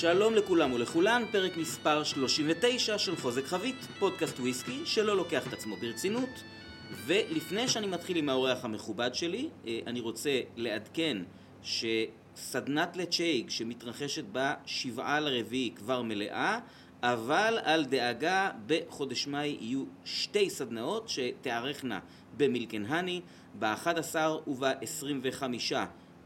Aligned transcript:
שלום 0.00 0.34
לכולם 0.34 0.72
ולכולן, 0.72 1.22
פרק 1.32 1.56
מספר 1.56 2.04
39 2.04 2.98
של 2.98 3.16
חוזק 3.16 3.44
חבית, 3.44 3.76
פודקאסט 3.98 4.40
וויסקי 4.40 4.80
שלא 4.84 5.16
לוקח 5.16 5.46
את 5.48 5.52
עצמו 5.52 5.76
ברצינות. 5.76 6.42
ולפני 7.06 7.68
שאני 7.68 7.86
מתחיל 7.86 8.16
עם 8.16 8.28
האורח 8.28 8.64
המכובד 8.64 9.14
שלי, 9.14 9.48
אה, 9.66 9.78
אני 9.86 10.00
רוצה 10.00 10.40
לעדכן 10.56 11.18
שסדנת 11.62 12.96
לצ'ייג 12.96 13.50
שמתרחשת 13.50 14.24
בשבעה 14.32 15.20
לרביעי 15.20 15.70
כבר 15.76 16.02
מלאה, 16.02 16.58
אבל 17.02 17.58
על 17.62 17.84
דאגה 17.84 18.50
בחודש 18.66 19.26
מאי 19.26 19.56
יהיו 19.60 19.84
שתי 20.04 20.50
סדנאות 20.50 21.08
שתיארכנה 21.08 21.98
במילקן-הני, 22.36 23.20
ב-11 23.58 24.16
וב-25 24.46 25.42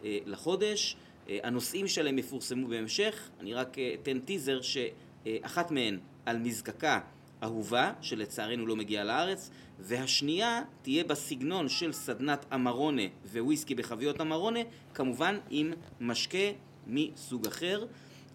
לחודש. 0.05 0.97
אה, 1.31 1.39
הנושאים 1.43 1.89
שלהם 1.89 2.19
יפורסמו 2.19 2.69
בהמשך, 2.69 3.29
אני 3.41 3.55
רק 3.55 3.79
אה, 3.79 3.95
אתן 4.03 4.19
טיזר 4.19 4.61
שאחת 4.63 5.71
מהן 5.71 5.99
על 6.27 6.39
מזקקה 6.39 7.01
אהובה, 7.43 7.93
שלצערנו 8.01 8.67
לא 8.67 8.77
מגיעה 8.77 9.05
לארץ, 9.05 9.51
והשנייה 9.79 10.63
תהיה 10.83 11.05
בסגנון 11.05 11.69
של 11.69 11.93
סדנת 11.93 12.47
אמרונה 12.55 13.03
וויסקי 13.33 13.75
בחביות 13.75 14.21
אמרונה, 14.21 14.61
כמובן 14.95 15.39
עם 15.51 15.73
משקה 16.01 16.39
מסוג 16.87 17.47
אחר, 17.47 17.87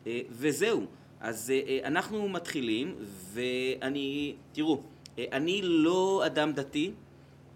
אה, 0.07 0.21
וזהו. 0.29 0.85
אז 1.19 1.53
אנחנו 1.83 2.29
מתחילים, 2.29 2.95
ואני, 3.33 4.35
תראו, 4.51 4.81
אני 5.17 5.61
לא 5.63 6.23
אדם 6.25 6.51
דתי, 6.53 6.91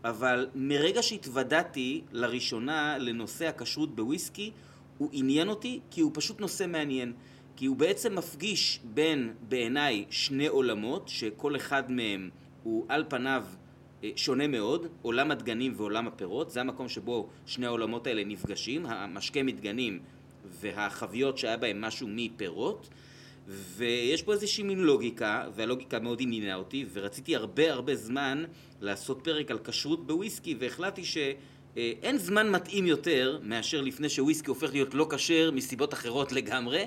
אבל 0.04 0.50
מרגע 0.56 1.04
שהתוודעתי 1.04 2.02
לראשונה 2.12 2.98
לנושא 2.98 3.48
הכשרות 3.48 3.96
בוויסקי, 3.96 4.52
הוא 5.00 5.10
עניין 5.12 5.50
אותי 5.50 5.80
כי 5.92 6.02
הוא 6.02 6.12
פשוט 6.14 6.42
נושא 6.42 6.66
מעניין. 6.68 7.14
כי 7.56 7.66
הוא 7.66 7.76
בעצם 7.76 8.16
מפגיש 8.16 8.80
בין, 8.84 9.34
בעיניי, 9.50 10.06
שני 10.10 10.48
עולמות, 10.48 11.08
שכל 11.08 11.56
אחד 11.56 11.92
מהם 11.92 12.30
הוא 12.64 12.86
על 12.90 13.06
פניו 13.10 13.44
אה, 14.04 14.10
שונה 14.16 14.48
מאוד, 14.48 14.88
עולם 15.02 15.32
הדגנים 15.32 15.74
ועולם 15.76 16.08
הפירות, 16.08 16.52
זה 16.52 16.62
המקום 16.62 16.90
שבו 16.90 17.30
שני 17.46 17.66
העולמות 17.66 18.08
האלה 18.08 18.24
נפגשים, 18.24 18.86
המשקה 18.86 19.44
מדגנים 19.44 20.00
והחביות 20.46 21.38
שהיה 21.38 21.58
בהם 21.58 21.82
משהו 21.82 22.08
מפירות, 22.12 22.90
ויש 23.48 24.24
פה 24.24 24.34
איזושהי 24.34 24.64
מין 24.64 24.80
לוגיקה, 24.80 25.48
והלוגיקה 25.56 26.00
מאוד 26.00 26.22
עניינה 26.22 26.56
אותי, 26.56 26.86
ורציתי 26.94 27.36
הרבה 27.36 27.72
הרבה 27.74 27.96
זמן 27.96 28.44
לעשות 28.82 29.20
פרק 29.24 29.52
על 29.52 29.60
כשרות 29.64 30.08
בוויסקי, 30.08 30.56
והחלטתי 30.60 31.06
ש... 31.06 31.18
אה, 31.78 31.92
אין 32.02 32.18
זמן 32.18 32.52
מתאים 32.52 32.86
יותר 32.86 33.40
מאשר 33.44 33.82
לפני 33.82 34.10
שוויסקי 34.10 34.50
הופך 34.50 34.74
להיות 34.74 34.94
לא 34.94 35.08
כשר 35.10 35.52
מסיבות 35.52 35.94
אחרות 35.94 36.32
לגמרי 36.32 36.86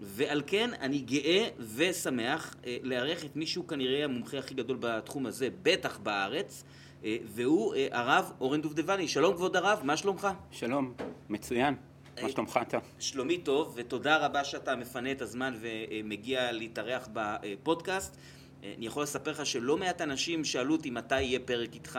ועל 0.00 0.42
כן 0.46 0.70
אני 0.80 0.98
גאה 0.98 1.48
ושמח 1.76 2.56
אה, 2.66 2.76
לארח 2.82 3.24
את 3.24 3.36
מישהו 3.36 3.66
כנראה 3.66 4.04
המומחה 4.04 4.38
הכי 4.38 4.54
גדול 4.54 4.76
בתחום 4.80 5.26
הזה, 5.26 5.48
בטח 5.62 5.98
בארץ 5.98 6.64
אה, 7.04 7.16
והוא 7.24 7.74
הרב 7.90 8.32
אורן 8.40 8.60
דובדבני. 8.60 9.08
שלום 9.08 9.34
כבוד 9.34 9.56
הרב, 9.56 9.80
מה 9.84 9.96
שלומך? 9.96 10.28
שלום, 10.50 10.94
מצוין. 11.28 11.74
מה 12.22 12.28
שלומך 12.28 12.60
אתה? 12.62 12.78
שלומי 12.98 13.38
טוב, 13.38 13.72
ותודה 13.76 14.16
רבה 14.16 14.44
שאתה 14.44 14.76
מפנה 14.76 15.12
את 15.12 15.22
הזמן 15.22 15.54
ומגיע 15.60 16.52
להתארח 16.52 17.08
בפודקאסט. 17.12 18.16
אני 18.62 18.86
יכול 18.86 19.02
לספר 19.02 19.30
לך 19.30 19.46
שלא 19.46 19.76
מעט 19.76 20.00
אנשים 20.00 20.44
שאלו 20.44 20.74
אותי 20.74 20.90
מתי 20.90 21.22
יהיה 21.22 21.38
פרק 21.40 21.74
איתך. 21.74 21.98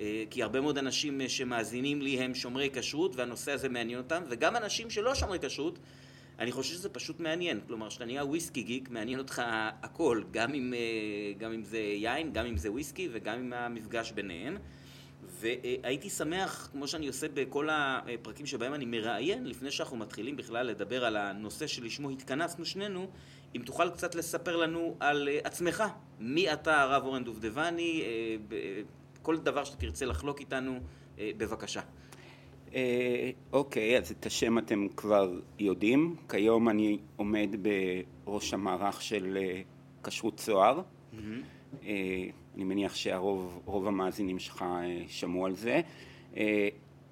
אה, 0.00 0.24
כי 0.30 0.42
הרבה 0.42 0.60
מאוד 0.60 0.78
אנשים 0.78 1.20
אה, 1.20 1.28
שמאזינים 1.28 2.02
לי 2.02 2.20
הם 2.20 2.34
שומרי 2.34 2.70
כשרות 2.72 3.16
והנושא 3.16 3.52
הזה 3.52 3.68
מעניין 3.68 3.98
אותם, 3.98 4.22
וגם 4.28 4.56
אנשים 4.56 4.90
שלא 4.90 5.14
שומרי 5.14 5.38
כשרות, 5.38 5.78
אני 6.38 6.52
חושב 6.52 6.74
שזה 6.74 6.88
פשוט 6.88 7.20
מעניין. 7.20 7.60
כלומר, 7.66 7.88
כשאתה 7.88 8.04
נהיה 8.04 8.24
וויסקי 8.24 8.62
גיק, 8.62 8.90
מעניין 8.90 9.18
אותך 9.18 9.42
הכל, 9.82 10.22
גם 10.30 10.54
אם, 10.54 10.74
אה, 10.74 11.32
גם 11.38 11.52
אם 11.52 11.64
זה 11.64 11.78
יין, 11.78 12.32
גם 12.32 12.46
אם 12.46 12.56
זה 12.56 12.70
וויסקי 12.70 13.08
וגם 13.12 13.38
עם 13.38 13.52
המפגש 13.52 14.12
ביניהם. 14.12 14.56
והייתי 15.22 16.10
שמח, 16.10 16.68
כמו 16.72 16.88
שאני 16.88 17.06
עושה 17.08 17.26
בכל 17.34 17.68
הפרקים 17.72 18.46
שבהם 18.46 18.74
אני 18.74 18.84
מראיין, 18.84 19.46
לפני 19.46 19.70
שאנחנו 19.70 19.96
מתחילים 19.96 20.36
בכלל 20.36 20.66
לדבר 20.66 21.04
על 21.04 21.16
הנושא 21.16 21.66
שלשמו 21.66 22.10
התכנסנו 22.10 22.64
שנינו, 22.64 23.10
אם 23.56 23.62
תוכל 23.64 23.90
קצת 23.90 24.14
לספר 24.14 24.56
לנו 24.56 24.96
על 25.00 25.28
עצמך. 25.44 25.84
מי 26.20 26.52
אתה, 26.52 26.82
הרב 26.82 27.04
אורן 27.04 27.24
דובדבני, 27.24 28.02
כל 29.22 29.36
דבר 29.36 29.64
שאתה 29.64 29.76
תרצה 29.76 30.06
לחלוק 30.06 30.40
איתנו, 30.40 30.78
אה, 31.18 31.30
בבקשה. 31.36 31.80
אה, 32.74 33.30
אוקיי, 33.52 33.98
אז 33.98 34.10
את 34.10 34.26
השם 34.26 34.58
אתם 34.58 34.86
כבר 34.96 35.32
יודעים. 35.58 36.16
כיום 36.28 36.68
אני 36.68 36.98
עומד 37.16 37.48
בראש 38.26 38.54
המערך 38.54 39.02
של 39.02 39.38
אה, 39.40 39.60
כשרות 40.04 40.36
צוהר. 40.36 40.80
Mm-hmm. 40.82 41.84
אני 42.54 42.64
מניח 42.64 42.94
שהרוב 42.94 43.86
המאזינים 43.86 44.38
שלך 44.38 44.64
שמעו 45.08 45.46
על 45.46 45.54
זה. 45.54 45.80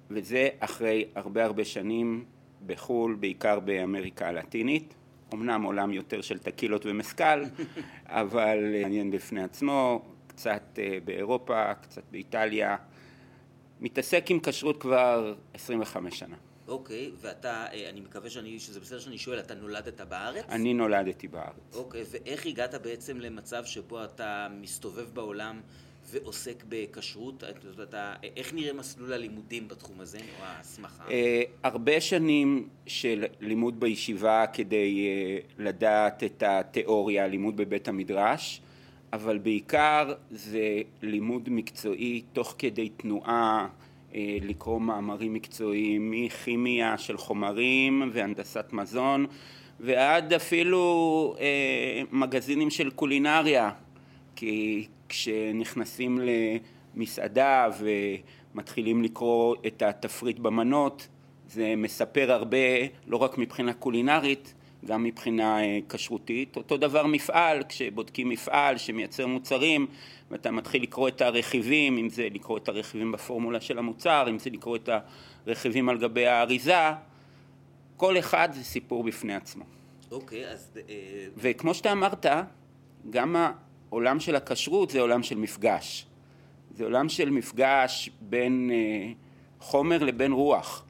וזה 0.09 0.49
אחרי 0.59 1.05
הרבה 1.15 1.45
הרבה 1.45 1.65
שנים 1.65 2.25
בחו"ל, 2.65 3.15
בעיקר 3.19 3.59
באמריקה 3.59 4.27
הלטינית. 4.27 4.93
אמנם 5.33 5.63
עולם 5.63 5.91
יותר 5.91 6.21
של 6.21 6.37
טקילות 6.37 6.85
ומסקל, 6.85 7.43
אבל 8.05 8.81
מעניין 8.81 9.11
בפני 9.11 9.43
עצמו. 9.43 10.01
קצת 10.39 10.79
אה, 10.79 10.97
באירופה, 11.05 11.73
קצת 11.73 12.01
באיטליה. 12.11 12.75
מתעסק 13.79 14.25
עם 14.31 14.39
כשרות 14.39 14.81
כבר 14.81 15.35
25 15.53 16.19
שנה. 16.19 16.35
אוקיי, 16.67 17.11
ואתה, 17.21 17.65
אה, 17.73 17.89
אני 17.89 18.01
מקווה 18.01 18.29
שאני, 18.29 18.59
שזה 18.59 18.79
בסדר 18.79 18.99
שאני 18.99 19.17
שואל, 19.17 19.39
אתה 19.39 19.55
נולדת 19.55 20.01
בארץ? 20.01 20.45
אני 20.49 20.73
נולדתי 20.73 21.27
בארץ. 21.27 21.75
אוקיי, 21.75 22.03
ואיך 22.11 22.45
הגעת 22.45 22.75
בעצם 22.75 23.19
למצב 23.19 23.65
שבו 23.65 24.03
אתה 24.03 24.47
מסתובב 24.61 25.05
בעולם 25.13 25.61
ועוסק 26.11 26.63
בכשרות? 26.69 27.43
אתה, 27.83 28.13
איך 28.35 28.53
נראה 28.53 28.73
מסלול 28.73 29.13
הלימודים 29.13 29.67
בתחום 29.67 30.01
הזה, 30.01 30.17
או 30.17 30.45
ההסמכה? 30.45 31.03
אה, 31.11 31.41
הרבה 31.63 32.01
שנים 32.01 32.69
של 32.87 33.25
לימוד 33.39 33.79
בישיבה 33.79 34.45
כדי 34.53 35.09
לדעת 35.57 36.23
את 36.23 36.43
התיאוריה, 36.45 37.27
לימוד 37.27 37.57
בבית 37.57 37.87
המדרש. 37.87 38.61
אבל 39.13 39.37
בעיקר 39.37 40.13
זה 40.31 40.81
לימוד 41.01 41.49
מקצועי 41.49 42.21
תוך 42.33 42.55
כדי 42.57 42.89
תנועה, 42.89 43.67
אה, 44.15 44.37
לקרוא 44.41 44.81
מאמרים 44.81 45.33
מקצועיים 45.33 46.11
מכימיה 46.11 46.97
של 46.97 47.17
חומרים 47.17 48.09
והנדסת 48.13 48.65
מזון 48.73 49.25
ועד 49.79 50.33
אפילו 50.33 51.35
אה, 51.39 52.01
מגזינים 52.11 52.69
של 52.69 52.89
קולינריה. 52.89 53.71
כי 54.35 54.87
כשנכנסים 55.09 56.19
למסעדה 56.95 57.69
ומתחילים 57.79 59.03
לקרוא 59.03 59.55
את 59.67 59.81
התפריט 59.81 60.39
במנות 60.39 61.07
זה 61.47 61.73
מספר 61.77 62.31
הרבה 62.31 62.57
לא 63.07 63.17
רק 63.17 63.37
מבחינה 63.37 63.73
קולינרית 63.73 64.53
גם 64.85 65.03
מבחינה 65.03 65.63
אה, 65.63 65.79
כשרותית. 65.89 66.57
אותו 66.57 66.77
דבר 66.77 67.05
מפעל, 67.05 67.63
כשבודקים 67.69 68.29
מפעל 68.29 68.77
שמייצר 68.77 69.27
מוצרים 69.27 69.87
ואתה 70.31 70.51
מתחיל 70.51 70.83
לקרוא 70.83 71.07
את 71.07 71.21
הרכיבים, 71.21 71.97
אם 71.97 72.09
זה 72.09 72.27
לקרוא 72.31 72.57
את 72.57 72.69
הרכיבים 72.69 73.11
בפורמולה 73.11 73.61
של 73.61 73.77
המוצר, 73.77 74.25
אם 74.29 74.39
זה 74.39 74.49
לקרוא 74.49 74.75
את 74.75 74.89
הרכיבים 75.47 75.89
על 75.89 75.97
גבי 75.97 76.27
האריזה, 76.27 76.91
כל 77.97 78.19
אחד 78.19 78.49
זה 78.53 78.63
סיפור 78.63 79.03
בפני 79.03 79.35
עצמו. 79.35 79.63
אוקיי, 80.11 80.45
okay, 80.45 80.47
אז... 80.47 80.77
אה, 80.89 80.93
וכמו 81.37 81.73
שאתה 81.73 81.91
אמרת, 81.91 82.25
גם 83.09 83.35
העולם 83.89 84.19
של 84.19 84.35
הכשרות 84.35 84.89
זה 84.89 85.01
עולם 85.01 85.23
של 85.23 85.37
מפגש. 85.37 86.05
זה 86.75 86.83
עולם 86.83 87.09
של 87.09 87.29
מפגש 87.29 88.09
בין 88.21 88.71
אה, 88.73 89.11
חומר 89.59 90.03
לבין 90.03 90.31
רוח. 90.31 90.85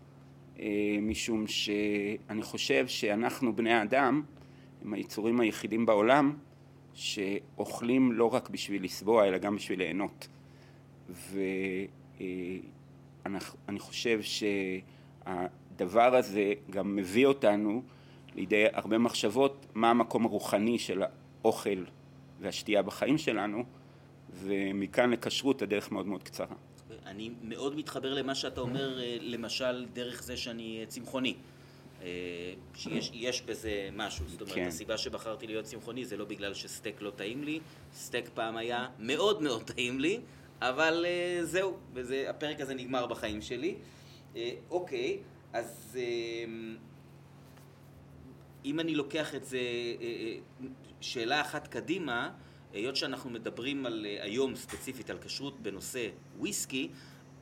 אה, 0.60 0.98
משום 1.02 1.48
שאני 1.48 2.42
חושב 2.42 2.88
שאנחנו 2.88 3.56
בני 3.56 3.74
האדם 3.74 4.22
הם 4.82 4.94
היצורים 4.94 5.40
היחידים 5.40 5.86
בעולם 5.86 6.34
שאוכלים 6.94 8.12
לא 8.12 8.34
רק 8.34 8.50
בשביל 8.50 8.84
לסבוע 8.84 9.28
אלא 9.28 9.38
גם 9.38 9.56
בשביל 9.56 9.80
ליהנות. 9.80 10.28
ואני 13.26 13.80
חושב 13.80 14.20
שהדבר 15.26 16.16
הזה 16.16 16.54
גם 16.70 16.96
מביא 16.96 17.26
אותנו 17.26 17.84
לידי 18.36 18.66
הרבה 18.74 18.98
מחשבות 18.98 19.66
מה 19.74 19.90
המקום 19.90 20.26
הרוחני 20.26 20.80
של 20.80 21.04
האוכל 21.42 21.84
והשתייה 22.40 22.82
בחיים 22.82 23.18
שלנו 23.18 23.64
ומכאן 24.34 25.10
לכשרות 25.12 25.62
הדרך 25.62 25.92
מאוד 25.92 26.08
מאוד 26.08 26.24
קצרה 26.24 26.56
אני 27.10 27.32
מאוד 27.44 27.76
מתחבר 27.76 28.14
למה 28.14 28.36
שאתה 28.36 28.62
אומר, 28.62 29.00
אה, 29.00 29.18
למשל, 29.22 29.86
דרך 29.94 30.24
זה 30.24 30.38
שאני 30.38 30.86
צמחוני. 30.88 31.36
אה, 32.02 32.54
שיש 32.74 33.42
בזה 33.42 33.90
משהו, 33.94 34.26
זאת 34.28 34.42
אומרת, 34.42 34.56
כן. 34.56 34.68
הסיבה 34.68 34.98
שבחרתי 34.98 35.48
להיות 35.48 35.66
צמחוני 35.66 36.06
זה 36.06 36.18
לא 36.18 36.26
בגלל 36.26 36.54
שסטייק 36.54 37.02
לא 37.02 37.10
טעים 37.10 37.44
לי, 37.44 37.60
סטייק 37.94 38.30
פעם 38.34 38.58
היה 38.58 38.88
מאוד 39.00 39.42
מאוד 39.42 39.64
טעים 39.64 40.00
לי, 40.00 40.20
אבל 40.62 41.06
uh, 41.06 41.44
זהו, 41.46 41.78
וזה, 41.94 42.30
הפרק 42.30 42.62
הזה 42.62 42.74
נגמר 42.74 43.08
בחיים 43.08 43.42
שלי. 43.42 43.76
Uh, 44.34 44.38
אוקיי, 44.70 45.18
אז 45.54 45.98
uh, 45.98 46.50
אם 48.66 48.80
אני 48.80 48.96
לוקח 48.96 49.36
את 49.36 49.46
זה 49.46 49.58
אה, 49.58 49.62
אה, 50.02 50.68
שאלה 51.02 51.42
אחת 51.42 51.68
קדימה, 51.68 52.32
היות 52.74 52.96
שאנחנו 52.96 53.30
מדברים 53.30 53.86
על, 53.86 54.06
אה, 54.10 54.24
היום 54.24 54.56
ספציפית 54.56 55.10
על 55.10 55.18
כשרות 55.22 55.60
בנושא 55.60 56.08
וויסקי, 56.38 56.90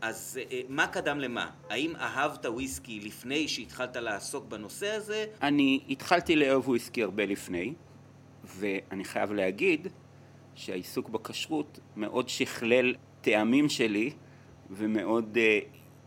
אז 0.02 0.40
מה 0.70 0.88
קדם 0.88 1.20
למה? 1.20 1.50
האם 1.70 1.96
אהבת 1.96 2.46
וויסקי 2.46 3.00
לפני 3.00 3.48
שהתחלת 3.48 3.96
לעסוק 3.96 4.46
בנושא 4.46 4.92
הזה? 4.92 5.26
אני 5.42 5.80
התחלתי 5.90 6.36
לאהוב 6.36 6.70
וויסקי 6.70 7.04
הרבה 7.04 7.26
לפני, 7.26 7.74
ואני 8.44 9.04
חייב 9.06 9.32
להגיד 9.32 9.88
שהעיסוק 10.56 11.10
בכשרות 11.10 11.80
מאוד 11.96 12.30
שכלל 12.30 12.96
טעמים 13.22 13.70
שלי 13.70 14.12
ומאוד 14.70 15.38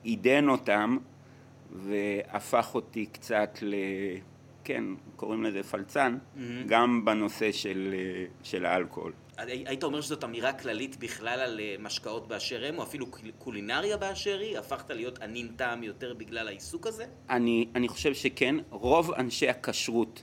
עידן 0.03 0.49
אותם 0.49 0.99
והפך 1.73 2.75
אותי 2.75 3.07
קצת 3.07 3.59
ל... 3.63 3.75
כן, 4.71 4.85
קוראים 5.17 5.45
לזה 5.45 5.63
פלצן, 5.63 6.19
mm-hmm. 6.19 6.41
גם 6.67 7.05
בנושא 7.05 7.53
של, 7.53 7.95
של 8.43 8.67
האלכוהול. 8.67 9.13
היית 9.39 9.85
אומר 9.85 10.01
שזאת 10.01 10.25
אמירה 10.25 10.53
כללית 10.53 10.97
בכלל 10.97 11.41
על 11.41 11.61
אה, 11.61 11.77
משקאות 11.81 12.29
באשר 12.29 12.65
הם, 12.65 12.79
או 12.79 12.83
אפילו 12.83 13.07
קולינריה 13.39 13.97
באשר 13.97 14.39
היא? 14.39 14.59
הפכת 14.59 14.91
להיות 14.91 15.19
ענין 15.23 15.49
טעם 15.57 15.83
יותר 15.83 16.15
בגלל 16.15 16.49
העיסוק 16.49 16.87
הזה? 16.87 17.05
אני, 17.31 17.67
אני 17.75 17.89
חושב 17.89 18.15
שכן. 18.15 18.55
רוב 18.71 19.13
אנשי 19.13 19.49
הכשרות 19.49 20.23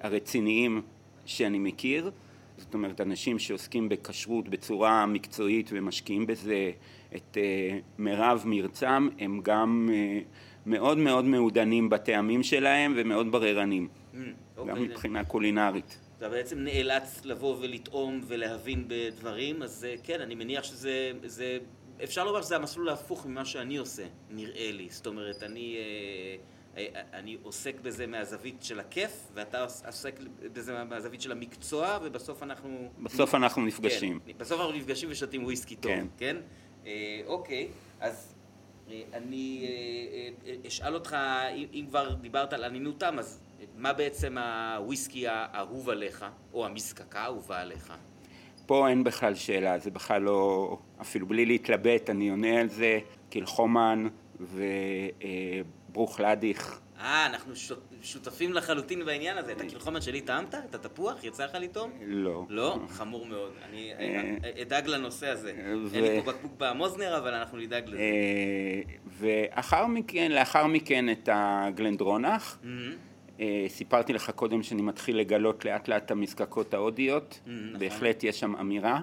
הרציניים 0.00 0.82
שאני 1.24 1.58
מכיר, 1.58 2.10
זאת 2.56 2.74
אומרת 2.74 3.00
אנשים 3.00 3.38
שעוסקים 3.38 3.88
בכשרות 3.88 4.48
בצורה 4.48 5.06
מקצועית 5.06 5.70
ומשקיעים 5.72 6.26
בזה 6.26 6.70
את 7.16 7.36
uh, 7.36 7.82
מירב 7.98 8.42
מרצם, 8.46 9.08
הם 9.18 9.40
גם 9.42 9.88
uh, 9.90 10.24
מאוד 10.66 10.98
מאוד 10.98 11.24
מעודנים 11.24 11.90
בטעמים 11.90 12.42
שלהם 12.42 12.94
ומאוד 12.96 13.32
בררנים, 13.32 13.88
mm, 13.88 14.16
אוקיי. 14.56 14.74
גם 14.74 14.82
מבחינה 14.82 15.24
קולינרית. 15.24 15.98
אתה 16.18 16.28
בעצם 16.28 16.58
נאלץ 16.58 17.20
לבוא 17.24 17.56
ולטעום 17.60 18.20
ולהבין 18.26 18.84
בדברים, 18.88 19.62
אז 19.62 19.86
uh, 19.86 20.06
כן, 20.06 20.20
אני 20.20 20.34
מניח 20.34 20.64
שזה, 20.64 21.12
זה, 21.24 21.58
אפשר 22.04 22.24
לומר 22.24 22.42
שזה 22.42 22.56
המסלול 22.56 22.88
ההפוך 22.88 23.26
ממה 23.26 23.44
שאני 23.44 23.76
עושה, 23.76 24.04
נראה 24.30 24.72
לי. 24.72 24.86
זאת 24.90 25.06
אומרת, 25.06 25.42
אני... 25.42 25.76
Uh, 25.76 26.62
אני 27.12 27.36
עוסק 27.42 27.80
בזה 27.80 28.06
מהזווית 28.06 28.62
של 28.62 28.80
הכיף, 28.80 29.28
ואתה 29.34 29.66
עוסק 29.86 30.20
בזה 30.52 30.84
מהזווית 30.84 31.20
של 31.20 31.32
המקצוע, 31.32 31.98
ובסוף 32.02 32.42
אנחנו... 32.42 32.88
בסוף 33.02 33.34
אנחנו 33.34 33.62
נפגשים. 33.62 34.20
כן, 34.26 34.32
בסוף 34.38 34.60
אנחנו 34.60 34.72
נפגשים 34.72 35.08
ושותים 35.12 35.44
וויסקי 35.44 35.76
טוב, 35.76 35.92
כן? 35.92 36.06
כן? 36.18 36.36
אה, 36.86 37.20
אוקיי, 37.26 37.68
אז 38.00 38.34
אה, 38.34 38.41
אני 39.12 39.66
אה, 39.66 40.50
אה, 40.50 40.54
אשאל 40.66 40.94
אותך, 40.94 41.16
אם, 41.72 41.84
כבר 41.88 42.14
דיברת 42.14 42.52
על 42.52 42.64
ענינותם, 42.64 43.18
אז 43.18 43.40
מה 43.76 43.92
בעצם 43.92 44.38
הוויסקי 44.38 45.28
האהוב 45.28 45.90
עליך, 45.90 46.24
או 46.52 46.66
המזקקה 46.66 47.20
האהובה 47.20 47.60
עליך? 47.60 47.92
פה 48.66 48.88
אין 48.88 49.04
בכלל 49.04 49.34
שאלה, 49.34 49.78
זה 49.78 49.90
בכלל 49.90 50.22
לא, 50.22 50.76
אפילו 51.00 51.26
בלי 51.26 51.46
להתלבט, 51.46 52.10
אני 52.10 52.30
עונה 52.30 52.60
על 52.60 52.68
זה, 52.68 52.98
קלחומן 53.30 54.06
ו... 54.40 54.62
אה, 55.22 55.60
ברוך 55.88 56.20
להדיך. 56.20 56.80
אה, 57.02 57.26
אנחנו 57.26 57.52
שותפים 58.02 58.52
לחלוטין 58.52 59.04
בעניין 59.04 59.38
הזה. 59.38 59.52
את 59.52 59.60
הקלחומת 59.60 60.02
שלי 60.02 60.20
טעמת? 60.20 60.54
את 60.54 60.74
התפוח? 60.74 61.24
יצא 61.24 61.44
לך 61.44 61.54
לטעום? 61.60 61.90
לא. 62.06 62.46
לא? 62.48 62.78
חמור 62.88 63.26
מאוד. 63.26 63.52
אני 63.68 63.92
אה, 63.98 64.62
אדאג 64.62 64.86
לנושא 64.86 65.28
הזה. 65.28 65.50
אין 65.94 66.04
לי 66.04 66.22
פה 66.22 66.32
בקבוק 66.32 66.52
במוזנר, 66.58 67.18
אבל 67.18 67.34
אנחנו 67.34 67.58
נדאג 67.58 67.88
לזה. 67.88 67.98
אה, 67.98 68.80
ואחר 69.06 69.86
מכן, 69.86 70.32
לאחר 70.32 70.66
מכן 70.66 71.10
את 71.10 71.28
הגלנדרונח. 71.32 72.58
אה, 73.40 73.66
סיפרתי 73.68 74.12
לך 74.12 74.30
קודם 74.30 74.62
שאני 74.62 74.82
מתחיל 74.82 75.18
לגלות 75.18 75.64
לאט 75.64 75.88
לאט 75.88 76.04
את 76.04 76.10
המזקקות 76.10 76.74
ההודיות. 76.74 77.40
נכון. 77.46 77.78
בהחלט 77.78 78.24
יש 78.24 78.40
שם 78.40 78.56
אמירה 78.56 79.00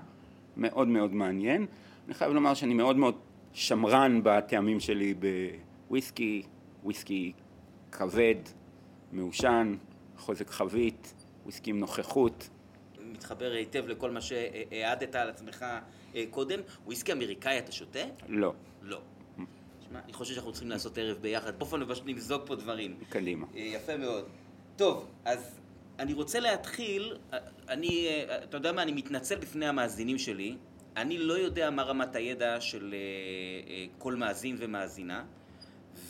מאוד 0.57 0.87
מאוד 0.87 1.13
מעניין. 1.13 1.65
אני 2.07 2.13
חייב 2.13 2.33
לומר 2.33 2.53
שאני 2.53 2.73
מאוד 2.73 2.97
מאוד 2.97 3.15
שמרן 3.53 4.19
בטעמים 4.23 4.79
שלי 4.79 5.13
בוויסקי, 5.89 6.43
וויסקי 6.83 7.33
כבד, 7.91 8.35
מעושן, 9.11 9.75
חוזק 10.17 10.49
חבית, 10.49 11.13
וויסקי 11.43 11.69
עם 11.69 11.79
נוכחות. 11.79 12.49
מתחבר 13.11 13.51
היטב 13.51 13.87
לכל 13.87 14.11
מה 14.11 14.21
שהעדת 14.21 15.15
על 15.15 15.29
עצמך 15.29 15.65
אה, 16.15 16.23
קודם. 16.29 16.59
וויסקי 16.85 17.11
אמריקאי 17.11 17.59
אתה 17.59 17.71
שותה? 17.71 17.99
לא. 18.27 18.53
לא. 18.81 19.01
שמע, 19.89 19.99
אני 20.05 20.13
חושב 20.13 20.33
שאנחנו 20.33 20.51
צריכים 20.51 20.69
לעשות 20.69 20.97
ערב 20.97 21.17
ביחד, 21.17 21.59
באופן 21.59 21.83
ופשוט 21.83 22.05
למזוג 22.05 22.41
פה 22.45 22.55
דברים. 22.55 22.97
קדימה. 23.09 23.45
אה, 23.55 23.61
יפה 23.61 23.97
מאוד. 23.97 24.25
טוב, 24.75 25.07
אז 25.25 25.59
אני 25.99 26.13
רוצה 26.13 26.39
להתחיל, 26.39 27.17
אה, 27.33 27.37
אני, 27.69 28.07
אתה 28.43 28.57
יודע 28.57 28.71
מה, 28.71 28.81
אני 28.81 28.91
מתנצל 28.91 29.35
בפני 29.35 29.67
המאזינים 29.67 30.17
שלי, 30.17 30.55
אני 30.97 31.17
לא 31.17 31.33
יודע 31.33 31.69
מה 31.69 31.83
רמת 31.83 32.15
הידע 32.15 32.61
של 32.61 32.95
כל 33.97 34.15
מאזין 34.15 34.55
ומאזינה. 34.59 35.25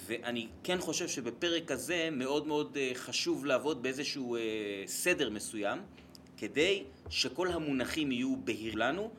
ואני 0.09 0.47
כן 0.63 0.79
חושב 0.79 1.07
שבפרק 1.07 1.71
הזה 1.71 2.09
מאוד 2.11 2.47
מאוד 2.47 2.77
אה, 2.77 2.91
חשוב 2.95 3.45
לעבוד 3.45 3.83
באיזשהו 3.83 4.35
אה, 4.35 4.41
סדר 4.85 5.29
מסוים, 5.29 5.79
כדי 6.37 6.83
שכל 7.09 7.47
המונחים 7.47 8.11
יהיו 8.11 8.35
בהיר 8.43 8.75
לנו, 8.75 9.11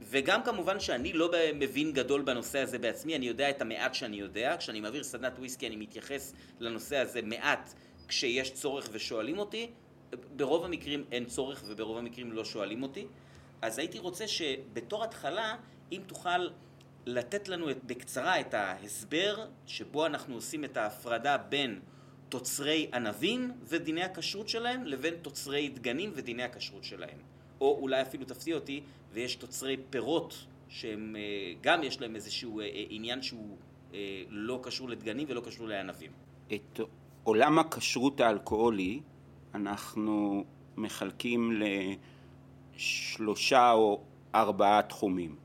וגם 0.00 0.42
כמובן 0.42 0.80
שאני 0.80 1.12
לא 1.12 1.32
מבין 1.54 1.92
גדול 1.92 2.22
בנושא 2.22 2.58
הזה 2.58 2.78
בעצמי, 2.78 3.16
אני 3.16 3.26
יודע 3.26 3.50
את 3.50 3.62
המעט 3.62 3.94
שאני 3.94 4.16
יודע, 4.16 4.56
כשאני 4.58 4.80
מעביר 4.80 5.02
סדנת 5.02 5.38
וויסקי 5.38 5.66
אני 5.66 5.76
מתייחס 5.76 6.34
לנושא 6.60 6.96
הזה 6.96 7.22
מעט 7.22 7.74
כשיש 8.08 8.52
צורך 8.52 8.88
ושואלים 8.92 9.38
אותי, 9.38 9.70
ברוב 10.36 10.64
המקרים 10.64 11.04
אין 11.12 11.24
צורך 11.24 11.62
וברוב 11.66 11.98
המקרים 11.98 12.32
לא 12.32 12.44
שואלים 12.44 12.82
אותי, 12.82 13.06
אז 13.62 13.78
הייתי 13.78 13.98
רוצה 13.98 14.28
שבתור 14.28 15.04
התחלה, 15.04 15.56
אם 15.92 16.00
תוכל 16.06 16.48
לתת 17.06 17.48
לנו 17.48 17.70
את, 17.70 17.84
בקצרה 17.84 18.40
את 18.40 18.54
ההסבר 18.54 19.46
שבו 19.66 20.06
אנחנו 20.06 20.34
עושים 20.34 20.64
את 20.64 20.76
ההפרדה 20.76 21.36
בין 21.38 21.80
תוצרי 22.28 22.90
ענבים 22.94 23.52
ודיני 23.64 24.02
הכשרות 24.02 24.48
שלהם 24.48 24.84
לבין 24.84 25.14
תוצרי 25.22 25.68
דגנים 25.68 26.12
ודיני 26.14 26.42
הכשרות 26.42 26.84
שלהם. 26.84 27.18
או 27.60 27.78
אולי 27.80 28.02
אפילו 28.02 28.24
תפתיע 28.24 28.54
אותי, 28.54 28.82
ויש 29.12 29.36
תוצרי 29.36 29.76
פירות 29.90 30.46
שהם 30.68 31.16
אה, 31.16 31.52
גם 31.60 31.82
יש 31.82 32.00
להם 32.00 32.16
איזשהו 32.16 32.60
אה, 32.60 32.64
אה, 32.64 32.84
עניין 32.90 33.22
שהוא 33.22 33.56
לא 34.28 34.60
קשור 34.62 34.88
לדגנים 34.88 35.26
ולא 35.30 35.40
קשור 35.40 35.68
לענבים. 35.68 36.10
את 36.54 36.80
עולם 37.24 37.58
הכשרות 37.58 38.20
האלכוהולי 38.20 39.00
אנחנו 39.54 40.44
מחלקים 40.76 41.62
לשלושה 42.76 43.72
או 43.72 44.00
ארבעה 44.34 44.82
תחומים. 44.82 45.36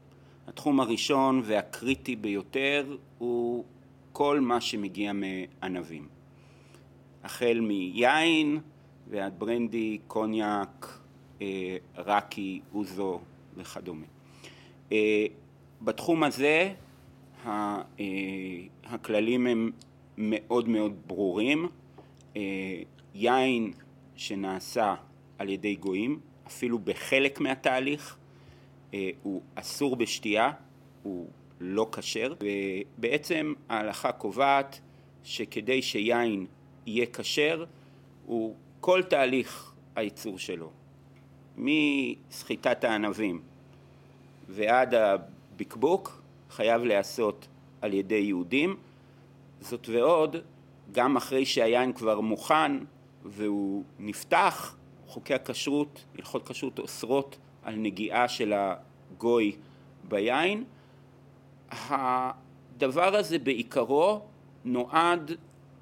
התחום 0.47 0.79
הראשון 0.79 1.41
והקריטי 1.45 2.15
ביותר 2.15 2.97
הוא 3.17 3.65
כל 4.11 4.39
מה 4.39 4.61
שמגיע 4.61 5.11
מענבים. 5.13 6.07
החל 7.23 7.59
מיין 7.61 8.59
ועד 9.09 9.39
ברנדי, 9.39 9.97
קוניאק, 10.07 10.99
אה, 11.41 11.77
רקי, 11.97 12.61
אוזו 12.73 13.19
וכדומה. 13.57 14.05
אה, 14.91 15.25
בתחום 15.81 16.23
הזה 16.23 16.73
אה, 17.45 17.81
הכללים 18.83 19.47
הם 19.47 19.71
מאוד 20.17 20.69
מאוד 20.69 20.93
ברורים. 21.07 21.67
יין 23.15 23.73
שנעשה 24.15 24.95
על 25.37 25.49
ידי 25.49 25.75
גויים, 25.75 26.19
אפילו 26.47 26.79
בחלק 26.79 27.39
מהתהליך, 27.39 28.17
הוא 29.23 29.41
אסור 29.55 29.95
בשתייה, 29.95 30.51
הוא 31.03 31.27
לא 31.59 31.89
כשר, 31.91 32.33
ובעצם 32.97 33.53
ההלכה 33.69 34.11
קובעת 34.11 34.79
שכדי 35.23 35.81
שיין 35.81 36.45
יהיה 36.85 37.05
כשר, 37.05 37.65
הוא 38.25 38.55
כל 38.79 39.03
תהליך 39.03 39.73
הייצור 39.95 40.39
שלו, 40.39 40.69
מסחיטת 41.57 42.83
הענבים 42.83 43.41
ועד 44.49 44.93
הבקבוק, 44.93 46.21
חייב 46.49 46.83
להיעשות 46.83 47.47
על 47.81 47.93
ידי 47.93 48.15
יהודים. 48.15 48.75
זאת 49.61 49.89
ועוד, 49.89 50.35
גם 50.91 51.17
אחרי 51.17 51.45
שהיין 51.45 51.93
כבר 51.93 52.21
מוכן 52.21 52.71
והוא 53.25 53.83
נפתח, 53.99 54.75
חוקי 55.07 55.33
הכשרות, 55.33 56.05
הלכות 56.15 56.47
כשרות 56.47 56.79
אוסרות 56.79 57.37
על 57.65 57.75
נגיעה 57.75 58.27
של 58.27 58.53
הגוי 58.53 59.55
ביין. 60.03 60.63
הדבר 61.69 63.15
הזה 63.15 63.39
בעיקרו 63.39 64.21
נועד, 64.65 65.31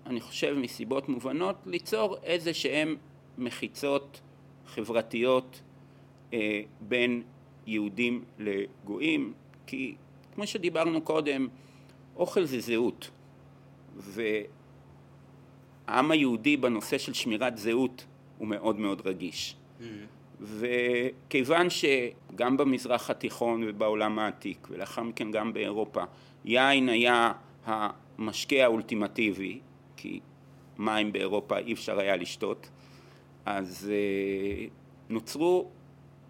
אני 0.05 0.21
חושב 0.21 0.53
מסיבות 0.53 1.09
מובנות, 1.09 1.55
ליצור 1.65 2.17
איזה 2.23 2.53
שהם 2.53 2.95
מחיצות 3.37 4.21
חברתיות 4.67 5.61
אה, 6.33 6.61
בין 6.81 7.23
יהודים 7.67 8.23
לגויים, 8.39 9.33
כי 9.67 9.95
כמו 10.35 10.47
שדיברנו 10.47 11.01
קודם, 11.01 11.47
אוכל 12.15 12.45
זה 12.45 12.59
זהות, 12.59 13.11
העם 15.87 16.11
היהודי 16.11 16.57
בנושא 16.57 16.97
של 16.97 17.13
שמירת 17.13 17.57
זהות 17.57 18.05
הוא 18.37 18.47
מאוד 18.47 18.79
מאוד 18.79 19.01
רגיש. 19.07 19.55
Mm-hmm. 19.79 19.83
וכיוון 20.41 21.67
שגם 21.69 22.57
במזרח 22.57 23.09
התיכון 23.09 23.63
ובעולם 23.67 24.19
העתיק 24.19 24.67
ולאחר 24.71 25.03
מכן 25.03 25.31
גם 25.31 25.53
באירופה 25.53 26.03
יין 26.45 26.89
היה 26.89 27.31
המשקה 27.65 28.63
האולטימטיבי 28.63 29.59
כי 29.97 30.19
מים 30.77 31.11
באירופה 31.11 31.57
אי 31.57 31.73
אפשר 31.73 31.99
היה 31.99 32.15
לשתות 32.15 32.69
אז 33.45 33.91
אה, 33.91 34.65
נוצרו 35.09 35.69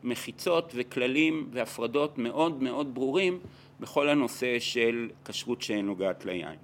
מחיצות 0.03 0.71
וכללים 0.75 1.49
והפרדות 1.51 2.17
מאוד 2.17 2.63
מאוד 2.63 2.93
ברורים 2.93 3.39
בכל 3.79 4.09
הנושא 4.09 4.59
של 4.59 5.09
כשרות 5.25 5.61
שנוגעת 5.61 6.25
ליין. 6.25 6.59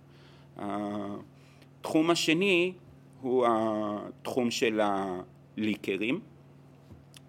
התחום 0.58 2.10
השני 2.10 2.74
הוא 3.22 3.48
התחום 3.50 4.52
של 4.52 4.82
הליקרים. 4.84 6.20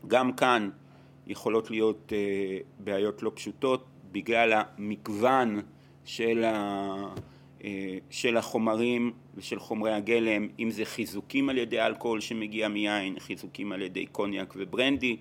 גם 0.07 0.33
כאן 0.33 0.71
יכולות 1.26 1.71
להיות 1.71 2.12
אה, 2.12 2.59
בעיות 2.78 3.23
לא 3.23 3.33
פשוטות 3.35 3.85
בגלל 4.12 4.52
המגוון 4.52 5.61
של, 6.04 6.45
ה, 6.45 6.95
אה, 7.64 7.99
של 8.11 8.37
החומרים 8.37 9.12
ושל 9.35 9.59
חומרי 9.59 9.92
הגלם, 9.92 10.49
אם 10.59 10.71
זה 10.71 10.85
חיזוקים 10.85 11.49
על 11.49 11.59
ידי 11.59 11.80
אלכוהול 11.80 12.21
שמגיע 12.21 12.69
מיין, 12.69 13.19
חיזוקים 13.19 13.73
על 13.73 13.83
ידי 13.83 14.07
קוניאק 14.07 14.54
וברנדי, 14.57 15.16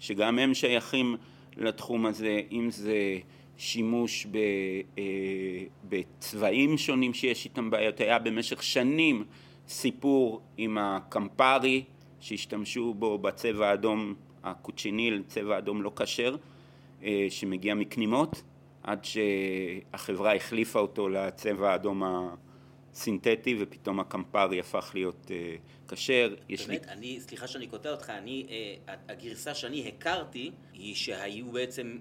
שגם 0.00 0.38
הם 0.38 0.54
שייכים 0.54 1.16
לתחום 1.56 2.06
הזה, 2.06 2.40
אם 2.52 2.70
זה 2.70 3.18
שימוש 3.56 4.26
ב, 4.30 4.36
אה, 4.98 5.02
בצבעים 5.88 6.78
שונים 6.78 7.14
שיש 7.14 7.44
איתם 7.44 7.70
בעיות, 7.70 8.00
היה 8.00 8.18
במשך 8.18 8.62
שנים 8.62 9.24
סיפור 9.68 10.40
עם 10.56 10.78
הקמפרי 10.78 11.84
שהשתמשו 12.24 12.94
בו 12.94 13.18
בצבע 13.18 13.68
האדום 13.68 14.14
הקוצ'יניל, 14.44 15.22
צבע 15.26 15.58
אדום 15.58 15.82
לא 15.82 15.92
כשר, 15.96 16.36
אה, 17.02 17.26
שמגיע 17.30 17.74
מקנימות, 17.74 18.42
עד 18.82 19.04
שהחברה 19.04 20.34
החליפה 20.34 20.78
אותו 20.78 21.08
לצבע 21.08 21.70
האדום 21.70 22.02
הסינתטי 22.92 23.56
ופתאום 23.60 24.00
הקמפרי 24.00 24.60
הפך 24.60 24.90
להיות 24.94 25.30
אה, 25.30 25.56
כשר. 25.88 26.34
באמת, 26.48 26.68
לי... 26.68 26.78
אני, 26.88 27.20
סליחה 27.20 27.46
שאני 27.46 27.66
קוטע 27.66 27.90
אותך, 27.90 28.10
אני, 28.10 28.46
הגרסה 29.08 29.54
שאני 29.54 29.88
הכרתי 29.88 30.50
היא 30.72 30.94
שהיו 30.94 31.52
בעצם 31.52 31.98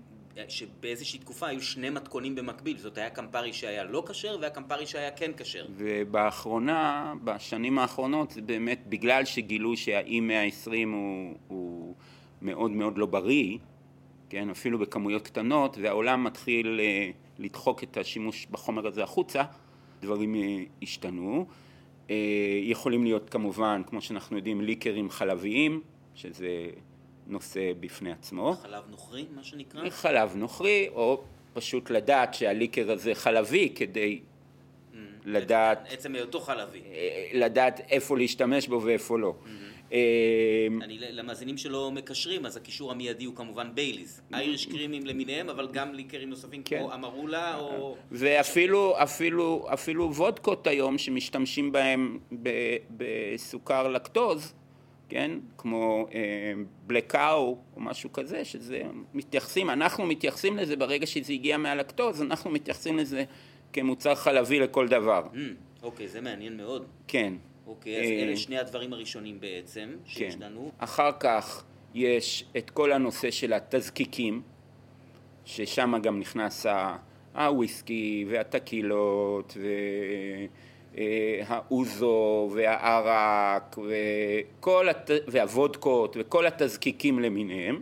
שבאיזושהי 0.48 1.20
תקופה 1.20 1.48
היו 1.48 1.62
שני 1.62 1.90
מתכונים 1.90 2.36
במקביל, 2.36 2.78
זאת 2.78 2.98
היה 2.98 3.10
קמפרי 3.10 3.54
שהיה 3.54 3.84
לא 3.84 4.04
כשר 4.08 4.38
והקמפרי 4.42 4.88
שהיה 4.88 5.12
כן 5.12 5.32
כשר. 5.38 5.66
ובאחרונה, 5.78 7.13
בשנים 7.24 7.80
האחרונות, 7.80 8.32
זה 8.32 8.42
באמת 8.42 8.84
בגלל 8.90 9.25
שגילו 9.25 9.78
שהאי 9.78 10.20
120 10.20 10.92
הוא, 10.92 11.36
הוא 11.48 11.96
מאוד 12.42 12.72
מאוד 12.72 12.98
לא 12.98 13.06
בריא, 13.06 13.58
כן, 14.30 14.50
אפילו 14.50 14.80
בכמויות 14.80 15.22
קטנות, 15.22 15.78
והעולם 15.82 16.24
מתחיל 16.24 16.80
אה, 16.80 17.12
לדחוק 17.40 17.84
את 17.84 17.98
השימוש 17.98 18.48
בחומר 18.52 18.88
הזה 18.88 19.04
החוצה, 19.04 19.44
דברים 20.02 20.36
אה, 20.36 20.63
השתנו. 20.82 21.46
אה, 22.10 22.16
יכולים 22.63 23.04
להיות 23.04 23.30
כמובן, 23.30 23.82
כמו 23.88 24.02
שאנחנו 24.02 24.38
יודעים, 24.38 24.62
ליקרים 24.62 25.10
חלביים, 25.10 25.82
שזה 26.16 26.68
נושא 27.27 27.72
בפני 27.80 28.12
עצמו. 28.12 28.53
חלב 28.53 28.84
נוכרי, 28.89 29.25
מה 29.36 29.44
שנקרא? 29.44 29.89
חלב 29.89 30.36
נוכרי, 30.36 30.89
או 30.94 31.24
פשוט 31.53 31.89
לדעת 31.89 32.34
שהליקר 32.34 32.92
הזה 32.92 33.15
חלבי 33.15 33.70
כדי 33.75 34.20
mm, 34.20 34.96
לדעת... 35.25 35.88
עצם 35.89 36.15
היותו 36.15 36.39
חלבי. 36.39 36.82
אה, 36.94 37.30
לדעת 37.34 37.82
איפה 37.89 38.18
להשתמש 38.18 38.68
בו 38.68 38.82
ואיפה 38.82 39.20
לא. 39.20 39.34
Mm-hmm. 39.44 39.74
אה, 39.94 40.68
אני, 40.82 40.98
למאזינים 41.00 41.58
שלא 41.58 41.92
מקשרים, 41.92 42.46
אז 42.46 42.58
הקישור 42.58 42.92
המיידי 42.92 43.25
הוא 43.25 43.36
כמובן 43.36 43.70
בייליס. 43.74 44.22
אייריש 44.34 44.65
קרימים 44.65 45.06
למיניהם, 45.06 45.50
אבל 45.50 45.68
גם 45.72 45.94
ליקרים 45.94 46.30
נוספים 46.30 46.63
כן. 46.63 46.80
כמו 46.80 46.94
אמרולה 46.94 47.58
או... 47.60 47.98
ואפילו 48.12 49.03
אפילו, 49.03 49.68
אפילו 49.74 50.15
וודקות 50.15 50.68
היום 50.68 50.98
שמשתמשים 50.98 51.72
בהם 51.72 52.20
בסוכר 52.98 53.88
לקטוז, 53.88 54.53
כן? 55.13 55.32
כמו 55.58 56.08
בלקאו 56.88 57.20
אה, 57.20 57.36
או 57.75 57.82
משהו 57.82 58.13
כזה, 58.13 58.46
שזה 58.46 58.82
מתייחסים, 59.13 59.70
אנחנו 59.70 60.05
מתייחסים 60.05 60.58
לזה 60.58 60.75
ברגע 60.75 61.05
שזה 61.05 61.34
הגיע 61.34 61.58
מהלקטוז, 61.58 62.22
אנחנו 62.22 62.51
מתייחסים 62.51 62.98
לזה 62.98 63.24
כמוצר 63.74 64.15
חלבי 64.15 64.60
לכל 64.60 64.88
דבר. 64.88 65.24
Mm, 65.34 65.38
אוקיי, 65.84 66.08
זה 66.08 66.22
מעניין 66.22 66.58
מאוד. 66.58 66.86
כן. 67.08 67.34
אוקיי, 67.67 67.98
אז 67.98 68.24
אלה 68.24 68.32
אה, 68.32 68.38
שני 68.38 68.58
הדברים 68.58 68.93
הראשונים 68.93 69.39
בעצם, 69.39 69.89
שיש 70.05 70.36
כן. 70.36 70.41
לנו. 70.41 70.72
אחר 70.77 71.12
כך 71.20 71.63
יש 71.93 72.46
את 72.58 72.70
כל 72.70 72.91
הנושא 72.91 73.32
של 73.32 73.53
התזקיקים, 73.53 74.41
ששם 75.46 75.93
גם 76.03 76.20
נכנס 76.20 76.65
הוויסקי 77.36 78.25
והטקילות 78.29 79.58
ו... 79.62 79.67
אה, 80.97 81.41
האוזו 81.47 82.50
והערק 82.53 83.77
וכל 83.77 84.89
הת... 84.89 85.09
והוודקות 85.27 86.17
וכל 86.19 86.45
התזקיקים 86.45 87.19
למיניהם. 87.19 87.81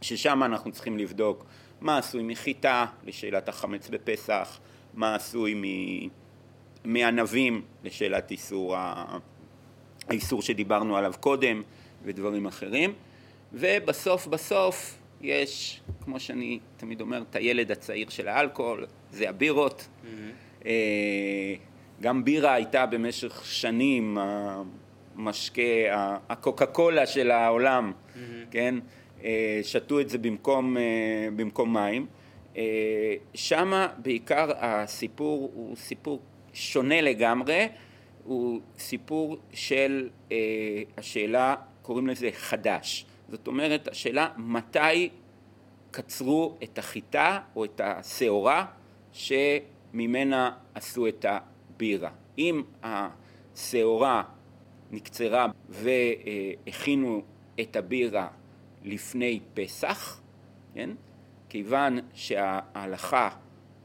ששם 0.00 0.42
אנחנו 0.42 0.72
צריכים 0.72 0.98
לבדוק 0.98 1.44
מה 1.80 1.98
עשוי 1.98 2.22
מחיטה 2.22 2.86
לשאלת 3.04 3.48
החמץ 3.48 3.88
בפסח, 3.88 4.60
מה 4.94 5.14
עשוי 5.14 5.54
מ... 5.54 5.62
מענבים 6.84 7.62
לשאלת 7.84 8.30
איסור, 8.30 8.76
ה... 8.76 9.18
האיסור 10.08 10.42
שדיברנו 10.42 10.96
עליו 10.96 11.14
קודם 11.20 11.62
ודברים 12.04 12.46
אחרים, 12.46 12.92
ובסוף 13.52 14.26
בסוף 14.26 14.98
יש, 15.20 15.80
כמו 16.04 16.20
שאני 16.20 16.58
תמיד 16.76 17.00
אומר, 17.00 17.22
את 17.30 17.36
הילד 17.36 17.70
הצעיר 17.70 18.08
של 18.08 18.28
האלכוהול, 18.28 18.86
זה 19.10 19.28
הבירות. 19.28 19.88
Mm-hmm. 20.04 20.66
גם 22.00 22.24
בירה 22.24 22.54
הייתה 22.54 22.86
במשך 22.86 23.44
שנים 23.44 24.18
המשקה, 25.18 25.62
הקוקה 26.28 26.66
קולה 26.66 27.06
של 27.06 27.30
העולם, 27.30 27.92
mm-hmm. 27.92 28.18
כן? 28.50 28.74
אה, 29.24 29.60
שתו 29.62 30.00
את 30.00 30.08
זה 30.08 30.18
במקום, 30.18 30.76
אה, 30.76 30.82
במקום 31.36 31.72
מים. 31.72 32.06
אה, 32.56 33.14
שמה 33.34 33.88
בעיקר 33.98 34.50
הסיפור 34.56 35.50
הוא 35.54 35.76
סיפור 35.76 36.20
שונה 36.52 37.00
לגמרי, 37.00 37.68
הוא 38.24 38.60
סיפור 38.78 39.36
של 39.52 40.08
השאלה, 40.98 41.54
קוראים 41.82 42.06
לזה 42.06 42.30
חדש. 42.32 43.06
זאת 43.28 43.46
אומרת, 43.46 43.88
השאלה 43.88 44.28
מתי 44.36 45.08
קצרו 45.90 46.56
את 46.62 46.78
החיטה 46.78 47.40
או 47.56 47.64
את 47.64 47.80
השעורה 47.84 48.66
שממנה 49.12 50.50
עשו 50.74 51.08
את 51.08 51.24
ה... 51.24 51.38
בירה. 51.78 52.10
אם 52.38 52.62
השעורה 52.82 54.22
נקצרה 54.90 55.46
והכינו 55.68 57.22
את 57.60 57.76
הבירה 57.76 58.28
לפני 58.84 59.40
פסח, 59.54 60.20
כן? 60.74 60.90
כיוון 61.48 61.98
שההלכה 62.14 63.30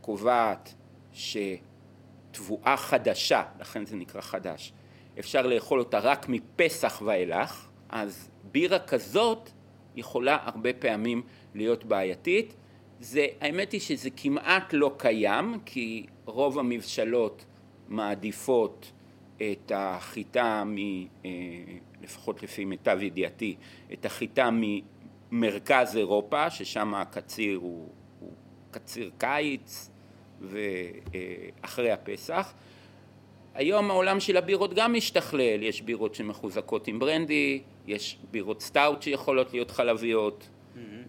קובעת 0.01 0.73
שתבואה 1.13 2.77
חדשה, 2.77 3.43
לכן 3.59 3.85
זה 3.85 3.95
נקרא 3.95 4.21
חדש, 4.21 4.73
אפשר 5.19 5.47
לאכול 5.47 5.79
אותה 5.79 5.99
רק 5.99 6.25
מפסח 6.29 7.01
ואילך, 7.05 7.67
אז 7.89 8.29
בירה 8.51 8.79
כזאת 8.79 9.49
יכולה 9.95 10.37
הרבה 10.41 10.73
פעמים 10.73 11.21
להיות 11.55 11.83
בעייתית. 11.83 12.53
זה, 12.99 13.25
האמת 13.41 13.71
היא 13.71 13.81
שזה 13.81 14.09
כמעט 14.17 14.73
לא 14.73 14.95
קיים, 14.97 15.59
כי 15.65 16.05
רוב 16.25 16.59
המבשלות 16.59 17.45
מעדיפות 17.89 18.91
את 19.37 19.71
החיטה, 19.75 20.63
מ, 20.65 20.77
אה, 20.77 21.31
לפחות 22.01 22.43
לפי 22.43 22.65
מיטב 22.65 22.97
ידיעתי, 23.01 23.55
את 23.93 24.05
החיטה 24.05 24.49
ממרכז 25.31 25.97
אירופה, 25.97 26.49
ששם 26.49 26.95
הקציר 26.95 27.57
הוא, 27.57 27.87
הוא 28.19 28.31
קציר 28.71 29.11
קיץ 29.17 29.89
ואחרי 30.41 31.91
הפסח. 31.91 32.53
היום 33.53 33.91
העולם 33.91 34.19
של 34.19 34.37
הבירות 34.37 34.73
גם 34.73 34.93
משתכלל, 34.93 35.63
יש 35.63 35.81
בירות 35.81 36.15
שמחוזקות 36.15 36.87
עם 36.87 36.99
ברנדי, 36.99 37.61
יש 37.87 38.17
בירות 38.31 38.61
סטאוט 38.61 39.01
שיכולות 39.01 39.53
להיות 39.53 39.71
חלביות, 39.71 40.49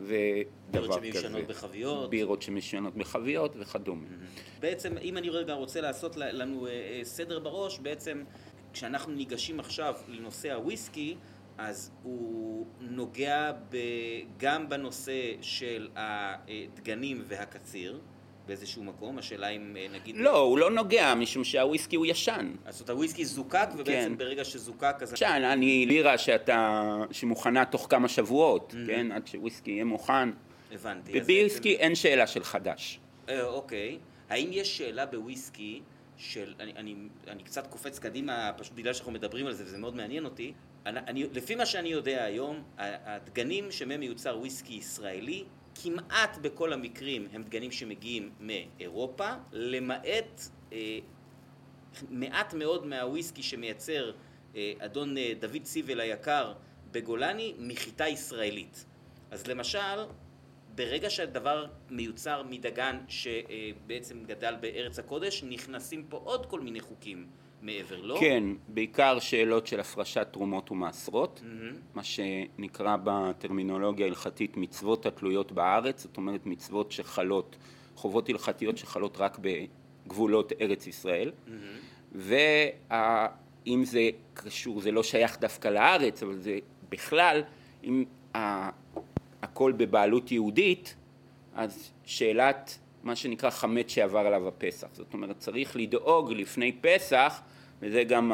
ודבר 0.04 0.88
כזה. 0.88 1.00
בירות 1.00 1.02
שמיושנות 1.02 1.46
בחביות. 1.46 2.10
בירות 2.10 2.42
שמיושנות 2.42 2.94
בחביות 2.96 3.56
וכדומה. 3.58 4.06
בעצם, 4.60 4.98
אם 4.98 5.16
אני 5.16 5.30
רגע 5.30 5.52
רוצה 5.52 5.80
לעשות 5.80 6.16
לנו 6.16 6.66
אה, 6.66 6.72
אה, 6.72 7.00
סדר 7.04 7.38
בראש, 7.38 7.78
בעצם 7.78 8.24
כשאנחנו 8.72 9.12
ניגשים 9.12 9.60
עכשיו 9.60 9.94
לנושא 10.08 10.52
הוויסקי, 10.52 11.16
אז 11.58 11.90
הוא 12.02 12.66
נוגע 12.80 13.52
ב, 13.70 13.76
גם 14.36 14.68
בנושא 14.68 15.32
של 15.40 15.88
הדגנים 15.96 17.22
והקציר, 17.26 18.00
באיזשהו 18.46 18.84
מקום? 18.84 19.18
השאלה 19.18 19.48
אם 19.48 19.76
אה, 19.80 19.86
נגיד... 19.92 20.16
לא, 20.16 20.38
הוא 20.38 20.58
לא 20.58 20.70
נוגע, 20.70 21.14
משום 21.14 21.44
שהוויסקי 21.44 21.96
הוא 21.96 22.06
ישן. 22.06 22.52
אז 22.64 22.78
זאת 22.78 22.90
הוויסקי 22.90 23.24
זוקק, 23.24 23.68
ובעצם 23.74 23.90
כן. 24.08 24.16
ברגע 24.18 24.44
שזוקק 24.44 24.96
אז... 25.00 25.12
ישן, 25.12 25.42
אני 25.52 25.86
לירה 25.86 26.18
שאתה, 26.18 26.82
שמוכנה 27.10 27.64
תוך 27.64 27.86
כמה 27.90 28.08
שבועות, 28.08 28.74
כן? 28.86 29.12
עד 29.12 29.26
שוויסקי 29.26 29.70
יהיה 29.70 29.84
מוכן. 29.84 30.28
הבנתי. 30.72 31.20
בוויסקי 31.20 31.76
אין 31.76 31.94
שאלה 31.94 32.26
של 32.26 32.44
חדש. 32.44 33.00
בעצם- 33.26 33.38
אה, 33.40 33.46
אוקיי. 33.46 33.98
האם 34.30 34.48
יש 34.52 34.78
שאלה 34.78 35.06
בוויסקי 35.06 35.80
של... 36.16 36.54
אני, 36.60 36.72
אני, 36.76 36.94
אני 37.28 37.42
קצת 37.42 37.66
קופץ 37.66 37.98
קדימה, 37.98 38.50
פשוט 38.56 38.72
בגלל 38.74 38.92
שאנחנו 38.92 39.12
מדברים 39.12 39.46
על 39.46 39.52
זה, 39.52 39.64
וזה 39.64 39.78
מאוד 39.78 39.96
מעניין 39.96 40.24
אותי. 40.24 40.52
אני, 40.86 41.00
אני, 41.06 41.24
לפי 41.32 41.54
מה 41.54 41.66
שאני 41.66 41.88
יודע 41.88 42.24
היום, 42.24 42.62
הדגנים 42.78 43.70
שמהם 43.70 44.00
מיוצר 44.00 44.38
וויסקי 44.38 44.74
ישראלי, 44.74 45.44
כמעט 45.74 46.38
בכל 46.42 46.72
המקרים 46.72 47.28
הם 47.32 47.42
דגנים 47.42 47.70
שמגיעים 47.70 48.30
מאירופה, 48.40 49.28
למעט 49.52 50.40
אה, 50.72 50.98
מעט 52.10 52.54
מאוד 52.54 52.86
מהוויסקי 52.86 53.42
שמייצר 53.42 54.12
אה, 54.56 54.72
אדון 54.78 55.18
אה, 55.18 55.32
דוד 55.40 55.64
סיבל 55.64 56.00
היקר 56.00 56.52
בגולני 56.90 57.54
מחיטה 57.58 58.08
ישראלית. 58.08 58.84
אז 59.30 59.46
למשל, 59.46 60.04
ברגע 60.74 61.10
שהדבר 61.10 61.66
מיוצר 61.90 62.42
מדגן 62.42 62.98
שבעצם 63.08 64.24
גדל 64.24 64.54
בארץ 64.60 64.98
הקודש, 64.98 65.44
נכנסים 65.44 66.06
פה 66.08 66.16
עוד 66.24 66.46
כל 66.46 66.60
מיני 66.60 66.80
חוקים 66.80 67.26
מעבר 67.64 68.00
לו. 68.02 68.16
כן, 68.20 68.44
בעיקר 68.68 69.18
שאלות 69.18 69.66
של 69.66 69.80
הפרשת 69.80 70.28
תרומות 70.30 70.70
ומעשרות, 70.70 71.40
מהמם. 71.44 71.76
מה 71.94 72.02
שנקרא 72.02 72.96
בטרמינולוגיה 73.04 74.06
ההלכתית 74.06 74.56
מצוות 74.56 75.06
התלויות 75.06 75.52
בארץ, 75.52 76.02
זאת 76.02 76.16
אומרת 76.16 76.46
מצוות 76.46 76.92
שחלות, 76.92 77.56
חובות 77.96 78.28
הלכתיות 78.28 78.78
שחלות 78.78 79.16
רק 79.20 79.38
בגבולות 79.40 80.52
ארץ 80.60 80.86
ישראל, 80.86 81.32
ואם 82.12 83.84
זה 83.84 84.10
קשור, 84.34 84.80
זה 84.80 84.90
לא 84.90 85.02
שייך 85.02 85.40
דווקא 85.40 85.68
לארץ, 85.68 86.22
אבל 86.22 86.38
זה 86.38 86.58
בכלל, 86.88 87.42
אם 87.84 88.04
הכל 89.42 89.72
בבעלות 89.72 90.32
יהודית, 90.32 90.94
אז 91.54 91.92
שאלת 92.04 92.78
מה 93.04 93.16
שנקרא 93.16 93.50
חמץ 93.50 93.88
שעבר 93.88 94.18
עליו 94.18 94.48
הפסח. 94.48 94.86
זאת 94.92 95.14
אומרת, 95.14 95.38
צריך 95.38 95.76
לדאוג 95.76 96.32
לפני 96.32 96.72
פסח, 96.80 97.40
וזה 97.82 98.04
גם 98.04 98.32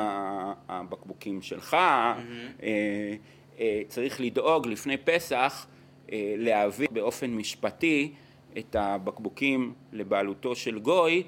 הבקבוקים 0.69 1.43
שלך, 1.43 1.75
אה, 1.75 3.15
אה, 3.61 3.83
צריך 3.89 4.21
לדאוג 4.21 4.67
לפני 4.67 4.97
פסח 4.97 5.67
אה, 6.13 6.35
להעביר 6.37 6.89
באופן 6.91 7.31
משפטי 7.31 8.13
את 8.59 8.77
הבקבוקים 8.77 9.75
לבעלותו 9.93 10.57
של 10.57 10.79
גוי, 10.79 11.23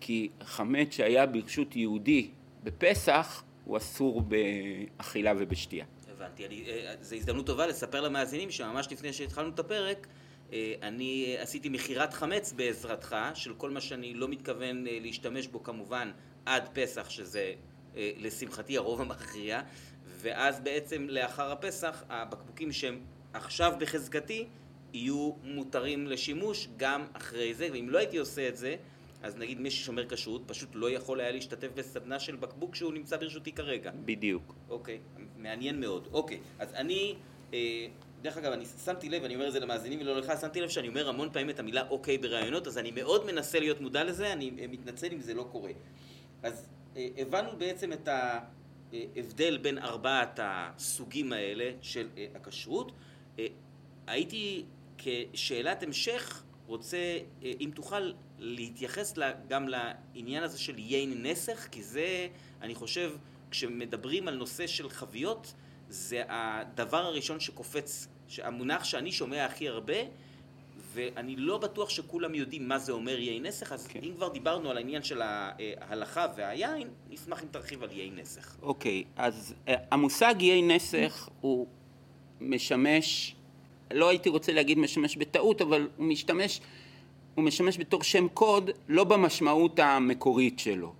כי 0.00 0.28
חמץ 0.42 0.94
שהיה 0.94 1.26
ברשות 1.26 1.76
יהודי 1.76 2.28
בפסח 2.64 3.42
הוא 3.64 3.76
אסור 3.76 4.22
באכילה 4.22 5.32
ובשתייה. 5.38 5.84
הבנתי. 6.16 6.46
אני, 6.46 6.64
זו 7.00 7.16
הזדמנות 7.16 7.46
טובה 7.46 7.66
לספר 7.66 8.00
למאזינים 8.00 8.50
שממש 8.50 8.88
לפני 8.92 9.12
שהתחלנו 9.12 9.48
את 9.48 9.58
הפרק, 9.58 10.06
אני 10.82 11.36
אה, 11.36 11.42
עשיתי 11.42 11.68
מכירת 11.68 12.14
חמץ 12.14 12.52
בעזרתך, 12.52 13.16
של 13.34 13.54
כל 13.54 13.70
מה 13.70 13.80
שאני 13.80 14.14
לא 14.14 14.28
מתכוון 14.28 14.86
אה, 14.86 14.98
להשתמש 15.00 15.46
בו 15.46 15.62
כמובן 15.62 16.10
עד 16.46 16.68
פסח, 16.72 17.10
שזה 17.10 17.52
אה, 17.96 18.10
לשמחתי 18.16 18.76
הרוב 18.76 19.00
המכריע, 19.00 19.60
ואז 20.04 20.60
בעצם 20.60 21.06
לאחר 21.08 21.52
הפסח, 21.52 22.02
הבקבוקים 22.08 22.72
שהם 22.72 23.00
עכשיו 23.32 23.72
בחזקתי, 23.78 24.46
יהיו 24.92 25.32
מותרים 25.42 26.06
לשימוש 26.06 26.68
גם 26.76 27.06
אחרי 27.12 27.54
זה, 27.54 27.68
ואם 27.72 27.90
לא 27.90 27.98
הייתי 27.98 28.18
עושה 28.18 28.48
את 28.48 28.56
זה, 28.56 28.76
אז 29.22 29.36
נגיד 29.36 29.60
מי 29.60 29.70
ששומר 29.70 30.08
כשרות 30.08 30.42
פשוט 30.46 30.68
לא 30.74 30.90
יכול 30.90 31.20
היה 31.20 31.30
להשתתף 31.30 31.68
בסדנה 31.74 32.20
של 32.20 32.36
בקבוק 32.36 32.74
שהוא 32.74 32.92
נמצא 32.92 33.16
ברשותי 33.16 33.52
כרגע. 33.52 33.90
בדיוק. 34.04 34.54
אוקיי, 34.68 34.98
מעניין 35.36 35.80
מאוד. 35.80 36.08
אוקיי, 36.12 36.40
אז 36.58 36.74
אני, 36.74 37.14
אה, 37.54 37.86
דרך 38.24 38.36
אגב, 38.36 38.52
אני 38.52 38.64
שמתי 38.84 39.08
לב, 39.08 39.24
אני 39.24 39.34
אומר 39.34 39.48
את 39.48 39.52
זה 39.52 39.60
למאזינים 39.60 40.00
ולא 40.00 40.18
לך, 40.18 40.32
שמתי 40.40 40.60
לב 40.60 40.68
שאני 40.68 40.88
אומר 40.88 41.08
המון 41.08 41.30
פעמים 41.32 41.50
את 41.50 41.58
המילה 41.58 41.88
אוקיי 41.90 42.18
בראיונות, 42.18 42.66
אז 42.66 42.78
אני 42.78 42.90
מאוד 42.90 43.26
מנסה 43.26 43.58
להיות 43.60 43.80
מודע 43.80 44.04
לזה, 44.04 44.32
אני 44.32 44.50
אה, 44.58 44.66
מתנצל 44.66 45.12
אם 45.12 45.20
זה 45.20 45.34
לא 45.34 45.48
קורה. 45.52 45.70
אז 46.42 46.66
אה, 46.96 47.08
הבנו 47.18 47.58
בעצם 47.58 47.92
את 47.92 48.08
ההבדל 48.08 49.58
בין 49.58 49.78
ארבעת 49.78 50.40
הסוגים 50.42 51.32
האלה 51.32 51.70
של 51.82 52.08
אה, 52.16 52.26
הכשרות. 52.34 52.92
אה, 53.38 53.46
הייתי 54.06 54.64
כשאלת 54.98 55.82
המשך 55.82 56.42
רוצה, 56.66 56.96
אה, 57.42 57.52
אם 57.60 57.70
תוכל 57.74 58.12
להתייחס 58.38 59.16
לה- 59.16 59.32
גם 59.48 59.68
לעניין 59.68 60.42
הזה 60.42 60.58
של 60.58 60.78
יין 60.78 61.26
נסך, 61.26 61.68
כי 61.70 61.82
זה, 61.82 62.28
אני 62.62 62.74
חושב, 62.74 63.12
כשמדברים 63.50 64.28
על 64.28 64.34
נושא 64.34 64.66
של 64.66 64.90
חביות, 64.90 65.54
זה 65.88 66.22
הדבר 66.28 67.04
הראשון 67.04 67.40
שקופץ, 67.40 68.08
המונח 68.42 68.84
שאני 68.84 69.12
שומע 69.12 69.44
הכי 69.44 69.68
הרבה, 69.68 69.94
ואני 70.94 71.36
לא 71.36 71.58
בטוח 71.58 71.88
שכולם 71.88 72.34
יודעים 72.34 72.68
מה 72.68 72.78
זה 72.78 72.92
אומר 72.92 73.18
יין 73.18 73.46
נסך, 73.46 73.72
אז 73.72 73.86
כן. 73.86 74.00
אם 74.02 74.12
כבר 74.16 74.28
דיברנו 74.28 74.70
על 74.70 74.76
העניין 74.76 75.02
של 75.02 75.22
ההלכה 75.22 76.26
והיין, 76.36 76.88
נשמח 77.10 77.42
אם 77.42 77.48
תרחיב 77.50 77.82
על 77.82 77.92
יין 77.92 78.16
נסך. 78.16 78.56
אוקיי, 78.62 79.04
אז 79.16 79.54
אה, 79.68 79.74
המושג 79.90 80.34
איי 80.40 80.62
נסך 80.62 81.28
הוא 81.40 81.66
משמש, 82.40 83.34
לא 83.90 84.08
הייתי 84.08 84.28
רוצה 84.28 84.52
להגיד 84.52 84.78
משמש 84.78 85.16
בטעות, 85.16 85.60
אבל 85.60 85.88
הוא 85.96 86.06
משתמש, 86.06 86.60
הוא 87.34 87.44
משמש 87.44 87.78
בתור 87.78 88.02
שם 88.02 88.28
קוד, 88.28 88.70
לא 88.88 89.04
במשמעות 89.04 89.78
המקורית 89.78 90.58
שלו. 90.58 90.92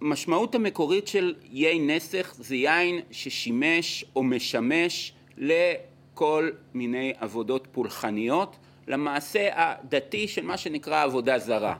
במשמעות 0.00 0.54
המקורית 0.54 1.08
של 1.08 1.34
איי 1.52 1.78
נסך 1.78 2.34
זה 2.38 2.56
יין 2.56 3.00
ששימש 3.10 4.04
או 4.16 4.22
משמש 4.22 5.12
לכל 5.36 6.50
מיני 6.74 7.12
עבודות 7.18 7.68
פולחניות, 7.72 8.56
למעשה 8.88 9.48
הדתי 9.52 10.28
של 10.28 10.44
מה 10.44 10.56
שנקרא 10.56 11.02
עבודה 11.02 11.38
זרה. 11.38 11.76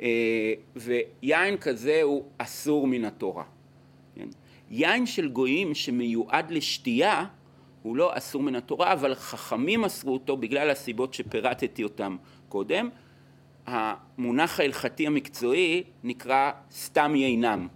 אה, 0.00 0.52
ויין 0.76 1.56
כזה 1.56 2.02
הוא 2.02 2.24
אסור 2.38 2.86
מן 2.86 3.04
התורה. 3.04 3.44
כן? 4.14 4.28
יין 4.70 5.06
של 5.06 5.28
גויים 5.28 5.74
שמיועד 5.74 6.50
לשתייה 6.50 7.24
הוא 7.82 7.96
לא 7.96 8.18
אסור 8.18 8.42
מן 8.42 8.54
התורה, 8.54 8.92
אבל 8.92 9.14
חכמים 9.14 9.84
אסרו 9.84 10.12
אותו 10.12 10.36
בגלל 10.36 10.70
הסיבות 10.70 11.14
שפירטתי 11.14 11.84
אותם 11.84 12.16
קודם. 12.48 12.88
המונח 13.66 14.60
ההלכתי 14.60 15.06
המקצועי 15.06 15.82
נקרא 16.04 16.50
סתם 16.72 17.14
יינם. 17.14 17.68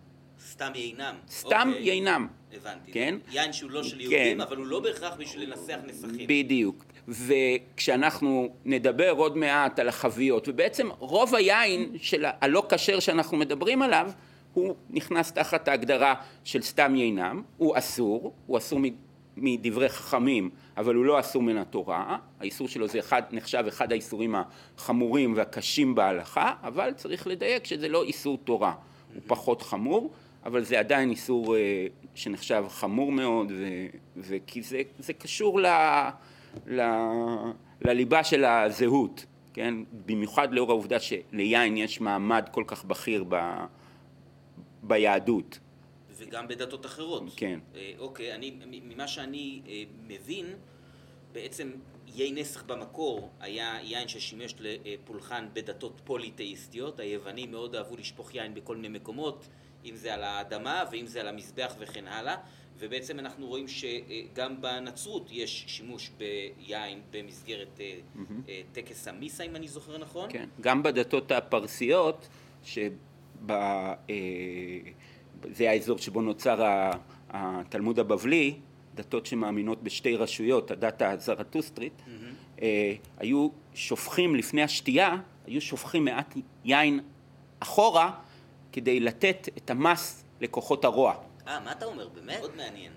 סתם 0.51 0.73
יינם. 0.75 1.15
סתם 1.31 1.69
אוקיי. 1.69 1.85
יינם. 1.85 2.27
הבנתי. 2.53 2.93
כן? 2.93 3.15
יין 3.31 3.53
שהוא 3.53 3.71
לא 3.71 3.83
של 3.83 3.97
כן. 3.97 4.01
יהודים, 4.01 4.41
אבל 4.41 4.57
הוא 4.57 4.67
לא 4.67 4.81
בהכרח 4.81 5.15
בשביל 5.19 5.51
לנסח 5.51 5.79
נסכים. 5.87 6.27
בדיוק. 6.27 6.85
וכשאנחנו 7.09 8.49
נדבר 8.65 9.11
עוד 9.11 9.37
מעט 9.37 9.79
על 9.79 9.89
החביות, 9.89 10.49
ובעצם 10.49 10.89
רוב 10.99 11.35
היין 11.35 11.93
של 11.99 12.25
הלא 12.41 12.67
כשר 12.69 13.01
שאנחנו 13.01 13.37
מדברים 13.37 13.83
עליו, 13.83 14.11
הוא 14.55 14.75
נכנס 14.91 15.33
תחת 15.33 15.69
ההגדרה 15.69 16.15
של 16.45 16.63
סתם 16.63 16.97
יינם, 16.97 17.43
הוא 17.57 17.79
אסור, 17.79 18.33
הוא 18.47 18.59
אסור 18.59 18.79
מדברי 19.41 19.89
חכמים, 19.89 20.51
אבל 20.77 20.95
הוא 20.95 21.05
לא 21.05 21.21
אסור 21.21 21.43
מן 21.43 21.57
התורה, 21.57 22.19
האיסור 22.41 22.69
שלו 22.69 22.89
זה 22.89 22.99
אחד, 22.99 23.23
נחשב 23.31 23.65
אחד 23.69 23.93
האיסורים 23.93 24.35
החמורים 24.77 25.33
והקשים 25.37 25.95
בהלכה, 25.95 26.55
אבל 26.63 26.93
צריך 26.97 27.27
לדייק 27.27 27.65
שזה 27.65 27.89
לא 27.89 28.03
איסור 28.03 28.39
תורה, 28.45 28.75
הוא 29.15 29.23
פחות 29.27 29.63
חמור, 29.63 30.13
אבל 30.45 30.65
זה 30.65 30.79
עדיין 30.79 31.11
איסור 31.11 31.57
אה, 31.57 31.87
שנחשב 32.15 32.65
חמור 32.69 33.13
מאוד, 33.13 33.53
ו- 33.53 33.87
וכי 34.17 34.63
זה, 34.63 34.83
זה 34.99 35.13
קשור 35.13 35.61
ל, 35.61 35.67
ל, 36.67 36.81
לליבה 37.83 38.25
של 38.25 38.45
הזהות, 38.45 39.27
כן? 39.53 39.75
במיוחד 40.07 40.53
לאור 40.53 40.71
העובדה 40.71 40.97
שליין 41.01 41.77
יש 41.77 42.01
מעמד 42.01 42.49
כל 42.53 42.65
כך 42.67 42.85
בכיר 42.85 43.25
ב, 43.29 43.37
ביהדות. 44.83 45.59
וגם 46.21 46.49
בדתות 46.49 46.87
אחרות. 46.87 47.23
כן. 47.37 47.61
אה, 47.75 47.93
אוקיי, 47.99 48.35
אני, 48.35 48.57
ממה 48.67 49.09
שאני 49.09 49.63
אה, 49.69 49.83
מבין, 50.09 50.47
בעצם 51.33 51.73
יין 52.07 52.39
נסך 52.39 52.65
במקור 52.65 53.31
היה 53.41 53.79
יין 53.83 54.09
ששימש 54.09 54.55
לפולחן 54.59 55.49
בדתות 55.53 56.01
פוליתאיסטיות. 56.05 57.01
היוונים 57.01 57.51
מאוד 57.51 57.75
אהבו 57.75 57.97
לשפוך 57.97 58.35
יין 58.35 58.55
בכל 58.55 58.77
מיני 58.77 58.99
מקומות, 58.99 59.49
אם 59.85 59.97
זה 59.97 60.15
על 60.15 60.23
האדמה 60.23 60.85
ואם 60.93 61.07
זה 61.07 61.21
על 61.21 61.29
המזבח 61.29 61.75
וכן 61.79 62.09
הלאה. 62.09 62.37
ובעצם 62.79 63.19
אנחנו 63.19 63.47
רואים 63.47 63.67
שגם 63.69 64.61
בנצרות 64.61 65.29
יש 65.31 65.65
שימוש 65.69 66.11
ביין 66.19 67.01
במסגרת 67.11 67.81
אה, 67.81 68.61
טקס 68.73 69.09
המיסה, 69.09 69.45
אם 69.45 69.57
אני 69.57 69.69
זוכר 69.69 69.99
נכון. 69.99 70.29
כן, 70.33 70.49
גם 70.61 70.83
בדתות 70.83 71.33
הפרסיות, 71.33 72.29
שב... 72.63 72.93
אה, 75.45 75.51
זה 75.55 75.71
האזור 75.71 75.99
שבו 75.99 76.21
נוצר 76.23 76.63
ה- 76.65 76.91
התלמוד 77.31 77.99
הבבלי, 77.99 78.55
דתות 78.95 79.27
שמאמינות 79.27 79.83
בשתי 79.83 80.17
רשויות, 80.17 80.71
הדת 80.71 81.03
הזרטוסטרית, 81.03 82.03
אה, 82.63 82.93
היו 83.19 83.49
שופכים 83.75 84.37
לפני 84.37 84.63
השתייה, 84.63 85.17
היו 85.47 85.61
שופכים 85.61 86.05
מעט 86.05 86.35
יין 86.65 87.01
אחורה 87.61 88.11
כדי 88.73 89.01
לתת 89.01 89.49
את 89.57 89.71
המס 89.71 90.25
לכוחות 90.41 90.85
הרוע. 90.85 91.15
אה, 91.47 91.61
מה 91.61 91.73
אתה 91.73 91.85
אומר? 91.85 92.09
באמת? 92.09 92.39
מאוד 92.39 92.57
מעניין. 92.57 92.93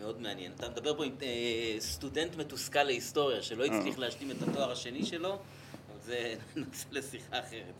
מאוד 0.00 0.20
מעניין. 0.20 0.52
אתה 0.52 0.68
מדבר 0.68 0.96
פה 0.96 1.04
עם 1.04 1.12
אה, 1.22 1.76
סטודנט 1.78 2.36
מתוסכל 2.36 2.82
להיסטוריה 2.82 3.42
שלא 3.42 3.64
הצליח 3.64 3.98
להשלים 3.98 4.30
את 4.30 4.48
התואר 4.48 4.70
השני 4.72 5.06
שלו, 5.06 5.28
אבל 5.30 5.38
זה 6.04 6.34
נושא 6.56 6.86
לשיחה 6.90 7.38
אחרת. 7.40 7.74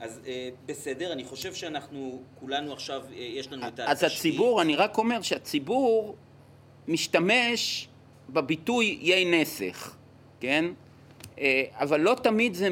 אז 0.00 0.20
אה, 0.26 0.48
בסדר, 0.66 1.12
אני 1.12 1.24
חושב 1.24 1.54
שאנחנו 1.54 2.22
כולנו 2.40 2.72
עכשיו, 2.72 3.02
אה, 3.12 3.18
יש 3.18 3.52
לנו 3.52 3.68
את 3.68 3.80
אז 3.80 4.04
הציבור, 4.04 4.62
אני 4.62 4.76
רק 4.76 4.98
אומר 4.98 5.22
שהציבור 5.22 6.16
משתמש 6.88 7.88
בביטוי 8.28 8.98
יי 9.00 9.24
נסך, 9.24 9.96
כן? 10.40 10.64
אה, 11.38 11.62
אבל 11.72 12.00
לא 12.00 12.16
תמיד 12.22 12.54
זה 12.54 12.68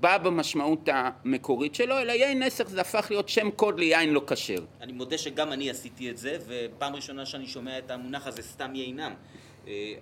בא 0.00 0.18
במשמעות 0.18 0.88
המקורית 0.92 1.74
שלו, 1.74 1.98
אלא 1.98 2.12
יין 2.12 2.42
נסך 2.42 2.68
זה 2.68 2.80
הפך 2.80 3.06
להיות 3.10 3.28
שם 3.28 3.50
קוד 3.50 3.78
ליין 3.78 4.12
לא 4.12 4.22
כשר. 4.26 4.64
אני 4.80 4.92
מודה 4.92 5.18
שגם 5.18 5.52
אני 5.52 5.70
עשיתי 5.70 6.10
את 6.10 6.16
זה, 6.18 6.38
ופעם 6.46 6.94
ראשונה 6.94 7.26
שאני 7.26 7.46
שומע 7.46 7.78
את 7.78 7.90
המונח 7.90 8.26
הזה 8.26 8.42
סתם 8.42 8.74
יינם. 8.74 9.14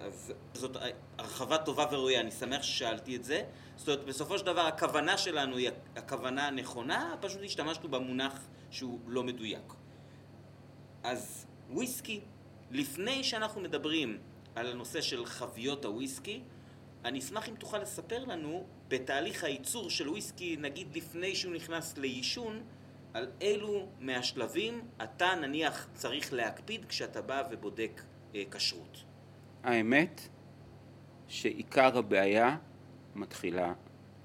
אז 0.01 0.33
זאת 0.55 0.77
הרחבה 1.19 1.59
טובה 1.59 1.87
וראויה, 1.93 2.21
אני 2.21 2.31
שמח 2.31 2.63
ששאלתי 2.63 3.17
את 3.17 3.25
זה. 3.25 3.43
זאת 3.77 3.89
אומרת, 3.89 4.05
בסופו 4.05 4.39
של 4.39 4.47
דבר 4.47 4.61
הכוונה 4.61 5.19
שלנו 5.19 5.57
היא 5.57 5.71
הכוונה 5.97 6.47
הנכונה, 6.47 7.15
פשוט 7.21 7.41
השתמשנו 7.45 7.89
במונח 7.89 8.47
שהוא 8.71 9.01
לא 9.07 9.23
מדויק. 9.23 9.73
אז 11.03 11.47
וויסקי, 11.71 12.21
לפני 12.71 13.25
שאנחנו 13.25 13.61
מדברים 13.61 14.19
על 14.55 14.67
הנושא 14.67 15.01
של 15.01 15.27
חביות 15.27 15.85
הוויסקי, 15.85 16.43
אני 17.05 17.19
אשמח 17.19 17.49
אם 17.49 17.55
תוכל 17.55 17.79
לספר 17.79 18.25
לנו, 18.25 18.67
בתהליך 18.89 19.45
הייצור 19.45 19.91
של 19.91 20.09
וויסקי, 20.09 20.57
נגיד 20.57 20.97
לפני 20.97 21.35
שהוא 21.35 21.55
נכנס 21.55 21.99
לעישון, 21.99 22.63
על 23.15 23.31
אילו 23.41 23.89
מהשלבים 24.01 24.89
אתה 25.03 25.35
נניח 25.41 25.89
צריך 25.95 26.33
להקפיד 26.33 26.85
כשאתה 26.85 27.23
בא 27.23 27.43
ובודק 27.51 28.03
אה, 28.35 28.43
כשרות. 28.51 29.05
האמת 29.63 30.29
שעיקר 31.29 31.99
הבעיה 31.99 32.57
מתחילה 33.17 33.73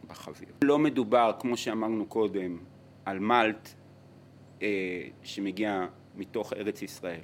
בחביות. 0.08 0.54
לא 0.64 0.80
מדובר, 0.80 1.32
כמו 1.40 1.58
שאמרנו 1.58 2.06
קודם, 2.06 2.58
על 3.06 3.20
מלט 3.20 3.74
אה, 4.62 5.08
שמגיע 5.24 5.88
מתוך 6.16 6.54
ארץ 6.54 6.82
ישראל. 6.82 7.22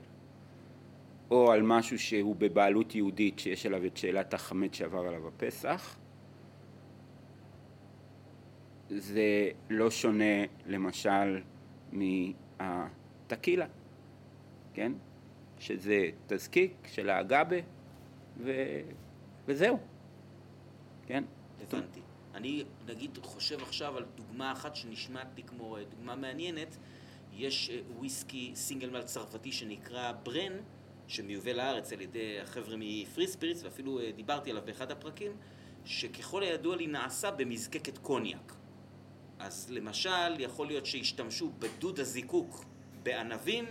או 1.32 1.51
על 1.51 1.62
משהו 1.62 1.99
שהוא 1.99 2.36
בבעלות 2.36 2.95
יהודית 2.95 3.39
שיש 3.39 3.65
עליו 3.65 3.86
את 3.86 3.97
שאלת 3.97 4.34
החמץ 4.34 4.75
שעבר 4.75 4.99
עליו 4.99 5.28
הפסח. 5.28 5.97
זה 8.89 9.49
לא 9.69 9.91
שונה 9.91 10.45
למשל 10.65 11.41
מהטקילה, 11.91 13.65
כן? 14.73 14.91
שזה 15.60 16.10
תזקיק 16.28 16.73
של 16.86 17.10
האגבה 17.10 17.58
ו... 18.38 18.51
וזהו, 19.45 19.80
כן? 21.06 21.23
הבנתי. 21.73 21.99
אני 22.36 22.63
נגיד 22.88 23.17
חושב 23.23 23.62
עכשיו 23.62 23.97
על 23.97 24.06
דוגמה 24.15 24.51
אחת 24.51 24.75
שנשמעת 24.75 25.28
לי 25.38 25.43
כמו 25.43 25.78
דוגמה 25.89 26.15
מעניינת, 26.15 26.78
יש 27.34 27.69
אה, 27.69 27.80
וויסקי 27.97 28.51
סינגל 28.56 28.89
מל 28.89 29.01
צרפתי 29.01 29.51
שנקרא 29.51 30.12
ברן 30.23 30.54
שמיובא 31.08 31.51
לארץ 31.51 31.93
על 31.93 32.01
ידי 32.01 32.39
החבר'ה 32.39 32.75
מפרי 32.78 33.28
ספיריטס, 33.28 33.63
ואפילו 33.63 33.99
אה, 33.99 34.12
דיברתי 34.15 34.49
עליו 34.51 34.63
באחד 34.65 34.91
הפרקים, 34.91 35.32
שככל 35.86 36.43
הידוע 36.43 36.75
לי 36.75 36.88
נעשה 36.88 37.32
במזקקת 37.32 37.97
קוניאק. 37.97 38.56
אז 39.39 39.67
למשל, 39.69 40.39
יכול 40.39 40.67
להיות 40.67 40.86
שהשתמשו 40.86 41.51
בדוד 41.60 41.99
הזיקוק 41.99 42.65
בענבים, 43.04 43.65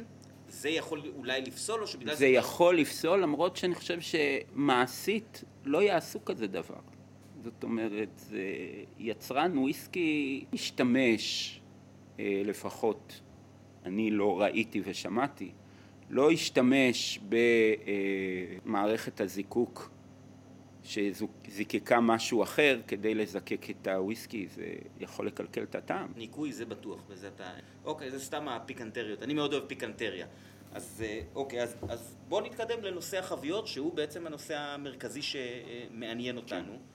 זה 0.48 0.68
יכול 0.68 1.02
אולי 1.16 1.40
לפסול 1.40 1.83
או 1.83 1.87
שבגלל 1.87 2.14
זה... 2.14 2.18
זה 2.18 2.26
יכול 2.26 2.78
לפסול, 2.78 3.22
למרות 3.22 3.57
שאני 3.57 3.74
חושב 3.74 3.98
שמעשית 4.00 5.44
לא 5.64 5.83
יעשו 5.83 6.24
כזה 6.24 6.46
דבר. 6.46 6.93
זאת 7.44 7.62
אומרת, 7.64 8.20
יצרן 8.98 9.59
וויסקי 9.59 10.44
משתמש, 10.52 11.61
אה, 12.20 12.42
לפחות 12.44 13.20
אני 13.85 14.11
לא 14.11 14.40
ראיתי 14.40 14.83
ושמעתי, 14.85 15.50
לא 16.11 16.30
השתמש 16.30 17.20
במערכת 18.64 19.20
הזיקוק 19.20 19.90
שזיקקה 20.83 22.00
משהו 22.00 22.42
אחר 22.42 22.80
כדי 22.87 23.14
לזקק 23.14 23.70
את 23.70 23.87
הוויסקי, 23.87 24.46
זה 24.48 24.66
יכול 25.00 25.26
לקלקל 25.26 25.62
את 25.62 25.74
הטעם. 25.74 26.12
ניקוי 26.16 26.52
זה 26.52 26.64
בטוח, 26.64 27.00
וזה 27.09 27.28
אתה... 27.28 27.50
אוקיי, 27.85 28.11
זה 28.11 28.20
סתם 28.20 28.48
הפיקנטריות. 28.48 29.22
אני 29.22 29.35
מאוד 29.35 29.52
אוהב 29.52 29.66
פיקנטריה. 29.66 30.26
אז 30.72 31.04
אה, 31.07 31.20
אוקיי, 31.35 31.62
אז, 31.62 31.76
אז 31.88 32.16
בואו 32.28 32.46
נתקדם 32.46 32.83
לנושא 32.83 33.18
החביות, 33.18 33.66
שהוא 33.66 33.94
בעצם 33.94 34.26
הנושא 34.26 34.59
המרכזי 34.59 35.20
שמעניין 35.22 36.37
אותנו. 36.37 36.72
כן. 36.72 36.93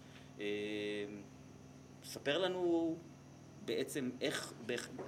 ספר 2.04 2.38
לנו 2.38 2.96
בעצם 3.66 4.10
איך, 4.22 4.54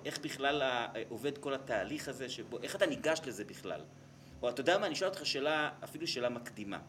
איך 0.05 0.19
בכלל 0.19 0.87
עובד 1.09 1.37
כל 1.37 1.53
התהליך 1.53 2.07
הזה, 2.07 2.29
שבו, 2.29 2.59
איך 2.63 2.75
אתה 2.75 2.85
ניגש 2.85 3.21
לזה 3.25 3.45
בכלל. 3.45 3.81
או 4.41 4.49
אתה 4.49 4.61
יודע 4.61 4.77
מה, 4.77 4.85
אני 4.85 4.93
אשאל 4.93 5.07
אותך 5.07 5.25
שאלה, 5.25 5.71
אפילו 5.83 6.07
שאלה 6.07 6.29
מקדימה. 6.29 6.79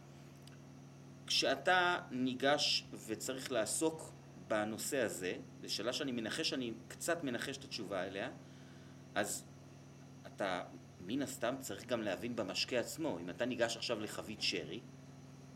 כשאתה 1.26 1.98
ניגש 2.10 2.84
וצריך 3.06 3.52
לעסוק 3.52 4.12
בנושא 4.48 4.98
הזה, 4.98 5.34
זו 5.62 5.74
שאלה 5.74 5.92
שאני 5.92 6.12
מנחש, 6.12 6.48
שאני 6.48 6.72
קצת 6.88 7.24
מנחש 7.24 7.56
את 7.56 7.64
התשובה 7.64 8.04
אליה, 8.04 8.30
אז 9.14 9.44
אתה 10.26 10.64
מן 11.00 11.22
הסתם 11.22 11.54
צריך 11.60 11.86
גם 11.86 12.02
להבין 12.02 12.36
במשקה 12.36 12.78
עצמו. 12.78 13.18
אם 13.18 13.30
אתה 13.30 13.44
ניגש 13.44 13.76
עכשיו 13.76 14.00
לחבית 14.00 14.42
שרי, 14.42 14.80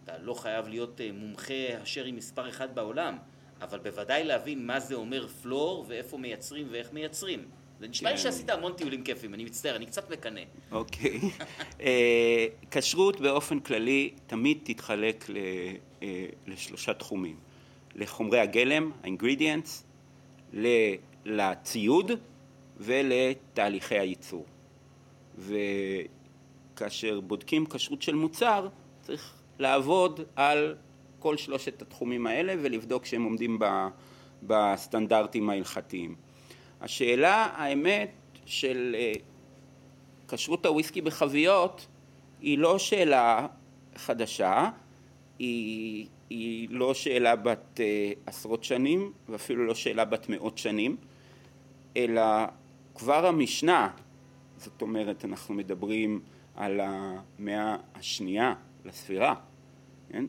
אתה 0.06 0.18
לא 0.22 0.34
חייב 0.34 0.68
להיות 0.68 1.00
אה, 1.00 1.10
מומחה 1.12 1.54
השרי 1.82 2.12
מספר 2.12 2.48
אחד 2.48 2.74
בעולם, 2.74 3.16
אבל 3.60 3.78
בוודאי 3.78 4.24
להבין 4.24 4.66
מה 4.66 4.80
זה 4.80 4.94
אומר 4.94 5.28
פלור 5.28 5.84
ואיפה 5.88 6.18
מייצרים 6.18 6.66
ואיך 6.70 6.92
מייצרים. 6.92 7.44
זה 7.80 7.88
נשמע 7.88 8.10
לי 8.10 8.16
כן. 8.16 8.22
שעשית 8.22 8.50
המון 8.50 8.72
טיולים 8.72 9.02
כיפים, 9.02 9.34
אני 9.34 9.44
מצטער, 9.44 9.76
אני 9.76 9.86
קצת 9.86 10.10
מקנא. 10.10 10.40
אוקיי. 10.72 11.20
אה, 11.80 12.46
כשרות 12.70 13.20
באופן 13.20 13.60
כללי 13.60 14.10
תמיד 14.26 14.58
תתחלק 14.62 15.26
אה, 16.02 16.06
לשלושה 16.46 16.94
תחומים. 16.94 17.36
לחומרי 17.94 18.40
הגלם, 18.40 18.90
ה-ingredients, 19.04 19.82
לציוד 21.24 22.10
ולתהליכי 22.76 23.98
הייצור. 23.98 24.46
וכאשר 25.38 27.20
בודקים 27.20 27.66
כשרות 27.66 28.02
של 28.02 28.14
מוצר, 28.14 28.68
צריך 29.02 29.36
לעבוד 29.58 30.20
על 30.36 30.76
כל 31.18 31.36
שלושת 31.36 31.82
התחומים 31.82 32.26
האלה 32.26 32.54
ולבדוק 32.62 33.04
שהם 33.04 33.22
עומדים 33.22 33.58
בסטנדרטים 34.42 35.50
ההלכתיים. 35.50 36.14
השאלה, 36.80 37.48
האמת, 37.56 38.10
של 38.46 38.96
אה, 38.98 39.12
כשרות 40.28 40.66
הוויסקי 40.66 41.00
בחביות 41.00 41.86
היא 42.40 42.58
לא 42.58 42.78
שאלה 42.78 43.46
חדשה, 43.96 44.70
היא, 45.38 46.06
היא 46.30 46.68
לא 46.70 46.94
שאלה 46.94 47.36
בת 47.36 47.80
אה, 47.80 48.12
עשרות 48.26 48.64
שנים 48.64 49.12
ואפילו 49.28 49.66
לא 49.66 49.74
שאלה 49.74 50.04
בת 50.04 50.28
מאות 50.28 50.58
שנים, 50.58 50.96
אלא 51.96 52.22
כבר 52.94 53.26
המשנה, 53.26 53.90
זאת 54.56 54.82
אומרת 54.82 55.24
אנחנו 55.24 55.54
מדברים 55.54 56.20
על 56.54 56.80
המאה 56.80 57.76
השנייה 57.94 58.54
לספירה, 58.86 59.34
כן? 60.08 60.24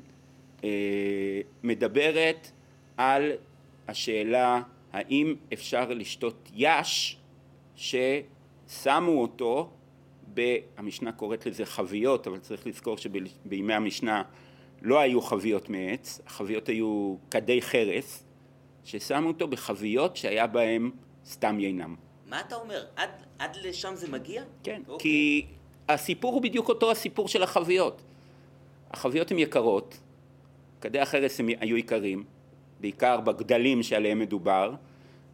אה, 0.63 1.41
מדברת 1.63 2.51
על 2.97 3.31
השאלה 3.87 4.61
האם 4.93 5.35
אפשר 5.53 5.89
לשתות 5.89 6.49
יש 6.55 7.17
ששמו 7.75 9.21
אותו, 9.21 9.69
ב, 10.33 10.57
המשנה 10.77 11.11
קוראת 11.11 11.45
לזה 11.45 11.65
חביות, 11.65 12.27
אבל 12.27 12.39
צריך 12.39 12.67
לזכור 12.67 12.97
שבימי 12.97 13.73
המשנה 13.73 14.23
לא 14.81 14.99
היו 14.99 15.21
חביות 15.21 15.69
מעץ, 15.69 16.21
החביות 16.25 16.69
היו 16.69 17.15
כדי 17.31 17.61
חרס, 17.61 18.23
ששמו 18.83 19.27
אותו 19.27 19.47
בחביות 19.47 20.17
שהיה 20.17 20.47
בהם 20.47 20.91
סתם 21.25 21.59
יינם. 21.59 21.95
מה 22.29 22.39
אתה 22.39 22.55
אומר? 22.55 22.85
עד, 22.95 23.09
עד 23.39 23.57
לשם 23.63 23.95
זה 23.95 24.11
מגיע? 24.11 24.43
כן. 24.63 24.81
אוקיי. 24.87 24.97
כי 24.99 25.45
הסיפור 25.89 26.33
הוא 26.33 26.41
בדיוק 26.41 26.69
אותו 26.69 26.91
הסיפור 26.91 27.27
של 27.27 27.43
החביות. 27.43 28.01
החביות 28.91 29.32
הן 29.32 29.39
יקרות, 29.39 29.97
כדי 30.82 31.00
החרס 31.00 31.39
הם 31.39 31.50
היו 31.60 31.78
יקרים, 31.78 32.23
בעיקר 32.82 33.19
בגדלים 33.21 33.84
שעליהם 33.84 34.19
מדובר, 34.19 34.73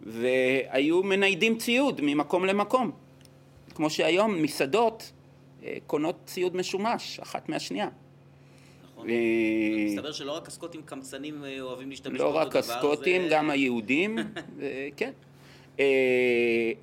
והיו 0.01 1.03
מניידים 1.03 1.57
ציוד 1.57 2.01
ממקום 2.03 2.45
למקום. 2.45 2.91
כמו 3.75 3.89
שהיום 3.89 4.41
מסעדות 4.41 5.11
אה, 5.63 5.77
קונות 5.87 6.15
ציוד 6.25 6.55
משומש, 6.55 7.19
אחת 7.19 7.49
מהשנייה. 7.49 7.87
נכון. 8.83 9.09
אה, 9.09 9.15
מסתבר 9.87 10.11
שלא 10.11 10.31
רק 10.35 10.47
הסקוטים 10.47 10.81
קמצנים 10.81 11.43
אה, 11.45 11.61
אוהבים 11.61 11.89
להשתמש 11.89 12.19
לא 12.19 12.25
באותו 12.25 12.37
רק 12.39 12.47
דבר, 12.49 12.59
הסקוטים, 12.59 13.21
זה- 13.21 13.27
גם 13.31 13.49
היהודים, 13.49 14.17
כן. 14.97 15.11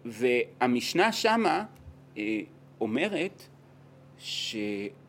והמשנה 0.05 1.13
שמה 1.13 1.65
אומרת 2.81 3.43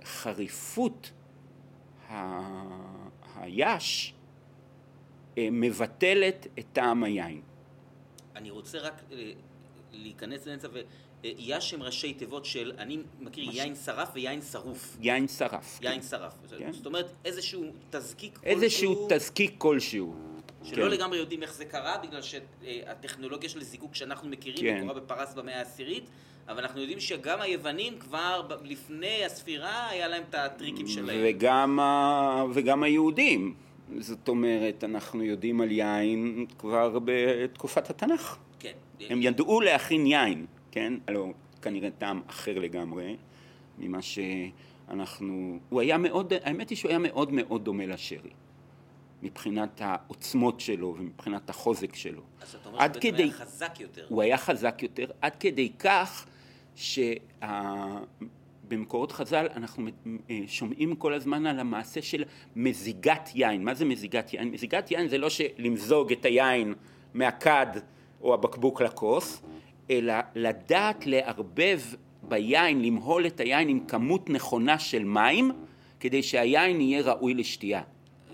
שחריפות 0.03 1.11
היש 3.35 4.13
אה, 5.37 5.47
מבטלת 5.51 6.47
את 6.59 6.65
טעם 6.73 7.03
היין. 7.03 7.41
אני 8.35 8.49
רוצה 8.49 8.77
רק 8.77 9.01
אה, 9.11 9.31
להיכנס 9.91 10.45
לאמצע 10.45 10.67
ויש 11.23 11.73
הם 11.73 11.83
ראשי 11.83 12.13
תיבות 12.13 12.45
של, 12.45 12.73
אני 12.77 12.97
מכיר 13.19 13.49
יין 13.51 13.75
שרף 13.75 14.09
ויין 14.13 14.41
שרוף. 14.41 14.97
יין 14.99 15.27
שרף. 15.27 15.79
כן. 15.81 15.87
יין 15.87 16.01
שרף. 16.01 16.33
כן. 16.59 16.71
זאת 16.71 16.85
אומרת, 16.85 17.11
איזשהו 17.25 17.63
תזקיק 17.89 18.39
איזשהו 18.43 18.95
כלשהו, 18.95 19.07
תזקיק 19.09 19.55
כלשהו. 19.57 20.15
שלא 20.63 20.85
כן. 20.85 20.91
לגמרי 20.91 21.17
יודעים 21.17 21.43
איך 21.43 21.53
זה 21.53 21.65
קרה, 21.65 21.97
בגלל 21.97 22.21
שהטכנולוגיה 22.21 23.49
של 23.49 23.63
זיקוק 23.63 23.95
שאנחנו 23.95 24.29
מכירים, 24.29 24.61
כן. 24.61 24.83
מקורה 24.83 25.01
בפרס 25.01 25.33
במאה 25.33 25.59
העשירית, 25.59 26.09
אבל 26.47 26.59
אנחנו 26.61 26.79
יודעים 26.79 26.99
שגם 26.99 27.41
היוונים 27.41 27.99
כבר 27.99 28.47
לפני 28.63 29.25
הספירה, 29.25 29.89
היה 29.89 30.07
להם 30.07 30.23
את 30.29 30.35
הטריקים 30.35 30.87
שלהם. 30.87 31.19
וגם, 31.23 31.79
ה... 31.79 32.43
וגם 32.53 32.83
היהודים. 32.83 33.53
זאת 33.99 34.27
אומרת, 34.27 34.83
אנחנו 34.83 35.23
יודעים 35.23 35.61
על 35.61 35.71
יין 35.71 36.45
כבר 36.57 36.97
בתקופת 37.05 37.89
התנ"ך. 37.89 38.37
כן. 38.59 38.71
הם 39.09 39.21
ידעו 39.21 39.61
להכין 39.61 40.05
יין, 40.05 40.45
כן? 40.71 40.93
לא, 41.09 41.27
כנראה 41.61 41.89
טעם 41.97 42.21
אחר 42.27 42.59
לגמרי 42.59 43.15
ממה 43.77 43.99
שאנחנו... 44.01 45.59
הוא 45.69 45.81
היה 45.81 45.97
מאוד, 45.97 46.33
האמת 46.43 46.69
היא 46.69 46.77
שהוא 46.77 46.89
היה 46.89 46.99
מאוד 46.99 47.31
מאוד 47.33 47.63
דומה 47.65 47.85
לשרי. 47.85 48.29
מבחינת 49.23 49.81
העוצמות 49.83 50.59
שלו 50.59 50.95
ומבחינת 50.99 51.49
החוזק 51.49 51.95
שלו. 51.95 52.21
אז 52.41 52.55
אתה 52.55 52.69
אומר 52.69 52.79
עד 52.81 52.93
שבעצם 52.93 53.11
כדי- 53.11 53.23
היה 53.23 53.31
חזק 53.31 53.79
יותר. 53.79 54.05
הוא 54.09 54.21
היה 54.21 54.37
חזק 54.37 54.79
יותר, 54.83 55.05
עד 55.21 55.35
כדי 55.35 55.71
כך 55.79 56.25
שבמקורות 56.75 57.61
חז"ל 59.11 59.47
אנחנו 59.55 59.87
אה, 60.29 60.39
שומעים 60.47 60.95
כל 60.95 61.13
הזמן 61.13 61.45
על 61.45 61.59
המעשה 61.59 62.01
של 62.01 62.23
מזיגת 62.55 63.29
יין. 63.35 63.63
מה 63.63 63.73
זה 63.73 63.85
מזיגת 63.85 64.33
יין? 64.33 64.51
מזיגת 64.51 64.91
יין 64.91 65.07
זה 65.07 65.17
לא 65.17 65.29
שלמזוג 65.29 66.11
את 66.11 66.25
היין 66.25 66.73
מהכד 67.13 67.67
או 68.21 68.33
הבקבוק 68.33 68.81
לכוס, 68.81 69.41
אלא 69.89 70.13
לדעת 70.35 71.05
לערבב 71.05 71.81
ביין, 72.23 72.81
למהול 72.81 73.27
את 73.27 73.39
היין 73.39 73.69
עם 73.69 73.79
כמות 73.87 74.29
נכונה 74.29 74.79
של 74.79 75.03
מים, 75.03 75.51
כדי 75.99 76.23
שהיין 76.23 76.81
יהיה 76.81 77.01
ראוי 77.01 77.33
לשתייה. 77.33 77.81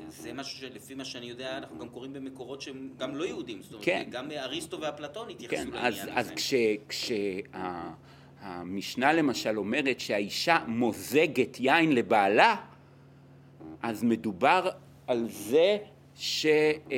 זה 0.09 0.33
משהו 0.33 0.59
שלפי 0.59 0.93
מה 0.93 1.05
שאני 1.05 1.25
יודע, 1.25 1.57
אנחנו 1.57 1.79
גם 1.79 1.89
קוראים 1.89 2.13
במקורות 2.13 2.61
שהם 2.61 2.89
גם 2.97 3.15
לא 3.15 3.23
יהודים. 3.23 3.61
זאת 3.61 3.73
אומרת, 3.73 3.85
כן. 3.85 4.03
גם 4.09 4.31
אריסטו 4.31 4.81
ואפלטון 4.81 5.29
התייחסו 5.29 5.57
כן, 5.57 5.67
לעניין 5.67 5.85
אז, 5.85 5.99
הזה. 6.01 6.13
אז 6.13 6.31
כש, 6.89 7.11
כשהמשנה 8.41 9.13
למשל 9.13 9.57
אומרת 9.57 9.99
שהאישה 9.99 10.57
מוזגת 10.67 11.57
יין 11.59 11.91
לבעלה, 11.91 12.55
אז 13.81 14.03
מדובר 14.03 14.69
על 15.07 15.27
זה 15.29 15.77
שהיא 16.15 16.93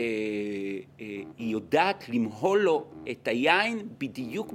יודעת 1.37 2.09
למהול 2.09 2.59
לו 2.59 2.85
את 3.11 3.27
היין 3.27 3.87
בדיוק 3.97 4.53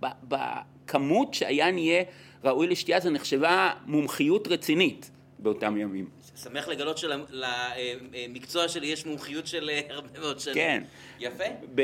בכמות 0.00 1.34
שהיין 1.34 1.78
יהיה 1.78 2.04
ראוי 2.44 2.66
לשתייה, 2.66 3.00
זו 3.00 3.10
נחשבה 3.10 3.72
מומחיות 3.86 4.48
רצינית 4.48 5.10
באותם 5.38 5.76
ימים. 5.76 6.08
שמח 6.42 6.68
לגלות 6.68 6.98
שלמקצוע 6.98 8.68
שלי 8.68 8.86
יש 8.86 9.06
מומחיות 9.06 9.46
של 9.46 9.70
אה, 9.70 9.80
הרבה 9.88 10.20
מאוד 10.20 10.40
שנים. 10.40 10.54
כן. 10.54 10.82
יפה. 11.20 11.44
ב, 11.74 11.80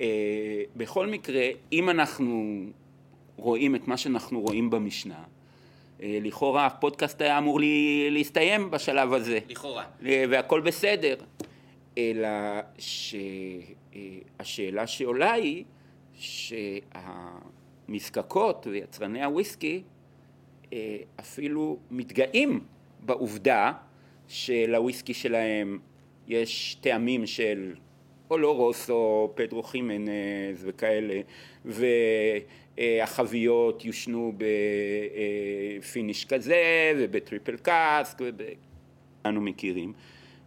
אה, 0.00 0.62
בכל 0.76 1.06
מקרה, 1.06 1.42
אם 1.72 1.90
אנחנו 1.90 2.56
רואים 3.36 3.74
את 3.74 3.88
מה 3.88 3.96
שאנחנו 3.96 4.40
רואים 4.40 4.70
במשנה, 4.70 5.22
אה, 6.02 6.18
לכאורה 6.22 6.66
הפודקאסט 6.66 7.20
היה 7.20 7.38
אמור 7.38 7.60
לי, 7.60 8.08
להסתיים 8.10 8.70
בשלב 8.70 9.12
הזה, 9.12 9.38
לכאורה. 9.48 9.84
אה, 10.06 10.24
והכל 10.30 10.60
בסדר, 10.60 11.14
אלא 11.98 12.28
שהשאלה 14.38 14.86
שעולה 14.86 15.32
היא 15.32 15.64
שהמזקקות 17.88 18.66
ויצרני 18.70 19.24
הוויסקי 19.24 19.82
אה, 20.72 20.96
אפילו 21.20 21.78
מתגאים 21.90 22.60
בעובדה 23.00 23.72
שלוויסקי 24.28 25.14
שלהם 25.14 25.78
יש 26.28 26.76
טעמים 26.80 27.26
של 27.26 27.74
או 28.88 29.32
פדרו 29.34 29.62
חימנז 29.62 30.08
וכאלה, 30.64 31.20
והחביות 32.78 33.84
יושנו 33.84 34.32
ב 35.80 35.86
finish 35.86 36.24
כזה 36.24 36.92
וב 36.98 37.12
triple 37.12 37.56
cask, 37.56 38.18
אנו 39.26 39.40
מכירים, 39.40 39.92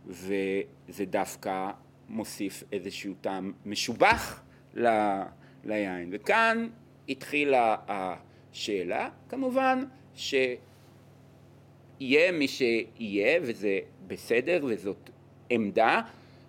וזה 0.07 1.05
דווקא 1.05 1.69
מוסיף 2.09 2.63
איזשהו 2.71 3.13
טעם 3.21 3.53
משובח 3.65 4.41
ל- 4.75 5.21
ליין. 5.65 6.09
וכאן 6.11 6.67
התחילה 7.09 7.75
השאלה, 7.87 9.09
כמובן 9.29 9.83
שיהיה 10.15 10.61
מי 12.31 12.47
שיהיה, 12.47 13.39
וזה 13.41 13.79
בסדר, 14.07 14.65
וזאת 14.67 15.09
עמדה, 15.49 16.01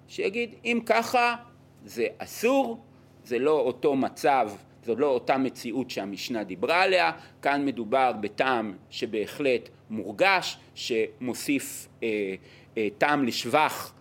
שיגיד 0.08 0.54
אם 0.64 0.80
ככה 0.86 1.36
זה 1.84 2.06
אסור, 2.18 2.80
זה 3.24 3.38
לא 3.38 3.60
אותו 3.60 3.96
מצב, 3.96 4.50
זו 4.88 4.96
לא 4.96 5.06
אותה 5.06 5.38
מציאות 5.38 5.90
שהמשנה 5.90 6.44
דיברה 6.44 6.82
עליה, 6.82 7.12
כאן 7.42 7.64
מדובר 7.66 8.12
בטעם 8.20 8.74
שבהחלט 8.90 9.68
מורגש, 9.90 10.58
שמוסיף 10.74 11.88
אה, 12.02 12.34
אה, 12.76 12.88
טעם 12.98 13.24
לשבח 13.24 13.92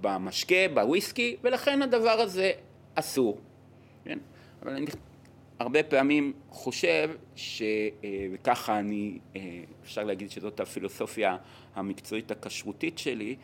במשקה, 0.00 0.68
בוויסקי, 0.74 1.36
ולכן 1.42 1.82
הדבר 1.82 2.10
הזה 2.20 2.50
אסור. 2.94 3.40
כן? 4.04 4.18
אבל 4.62 4.72
אני 4.72 4.86
הרבה 5.58 5.82
פעמים 5.82 6.32
חושב, 6.50 7.10
ש, 7.36 7.62
אה, 7.62 8.26
וככה 8.32 8.78
אני, 8.78 9.18
אה, 9.36 9.40
אפשר 9.82 10.04
להגיד 10.04 10.30
שזאת 10.30 10.60
הפילוסופיה 10.60 11.36
המקצועית 11.74 12.30
הכשרותית 12.30 12.98
שלי, 12.98 13.36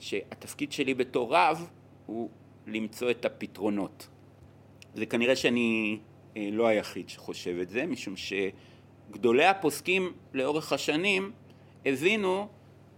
שהתפקיד 0.00 0.72
שלי 0.72 0.94
בתור 0.94 1.36
רב 1.36 1.68
הוא 2.06 2.28
למצוא 2.66 3.10
את 3.10 3.24
הפתרונות. 3.24 4.08
זה 4.94 5.06
כנראה 5.06 5.36
שאני 5.36 5.98
אה, 6.36 6.48
לא 6.52 6.66
היחיד 6.66 7.08
שחושב 7.08 7.56
את 7.62 7.70
זה, 7.70 7.86
משום 7.86 8.14
שגדולי 8.16 9.44
הפוסקים 9.44 10.12
לאורך 10.34 10.72
השנים 10.72 11.32
הבינו 11.86 12.48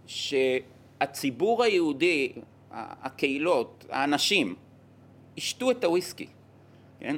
שהציבור 0.05 1.63
היהודי, 1.63 2.31
הקהילות, 2.71 3.85
האנשים, 3.89 4.55
ישתו 5.37 5.71
את 5.71 5.83
הוויסקי, 5.83 6.27
כן? 6.99 7.15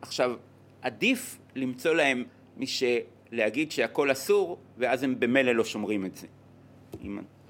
עכשיו, 0.00 0.36
עדיף 0.82 1.38
למצוא 1.54 1.94
להם 1.94 2.24
מי 2.56 2.66
שלהגיד 2.66 3.72
שהכל 3.72 4.12
אסור, 4.12 4.58
ואז 4.78 5.02
הם 5.02 5.20
במילא 5.20 5.52
לא 5.52 5.64
שומרים 5.64 6.06
את 6.06 6.16
זה. 6.16 6.26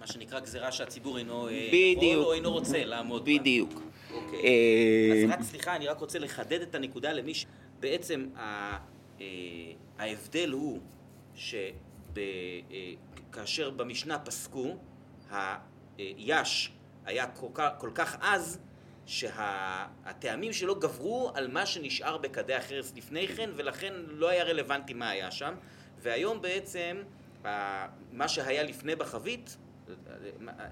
מה 0.00 0.06
שנקרא 0.06 0.40
גזירה 0.40 0.72
שהציבור 0.72 1.18
אינו 1.18 1.48
אה, 1.48 1.68
בדיוק. 1.68 2.02
יכול 2.02 2.24
או 2.24 2.32
אינו 2.32 2.52
רוצה 2.52 2.84
לעמוד 2.84 3.24
בה. 3.24 3.38
בדיוק. 3.38 3.80
אוקיי. 4.14 4.40
אה, 4.44 5.24
אז 5.24 5.30
רק 5.30 5.42
סליחה, 5.42 5.76
אני 5.76 5.86
רק 5.86 5.98
רוצה 6.00 6.18
לחדד 6.18 6.60
את 6.60 6.74
הנקודה 6.74 7.12
למי 7.12 7.32
שבעצם 7.34 8.26
ה- 8.36 8.76
אה, 9.20 9.26
ההבדל 9.98 10.50
הוא 10.50 10.80
שכאשר 13.30 13.70
במשנה 13.70 14.18
פסקו, 14.18 14.76
היש 15.98 16.72
היה 17.04 17.26
כל 17.78 17.90
כך, 17.94 18.16
עז 18.20 18.58
שהטעמים 19.06 20.52
שלו 20.52 20.80
גברו 20.80 21.30
על 21.34 21.48
מה 21.48 21.66
שנשאר 21.66 22.18
בכדי 22.18 22.54
החרס 22.54 22.92
לפני 22.96 23.28
כן 23.28 23.50
ולכן 23.56 23.92
לא 24.08 24.28
היה 24.28 24.44
רלוונטי 24.44 24.94
מה 24.94 25.08
היה 25.10 25.30
שם 25.30 25.54
והיום 26.02 26.42
בעצם 26.42 27.02
מה 28.12 28.28
שהיה 28.28 28.62
לפני 28.62 28.96
בחבית 28.96 29.56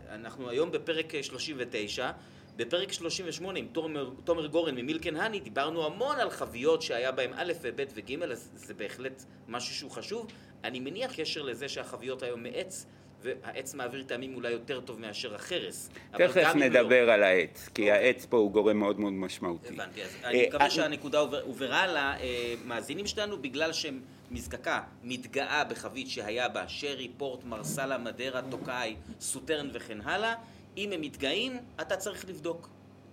אנחנו 0.09 0.51
היום 0.51 0.71
בפרק 0.71 1.13
39 1.23 2.11
בפרק 2.57 2.93
38 2.93 3.59
עם 3.59 3.67
תומר, 3.73 4.11
תומר 4.25 4.47
גורן 4.47 4.75
ממילקן 4.75 5.17
האני 5.17 5.41
דיברנו 5.41 5.87
המון 5.87 6.17
על 6.21 6.31
חביות 6.31 6.83
שהיה 6.83 7.13
בהם 7.13 7.31
א' 7.37 7.53
וב' 7.63 7.81
וג' 7.95 8.23
אז 8.23 8.51
זה 8.55 8.75
בהחלט 8.75 9.25
משהו 9.49 9.75
שהוא 9.75 9.91
חשוב 9.91 10.27
אני 10.65 10.81
מניח 10.81 11.13
קשר 11.21 11.43
לזה 11.43 11.69
שהחביות 11.69 12.23
היום 12.23 12.43
מעץ 12.43 12.87
והעץ 13.23 13.75
מעביר 13.75 14.03
טעמים 14.03 14.35
אולי 14.35 14.51
יותר 14.51 14.81
טוב 14.81 15.01
מאשר 15.01 15.35
החרס. 15.35 15.91
תכף 16.13 16.55
נדבר 16.55 17.07
לא... 17.07 17.13
על 17.13 17.23
העץ, 17.23 17.69
כי 17.75 17.83
אוקיי. 17.83 17.91
העץ 17.91 18.27
פה 18.27 18.37
הוא 18.37 18.53
גורם 18.53 18.77
מאוד 18.77 19.01
מאוד 19.01 19.13
משמעותי. 19.13 19.75
הבנתי, 19.75 20.03
אז 20.03 20.11
אני 20.25 20.47
מקווה 20.47 20.71
שהנקודה 20.71 21.21
הובהרה 21.21 21.87
למאזינים 21.87 23.07
שלנו, 23.07 23.43
בגלל 23.43 23.73
שהם 23.73 24.01
מזקקה 24.31 24.81
מתגאה 25.05 25.65
בחבית 25.65 26.09
שהיה 26.09 26.49
בה 26.49 26.69
שרי, 26.69 27.09
פורט, 27.17 27.45
מרסלה, 27.45 27.99
מדרה, 27.99 28.41
טוקאי, 28.51 28.97
סוטרן 29.21 29.69
וכן 29.73 30.01
הלאה. 30.01 30.35
אם 30.77 30.93
הם 30.93 31.01
מתגאים, 31.01 31.53
אתה 31.81 31.97
צריך 31.97 32.29
לבדוק. 32.29 32.69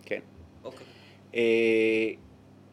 כן. 0.05 0.19
אוקיי. 0.63 0.85
אה, 1.35 2.11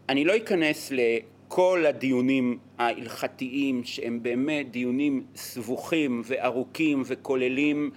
אני 0.09 0.25
לא 0.25 0.37
אכנס 0.37 0.93
לכל 0.93 1.85
הדיונים 1.89 2.59
ההלכתיים 2.79 3.85
שהם 3.85 4.23
באמת 4.23 4.71
דיונים 4.71 5.27
סבוכים 5.37 6.23
וארוכים 6.25 7.03
וכוללים 7.07 7.91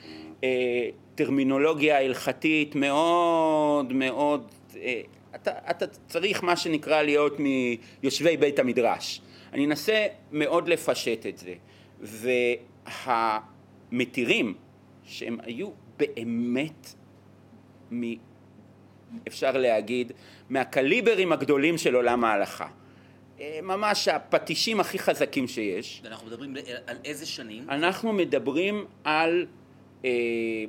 אה, 0.44 0.90
טרמינולוגיה 1.16 2.00
הלכתית 2.00 2.76
מאוד 2.76 3.94
מאוד 3.94 4.52
אה, 4.76 5.02
אתה, 5.36 5.52
אתה 5.70 5.88
צריך 5.88 6.44
מה 6.44 6.56
שנקרא 6.56 7.02
להיות 7.02 7.38
מיושבי 7.40 8.38
בית 8.38 8.60
המדרש 8.60 9.22
אני 9.54 9.66
אנסה 9.66 10.08
מאוד 10.32 10.68
לפשט 10.68 11.26
את 11.26 11.38
זה 11.38 11.54
והמתירים 13.92 14.54
שהם 15.04 15.38
היו 15.44 15.70
באמת 16.00 16.94
מ... 17.92 18.04
אפשר 19.28 19.58
להגיד 19.58 20.12
מהקליברים 20.50 21.32
הגדולים 21.32 21.78
של 21.78 21.96
עולם 21.96 22.24
ההלכה 22.24 22.68
אה, 23.40 23.60
ממש 23.64 24.08
הפטישים 24.08 24.80
הכי 24.80 25.00
חזקים 25.00 25.48
שיש. 25.48 26.02
ואנחנו 26.04 26.28
מדברים 26.28 26.56
על 26.88 26.98
איזה 27.06 27.26
שנים? 27.26 27.70
אנחנו 27.70 28.14
מדברים 28.14 28.86
על, 29.04 29.46
אה, 30.06 30.12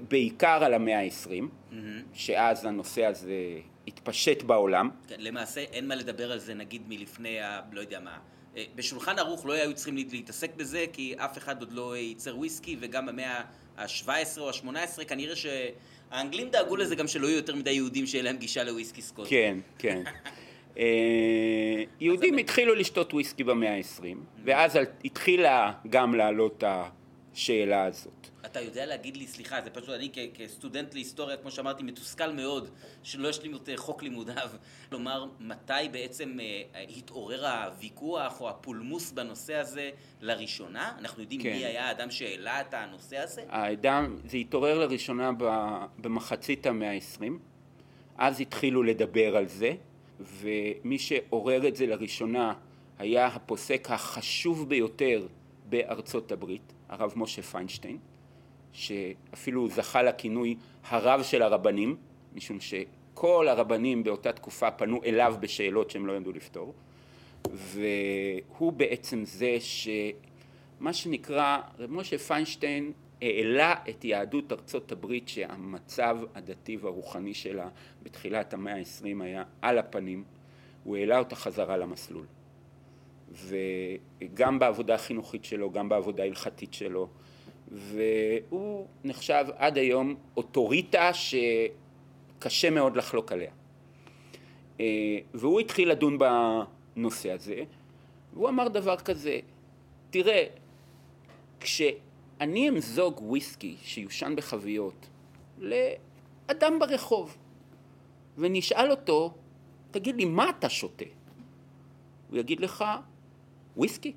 בעיקר 0.08 0.64
על 0.64 0.74
המאה 0.74 0.98
העשרים, 0.98 1.48
mm-hmm. 1.48 1.74
שאז 2.14 2.64
הנושא 2.64 3.04
הזה 3.04 3.58
התפשט 3.86 4.42
בעולם. 4.42 4.90
כן, 5.08 5.16
למעשה 5.18 5.60
אין 5.60 5.88
מה 5.88 5.94
לדבר 5.94 6.32
על 6.32 6.38
זה 6.38 6.54
נגיד 6.54 6.82
מלפני 6.88 7.40
ה... 7.40 7.60
לא 7.72 7.80
יודע 7.80 8.00
מה. 8.00 8.18
אה, 8.56 8.64
בשולחן 8.74 9.18
ערוך 9.18 9.46
לא 9.46 9.52
היו 9.52 9.74
צריכים 9.74 9.96
להתעסק 9.96 10.54
בזה 10.56 10.84
כי 10.92 11.14
אף 11.16 11.38
אחד 11.38 11.60
עוד 11.60 11.72
לא 11.72 11.96
ייצר 11.96 12.36
וויסקי 12.36 12.76
וגם 12.80 13.06
במאה 13.06 13.42
ה-17 13.80 14.40
או 14.40 14.48
ה-18 14.48 15.04
כנראה 15.04 15.34
שהאנגלים 15.36 16.50
דאגו 16.50 16.76
לזה 16.76 16.94
גם 16.94 17.08
שלא 17.08 17.26
יהיו 17.26 17.36
יותר 17.36 17.54
מדי 17.54 17.70
יהודים 17.70 18.06
שיהיה 18.06 18.24
להם 18.24 18.36
גישה 18.36 18.64
לוויסקי 18.64 19.02
סקוט. 19.02 19.26
כן, 19.30 19.58
כן. 19.78 20.02
אה, 20.78 21.82
יהודים 22.00 22.38
התחילו 22.38 22.74
לשתות 22.74 23.14
וויסקי 23.14 23.44
במאה 23.44 23.76
ה-20, 23.76 24.04
ואז 24.44 24.78
התחילה 25.04 25.72
גם 25.90 26.14
לעלות 26.14 26.64
השאלה 27.34 27.84
הזאת. 27.84 28.28
אתה 28.46 28.60
יודע 28.60 28.86
להגיד 28.86 29.16
לי, 29.16 29.26
סליחה, 29.26 29.62
זה 29.62 29.70
פשוט 29.70 29.88
אני 29.88 30.10
כסטודנט 30.34 30.94
להיסטוריה, 30.94 31.36
כמו 31.36 31.50
שאמרתי, 31.50 31.82
מתוסכל 31.82 32.32
מאוד 32.32 32.68
שלא 33.02 33.28
ישלים 33.28 33.56
את 33.56 33.68
חוק 33.76 34.02
לימודיו. 34.02 34.50
כלומר, 34.88 35.26
מתי 35.40 35.88
בעצם 35.92 36.38
אה, 36.40 36.84
התעורר 36.98 37.46
הוויכוח 37.46 38.40
או 38.40 38.48
הפולמוס 38.48 39.12
בנושא 39.12 39.54
הזה 39.54 39.90
לראשונה? 40.20 40.92
אנחנו 40.98 41.22
יודעים 41.22 41.42
כן. 41.42 41.52
מי 41.52 41.64
היה 41.64 41.88
האדם 41.88 42.10
שהעלה 42.10 42.60
את 42.60 42.74
הנושא 42.74 43.16
הזה? 43.16 43.42
האדם, 43.48 44.16
זה 44.24 44.36
התעורר 44.36 44.78
לראשונה 44.78 45.30
במחצית 45.98 46.66
המאה 46.66 46.92
ה-20, 46.92 47.22
אז 48.18 48.40
התחילו 48.40 48.82
לדבר 48.82 49.36
על 49.36 49.48
זה. 49.48 49.74
ומי 50.20 50.98
שעורר 50.98 51.68
את 51.68 51.76
זה 51.76 51.86
לראשונה 51.86 52.54
היה 52.98 53.26
הפוסק 53.26 53.90
החשוב 53.90 54.68
ביותר 54.68 55.26
בארצות 55.68 56.32
הברית, 56.32 56.72
הרב 56.90 57.12
משה 57.16 57.42
פיינשטיין, 57.42 57.98
שאפילו 58.72 59.68
זכה 59.68 60.02
לכינוי 60.02 60.56
הרב 60.88 61.22
של 61.22 61.42
הרבנים, 61.42 61.96
משום 62.34 62.58
שכל 62.60 63.48
הרבנים 63.48 64.04
באותה 64.04 64.32
תקופה 64.32 64.70
פנו 64.70 65.02
אליו 65.04 65.34
בשאלות 65.40 65.90
שהם 65.90 66.06
לא 66.06 66.12
ידעו 66.12 66.32
לפתור, 66.32 66.74
והוא 67.50 68.72
בעצם 68.72 69.24
זה 69.24 69.56
שמה 69.60 70.92
שנקרא, 70.92 71.58
רב 71.78 71.90
משה 71.90 72.18
פיינשטיין 72.18 72.92
העלה 73.22 73.74
את 73.88 74.04
יהדות 74.04 74.52
ארצות 74.52 74.92
הברית 74.92 75.28
שהמצב 75.28 76.18
הדתי 76.34 76.76
והרוחני 76.76 77.34
שלה 77.34 77.68
בתחילת 78.02 78.54
המאה 78.54 78.74
העשרים 78.74 79.20
היה 79.20 79.44
על 79.62 79.78
הפנים, 79.78 80.24
הוא 80.84 80.96
העלה 80.96 81.18
אותה 81.18 81.36
חזרה 81.36 81.76
למסלול. 81.76 82.26
וגם 83.32 84.58
בעבודה 84.58 84.94
החינוכית 84.94 85.44
שלו, 85.44 85.70
גם 85.70 85.88
בעבודה 85.88 86.22
ההלכתית 86.22 86.74
שלו, 86.74 87.08
והוא 87.68 88.86
נחשב 89.04 89.44
עד 89.56 89.78
היום 89.78 90.14
אוטוריטה 90.36 91.10
שקשה 91.14 92.70
מאוד 92.70 92.96
לחלוק 92.96 93.32
עליה. 93.32 93.50
אה, 94.80 95.18
והוא 95.34 95.60
התחיל 95.60 95.90
לדון 95.90 96.18
בנושא 96.18 97.30
הזה, 97.30 97.62
והוא 98.32 98.48
אמר 98.48 98.68
דבר 98.68 98.96
כזה, 98.96 99.38
תראה, 100.10 100.44
כש... 101.60 101.82
אני 102.40 102.68
אמזוג 102.68 103.20
וויסקי 103.22 103.76
שיושן 103.82 104.36
בחביות 104.36 105.08
לאדם 105.58 106.78
ברחוב 106.78 107.36
ונשאל 108.38 108.90
אותו, 108.90 109.34
תגיד 109.90 110.16
לי, 110.16 110.24
מה 110.24 110.50
אתה 110.50 110.68
שותה? 110.68 111.04
הוא 112.30 112.38
יגיד 112.38 112.60
לך, 112.60 112.84
וויסקי. 113.76 114.12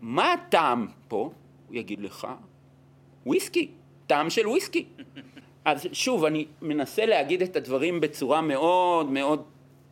מה 0.00 0.32
הטעם 0.32 0.86
פה? 1.08 1.30
הוא 1.68 1.76
יגיד 1.76 2.00
לך, 2.00 2.26
וויסקי, 3.26 3.70
טעם 4.06 4.30
של 4.30 4.48
וויסקי. 4.48 4.86
אז 5.64 5.86
שוב, 5.92 6.24
אני 6.24 6.46
מנסה 6.62 7.06
להגיד 7.06 7.42
את 7.42 7.56
הדברים 7.56 8.00
בצורה 8.00 8.40
מאוד 8.40 9.10
מאוד 9.10 9.44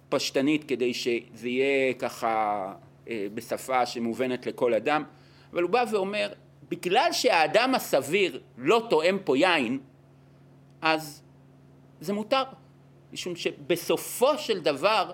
פשטנית 0.09 0.64
כדי 0.64 0.94
שזה 0.94 1.49
יהיה 1.49 1.94
ככה 1.94 2.72
אה, 3.09 3.27
בשפה 3.35 3.87
שמובנת 3.87 4.46
לכל 4.46 4.75
אדם, 4.75 5.05
אבל 5.53 5.62
הוא 5.62 5.70
בא 5.70 5.85
ואומר, 5.92 6.33
בגלל 6.68 7.09
שהאדם 7.12 7.75
הסביר 7.75 8.40
לא 8.59 8.87
תואם 8.90 9.18
פה 9.25 9.38
יין, 9.38 9.79
אז 10.83 11.22
זה 12.01 12.12
מותר. 12.12 12.42
משום 13.12 13.37
שבסופו 13.37 14.38
של 14.38 14.61
דבר 14.61 15.12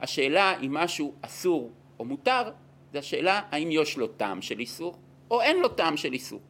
השאלה 0.00 0.60
אם 0.60 0.74
משהו 0.74 1.14
אסור 1.20 1.70
או 2.00 2.04
מותר, 2.04 2.50
זה 2.92 2.98
השאלה 2.98 3.40
האם 3.50 3.68
יש 3.70 3.96
לו 3.96 4.06
טעם 4.06 4.42
של 4.42 4.58
איסור 4.58 4.96
או 5.30 5.40
אין 5.40 5.60
לו 5.60 5.68
טעם 5.68 5.96
של 5.96 6.12
איסור. 6.12 6.40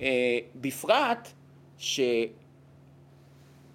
אה, 0.00 0.38
בפרט 0.54 1.28
ש... 1.78 2.00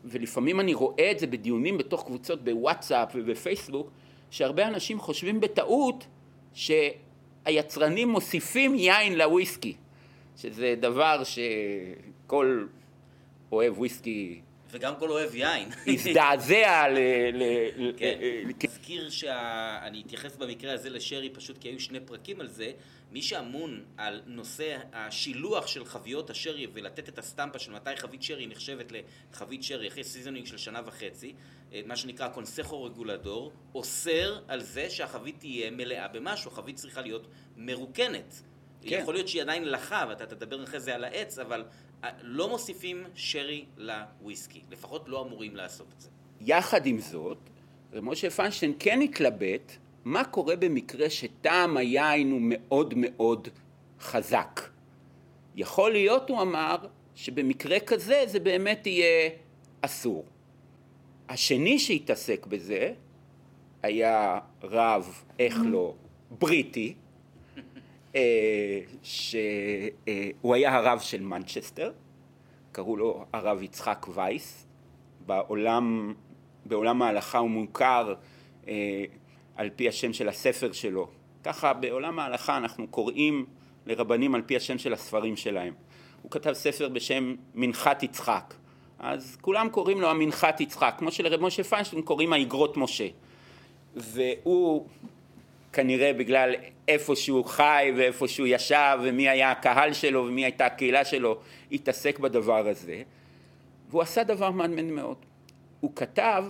ולפעמים 0.05 0.59
אני 0.59 0.73
רואה 0.73 1.11
את 1.11 1.19
זה 1.19 1.27
בדיונים 1.27 1.77
בתוך 1.77 2.03
קבוצות 2.05 2.43
בוואטסאפ 2.43 3.11
ובפייסבוק, 3.15 3.91
שהרבה 4.29 4.67
אנשים 4.67 4.99
חושבים 4.99 5.39
בטעות 5.39 6.07
ש... 6.53 6.71
היצרנים 7.45 8.09
מוסיפים 8.09 8.75
יין 8.75 9.17
לוויסקי, 9.17 9.75
שזה 10.37 10.75
דבר 10.79 11.21
שכל 11.23 12.65
אוהב 13.51 13.79
וויסקי 13.79 14.41
וגם 14.75 14.95
כל 14.99 15.09
אוהב 15.09 15.35
יין. 15.35 15.69
הזדעזע 15.87 16.87
ל... 16.89 16.97
כן. 17.97 18.17
אזכיר 18.63 19.09
שאני 19.09 20.03
אתייחס 20.05 20.35
במקרה 20.35 20.73
הזה 20.73 20.89
לשרי 20.89 21.29
פשוט 21.29 21.57
כי 21.57 21.67
היו 21.67 21.79
שני 21.79 21.99
פרקים 21.99 22.41
על 22.41 22.47
זה. 22.47 22.71
מי 23.11 23.21
שאמון 23.21 23.83
על 23.97 24.21
נושא 24.25 24.77
השילוח 24.93 25.67
של 25.67 25.85
חביות 25.85 26.29
השרי 26.29 26.67
ולתת 26.73 27.09
את 27.09 27.19
ה 27.19 27.26
stamp 27.26 27.59
של 27.59 27.71
מתי 27.71 27.95
חבית 27.95 28.23
שרי 28.23 28.47
נחשבת 28.47 28.91
לחבית 29.31 29.63
שרי 29.63 29.87
אחרי 29.87 30.03
seasoning 30.03 30.45
של 30.45 30.57
שנה 30.57 30.81
וחצי, 30.85 31.33
אה, 31.73 31.81
מה 31.85 31.95
שנקרא 31.95 32.27
Consejo 32.27 32.83
Regulador, 32.83 33.51
אוסר 33.75 34.39
על 34.47 34.61
זה 34.61 34.89
שהחבית 34.89 35.39
תהיה 35.39 35.71
מלאה 35.71 36.07
במשהו, 36.07 36.51
החבית 36.51 36.75
צריכה 36.75 37.01
להיות 37.01 37.27
מרוקנת. 37.57 38.41
כן. 38.81 38.99
יכול 39.01 39.13
להיות 39.13 39.27
שהיא 39.27 39.41
עדיין 39.41 39.63
לחה, 39.63 40.05
ואתה 40.09 40.25
תדבר 40.25 40.63
אחרי 40.63 40.79
זה 40.79 40.95
על 40.95 41.03
העץ, 41.03 41.39
אבל 41.39 41.63
לא 42.21 42.49
מוסיפים 42.49 43.03
שרי 43.15 43.65
לוויסקי. 43.77 44.61
לפחות 44.71 45.09
לא 45.09 45.21
אמורים 45.21 45.55
לעשות 45.55 45.87
את 45.95 46.01
זה. 46.01 46.09
יחד 46.41 46.85
עם 46.85 46.99
זאת, 46.99 47.37
משה 47.93 48.29
פיינשטיין 48.29 48.73
כן 48.79 49.01
התלבט 49.01 49.71
מה 50.05 50.23
קורה 50.23 50.55
במקרה 50.55 51.09
שטעם 51.09 51.77
היין 51.77 52.31
הוא 52.31 52.41
מאוד 52.43 52.93
מאוד 52.97 53.47
חזק. 53.99 54.61
יכול 55.55 55.91
להיות, 55.91 56.29
הוא 56.29 56.41
אמר, 56.41 56.75
שבמקרה 57.15 57.79
כזה 57.79 58.23
זה 58.27 58.39
באמת 58.39 58.87
יהיה 58.87 59.29
אסור. 59.81 60.25
השני 61.29 61.79
שהתעסק 61.79 62.45
בזה 62.45 62.93
היה 63.83 64.39
רב, 64.63 65.23
איך 65.39 65.57
לא, 65.65 65.93
בריטי, 66.31 66.95
שהוא 69.03 70.55
היה 70.55 70.75
הרב 70.75 70.99
של 70.99 71.21
מנצ'סטר, 71.21 71.91
קראו 72.71 72.97
לו 72.97 73.25
הרב 73.33 73.61
יצחק 73.61 74.05
וייס, 74.13 74.67
בעולם, 75.25 76.13
בעולם 76.65 77.01
ההלכה 77.01 77.37
הוא 77.37 77.49
מוכר 77.49 78.13
אה, 78.67 79.03
על 79.55 79.69
פי 79.75 79.89
השם 79.89 80.13
של 80.13 80.29
הספר 80.29 80.71
שלו. 80.71 81.07
ככה 81.43 81.73
בעולם 81.73 82.19
ההלכה 82.19 82.57
אנחנו 82.57 82.87
קוראים 82.87 83.45
לרבנים 83.85 84.35
על 84.35 84.41
פי 84.41 84.55
השם 84.55 84.77
של 84.77 84.93
הספרים 84.93 85.35
שלהם. 85.35 85.73
הוא 86.21 86.31
כתב 86.31 86.53
ספר 86.53 86.89
בשם 86.89 87.35
מנחת 87.55 88.03
יצחק. 88.03 88.53
אז 88.99 89.37
כולם 89.41 89.69
קוראים 89.69 90.01
לו 90.01 90.09
המנחת 90.09 90.61
יצחק, 90.61 90.95
כמו 90.97 91.11
שלרב 91.11 91.41
משה 91.41 91.63
פיינשטיין 91.63 92.01
קוראים 92.01 92.33
האגרות 92.33 92.77
משה. 92.77 93.07
והוא 93.95 94.87
כנראה 95.75 96.13
בגלל 96.13 96.55
איפה 96.87 97.15
שהוא 97.15 97.45
חי 97.45 97.91
ואיפה 97.97 98.27
שהוא 98.27 98.47
ישב 98.47 98.97
ומי 99.03 99.29
היה 99.29 99.51
הקהל 99.51 99.93
שלו 99.93 100.25
ומי 100.25 100.45
הייתה 100.45 100.65
הקהילה 100.65 101.05
שלו, 101.05 101.39
התעסק 101.71 102.19
בדבר 102.19 102.67
הזה. 102.67 103.01
והוא 103.89 104.01
עשה 104.01 104.23
דבר 104.23 104.51
מעניין 104.51 104.95
מאוד. 104.95 105.17
הוא 105.79 105.91
כתב 105.95 106.45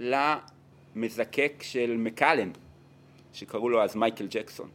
למזקק 0.00 1.52
של 1.62 1.96
מקלן, 1.96 2.50
שקראו 3.32 3.68
לו 3.68 3.82
אז 3.82 3.96
מייקל 3.96 4.26
ג'קסון. 4.30 4.68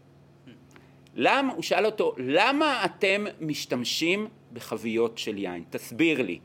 למה, 1.16 1.54
הוא 1.54 1.64
שאל 1.64 1.86
אותו, 1.86 2.16
למה 2.18 2.86
אתם 2.86 3.26
משתמשים 3.41 4.28
בחביות 4.54 5.18
של 5.18 5.38
יין? 5.38 5.64
תסביר 5.70 6.22
לי. 6.22 6.39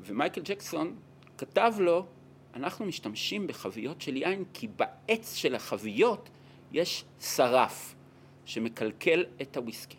ומייקל 0.00 0.40
ג'קסון 0.44 0.94
כתב 1.38 1.72
לו, 1.78 2.06
אנחנו 2.54 2.86
משתמשים 2.86 3.46
בחביות 3.46 4.00
של 4.00 4.16
יין 4.16 4.44
כי 4.52 4.68
בעץ 4.76 5.34
של 5.34 5.54
החביות 5.54 6.28
יש 6.72 7.04
שרף 7.20 7.94
שמקלקל 8.44 9.24
את 9.42 9.56
הוויסקי. 9.56 9.96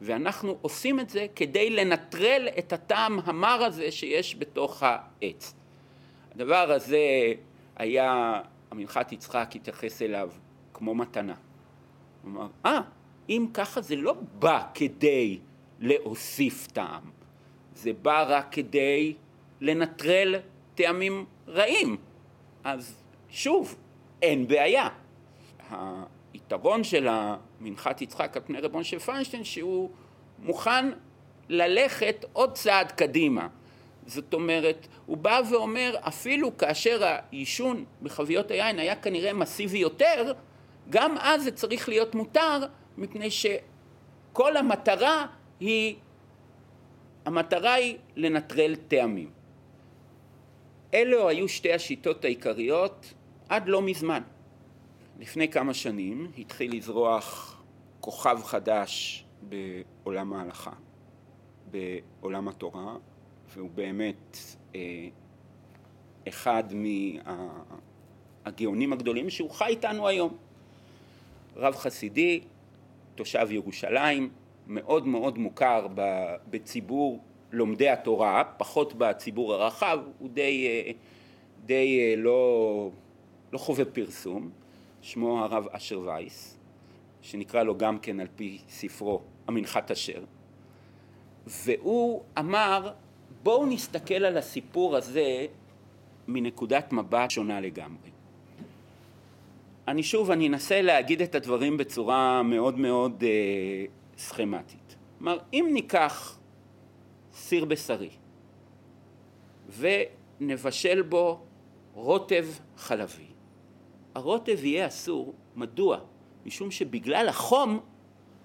ואנחנו 0.00 0.58
עושים 0.62 1.00
את 1.00 1.10
זה 1.10 1.26
כדי 1.36 1.70
לנטרל 1.70 2.48
את 2.58 2.72
הטעם 2.72 3.18
המר 3.24 3.64
הזה 3.64 3.92
שיש 3.92 4.36
בתוך 4.38 4.82
העץ. 4.82 5.54
הדבר 6.34 6.72
הזה 6.72 7.32
היה, 7.76 8.40
המנחת 8.70 9.12
יצחק 9.12 9.50
התייחס 9.54 10.02
אליו 10.02 10.30
כמו 10.74 10.94
מתנה. 10.94 11.34
הוא 12.22 12.30
אמר, 12.30 12.46
אה, 12.66 12.78
ah, 12.78 12.82
אם 13.28 13.46
ככה 13.54 13.80
זה 13.80 13.96
לא 13.96 14.14
בא 14.38 14.62
כדי 14.74 15.38
להוסיף 15.80 16.66
טעם, 16.66 17.10
זה 17.74 17.92
בא 17.92 18.24
רק 18.28 18.46
כדי 18.50 19.14
לנטרל 19.60 20.34
טעמים 20.74 21.24
רעים. 21.48 21.96
אז 22.64 23.02
שוב, 23.28 23.76
אין 24.22 24.46
בעיה. 24.46 24.88
היתרון 26.32 26.84
של 26.84 27.08
המנחת 27.10 28.02
יצחק 28.02 28.36
על 28.36 28.42
פני 28.46 28.60
רבון 28.60 28.84
של 28.84 28.98
פיינשטיין 28.98 29.44
שהוא 29.44 29.90
מוכן 30.38 30.90
ללכת 31.48 32.24
עוד 32.32 32.52
צעד 32.52 32.92
קדימה. 32.92 33.48
זאת 34.06 34.34
אומרת, 34.34 34.86
הוא 35.06 35.16
בא 35.16 35.40
ואומר 35.50 35.96
אפילו 36.00 36.56
כאשר 36.56 37.04
העישון 37.04 37.84
בחביות 38.02 38.50
היין 38.50 38.78
היה 38.78 38.96
כנראה 38.96 39.32
מסיבי 39.32 39.78
יותר, 39.78 40.32
גם 40.90 41.16
אז 41.18 41.42
זה 41.44 41.50
צריך 41.50 41.88
להיות 41.88 42.14
מותר 42.14 42.60
מפני 42.98 43.28
שכל 43.30 44.56
המטרה 44.56 45.26
היא, 45.60 45.96
המטרה 47.24 47.74
היא 47.74 47.96
לנטרל 48.16 48.74
טעמים. 48.88 49.30
אלו 50.94 51.28
היו 51.28 51.48
שתי 51.48 51.72
השיטות 51.72 52.24
העיקריות 52.24 53.14
עד 53.48 53.68
לא 53.68 53.82
מזמן. 53.82 54.22
לפני 55.20 55.48
כמה 55.48 55.74
שנים 55.74 56.30
התחיל 56.38 56.76
לזרוח 56.76 57.56
כוכב 58.00 58.38
חדש 58.44 59.24
בעולם 59.42 60.32
ההלכה, 60.32 60.72
בעולם 61.70 62.48
התורה, 62.48 62.96
והוא 63.54 63.70
באמת 63.70 64.38
אה, 64.74 65.08
אחד 66.28 66.64
מהגאונים 68.44 68.92
הגדולים 68.92 69.30
שהוא 69.30 69.50
חי 69.50 69.64
איתנו 69.64 70.08
היום. 70.08 70.36
רב 71.56 71.74
חסידי, 71.74 72.40
תושב 73.14 73.46
ירושלים, 73.50 74.30
מאוד 74.66 75.06
מאוד 75.06 75.38
מוכר 75.38 75.86
בציבור 76.50 77.20
לומדי 77.52 77.88
התורה, 77.88 78.44
פחות 78.56 78.94
בציבור 78.94 79.54
הרחב, 79.54 79.98
הוא 80.18 80.28
די, 80.30 80.66
אה, 80.66 80.90
די 81.66 82.00
אה, 82.00 82.14
לא, 82.16 82.90
לא 83.52 83.58
חובב 83.58 83.84
פרסום, 83.84 84.50
שמו 85.02 85.44
הרב 85.44 85.66
אשר 85.70 86.00
וייס, 86.00 86.58
שנקרא 87.22 87.62
לו 87.62 87.78
גם 87.78 87.98
כן 87.98 88.20
על 88.20 88.26
פי 88.36 88.58
ספרו 88.68 89.20
המנחת 89.46 89.90
אשר, 89.90 90.24
והוא 91.46 92.22
אמר 92.38 92.92
בואו 93.42 93.66
נסתכל 93.66 94.14
על 94.14 94.36
הסיפור 94.36 94.96
הזה 94.96 95.46
מנקודת 96.28 96.92
מבט 96.92 97.30
שונה 97.30 97.60
לגמרי. 97.60 98.10
אני 99.88 100.02
שוב, 100.02 100.30
אני 100.30 100.48
אנסה 100.48 100.82
להגיד 100.82 101.22
את 101.22 101.34
הדברים 101.34 101.76
בצורה 101.76 102.42
מאוד 102.42 102.78
מאוד 102.78 103.24
אה, 103.26 103.84
סכמטית. 104.18 104.96
כלומר, 105.18 105.38
אם 105.52 105.70
ניקח 105.72 106.38
סיר 107.32 107.64
בשרי 107.64 108.10
ונבשל 109.78 111.02
בו 111.02 111.40
רוטב 111.94 112.46
חלבי, 112.76 113.29
הרוטב 114.14 114.64
יהיה 114.64 114.86
אסור, 114.86 115.34
מדוע? 115.56 115.98
משום 116.46 116.70
שבגלל 116.70 117.28
החום 117.28 117.80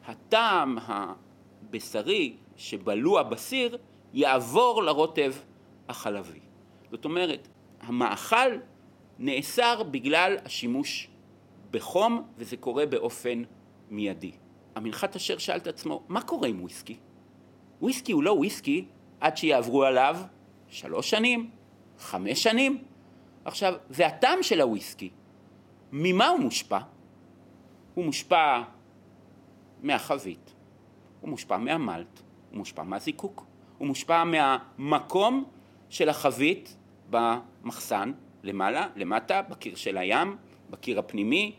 הטעם 0.06 0.78
הבשרי 0.82 2.36
שבלוע 2.56 3.24
בסיר 3.24 3.78
יעבור 4.14 4.84
לרוטב 4.84 5.34
החלבי. 5.90 6.40
זאת 6.92 7.06
אומרת, 7.06 7.48
המאכל 7.82 8.58
נאסר 9.20 9.84
בגלל 9.84 10.38
השימוש 10.46 11.08
בחום 11.72 12.28
וזה 12.38 12.58
קורה 12.58 12.86
באופן 12.86 13.44
מיידי. 13.90 14.32
המנחת 14.76 15.16
אשר 15.16 15.38
שאל 15.38 15.58
את 15.58 15.68
עצמו, 15.68 16.04
מה 16.08 16.22
קורה 16.22 16.48
עם 16.48 16.62
וויסקי? 16.62 16.98
וויסקי 17.82 18.12
הוא 18.12 18.24
לא 18.24 18.32
וויסקי 18.32 18.86
עד 19.20 19.38
שיעברו 19.38 19.84
עליו 19.84 20.18
שלוש 20.68 21.10
שנים, 21.10 21.50
חמש 22.00 22.44
שנים. 22.44 22.84
עכשיו, 23.46 23.74
זה 23.90 24.08
הטעם 24.08 24.44
של 24.44 24.62
הוויסקי. 24.62 25.10
ממה 25.92 26.28
הוא 26.28 26.40
מושפע? 26.40 26.80
הוא 27.94 28.06
מושפע 28.06 28.62
מהחבית, 29.84 30.54
הוא 31.22 31.30
מושפע 31.30 31.58
מהמלט, 31.58 32.20
הוא 32.50 32.58
מושפע 32.58 32.84
מהזיקוק, 32.84 33.46
הוא 33.78 33.88
מושפע 33.88 34.24
מהמקום 34.24 35.44
של 35.90 36.10
החבית 36.10 36.78
במחסן, 37.10 38.12
למעלה, 38.44 38.88
למטה, 38.96 39.42
בקיר 39.42 39.76
של 39.76 39.98
הים, 39.98 40.38
בקיר 40.70 41.00
הפנימי. 41.00 41.56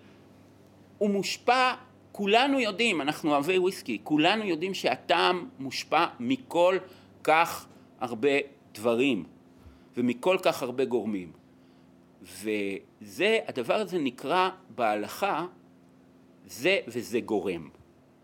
הוא 0.98 1.10
מושפע, 1.10 1.74
כולנו 2.12 2.60
יודעים, 2.60 3.00
אנחנו 3.00 3.30
אוהבי 3.30 3.58
וויסקי, 3.58 3.98
כולנו 4.02 4.44
יודעים 4.44 4.74
שהטעם 4.74 5.48
מושפע 5.58 6.06
מכל 6.20 6.78
כך 7.24 7.66
הרבה 8.00 8.30
דברים 8.74 9.24
ומכל 9.96 10.36
כך 10.42 10.62
הרבה 10.62 10.84
גורמים. 10.84 11.32
וזה, 12.22 13.38
הדבר 13.46 13.74
הזה 13.74 13.98
נקרא 13.98 14.50
בהלכה 14.68 15.46
זה 16.46 16.78
וזה 16.88 17.20
גורם. 17.20 17.68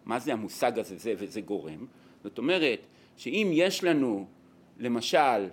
מה 0.05 0.19
זה 0.19 0.33
המושג 0.33 0.79
הזה 0.79 0.97
זה 0.97 1.15
וזה 1.19 1.41
גורם? 1.41 1.87
זאת 2.23 2.39
אומרת 2.39 2.87
שאם 3.17 3.51
יש 3.53 3.85
לנו 3.85 4.27
למשל 4.79 5.49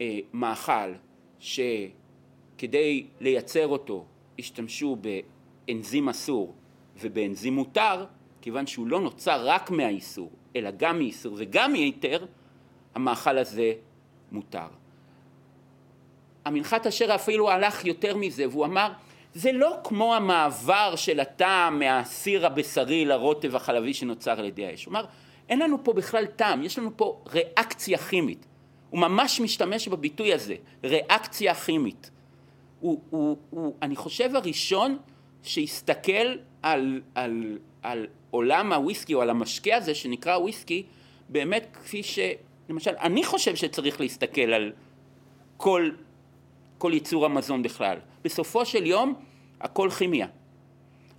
אה, 0.00 0.18
מאכל 0.32 0.92
שכדי 1.38 3.06
לייצר 3.20 3.66
אותו 3.66 4.04
השתמשו 4.38 4.96
באנזים 4.96 6.08
אסור 6.08 6.54
ובאנזים 7.00 7.54
מותר, 7.54 8.04
כיוון 8.40 8.66
שהוא 8.66 8.86
לא 8.86 9.00
נוצר 9.00 9.48
רק 9.48 9.70
מהאיסור, 9.70 10.30
אלא 10.56 10.70
גם 10.76 10.98
מאיסור 10.98 11.34
וגם 11.38 11.72
מהיתר, 11.72 12.26
המאכל 12.94 13.38
הזה 13.38 13.72
מותר. 14.32 14.66
המנחת 16.48 16.86
אשר 16.86 17.14
אפילו 17.14 17.50
הלך 17.50 17.84
יותר 17.84 18.16
מזה 18.16 18.48
והוא 18.48 18.64
אמר 18.64 18.92
זה 19.34 19.52
לא 19.52 19.76
כמו 19.84 20.14
המעבר 20.14 20.96
של 20.96 21.20
הטעם 21.20 21.78
מהסיר 21.78 22.46
הבשרי 22.46 23.04
לרוטב 23.04 23.56
החלבי 23.56 23.94
שנוצר 23.94 24.38
על 24.38 24.44
ידי 24.44 24.66
האש. 24.66 24.84
הוא 24.84 24.92
אמר 24.92 25.04
אין 25.48 25.58
לנו 25.58 25.84
פה 25.84 25.92
בכלל 25.92 26.26
טעם, 26.26 26.62
יש 26.62 26.78
לנו 26.78 26.90
פה 26.96 27.22
ריאקציה 27.32 27.98
כימית. 27.98 28.46
הוא 28.90 29.00
ממש 29.00 29.40
משתמש 29.40 29.88
בביטוי 29.88 30.34
הזה, 30.34 30.54
ריאקציה 30.84 31.54
כימית. 31.54 32.10
הוא, 32.80 33.00
הוא, 33.10 33.36
הוא 33.50 33.74
אני 33.82 33.96
חושב 33.96 34.36
הראשון 34.36 34.98
שהסתכל 35.42 36.36
על, 36.62 37.00
על, 37.14 37.58
על 37.82 38.06
עולם 38.30 38.72
הוויסקי 38.72 39.14
או 39.14 39.22
על 39.22 39.30
המשקה 39.30 39.76
הזה 39.76 39.94
שנקרא 39.94 40.36
וויסקי 40.36 40.82
באמת 41.28 41.66
כפי 41.72 42.02
ש... 42.02 42.18
למשל, 42.68 42.92
אני 43.00 43.24
חושב 43.24 43.56
שצריך 43.56 44.00
להסתכל 44.00 44.40
על 44.52 44.72
כל, 45.56 45.90
כל 46.78 46.90
ייצור 46.94 47.24
המזון 47.24 47.62
בכלל. 47.62 47.98
בסופו 48.24 48.66
של 48.66 48.86
יום 48.86 49.14
הכל 49.60 49.90
כימיה. 49.90 50.26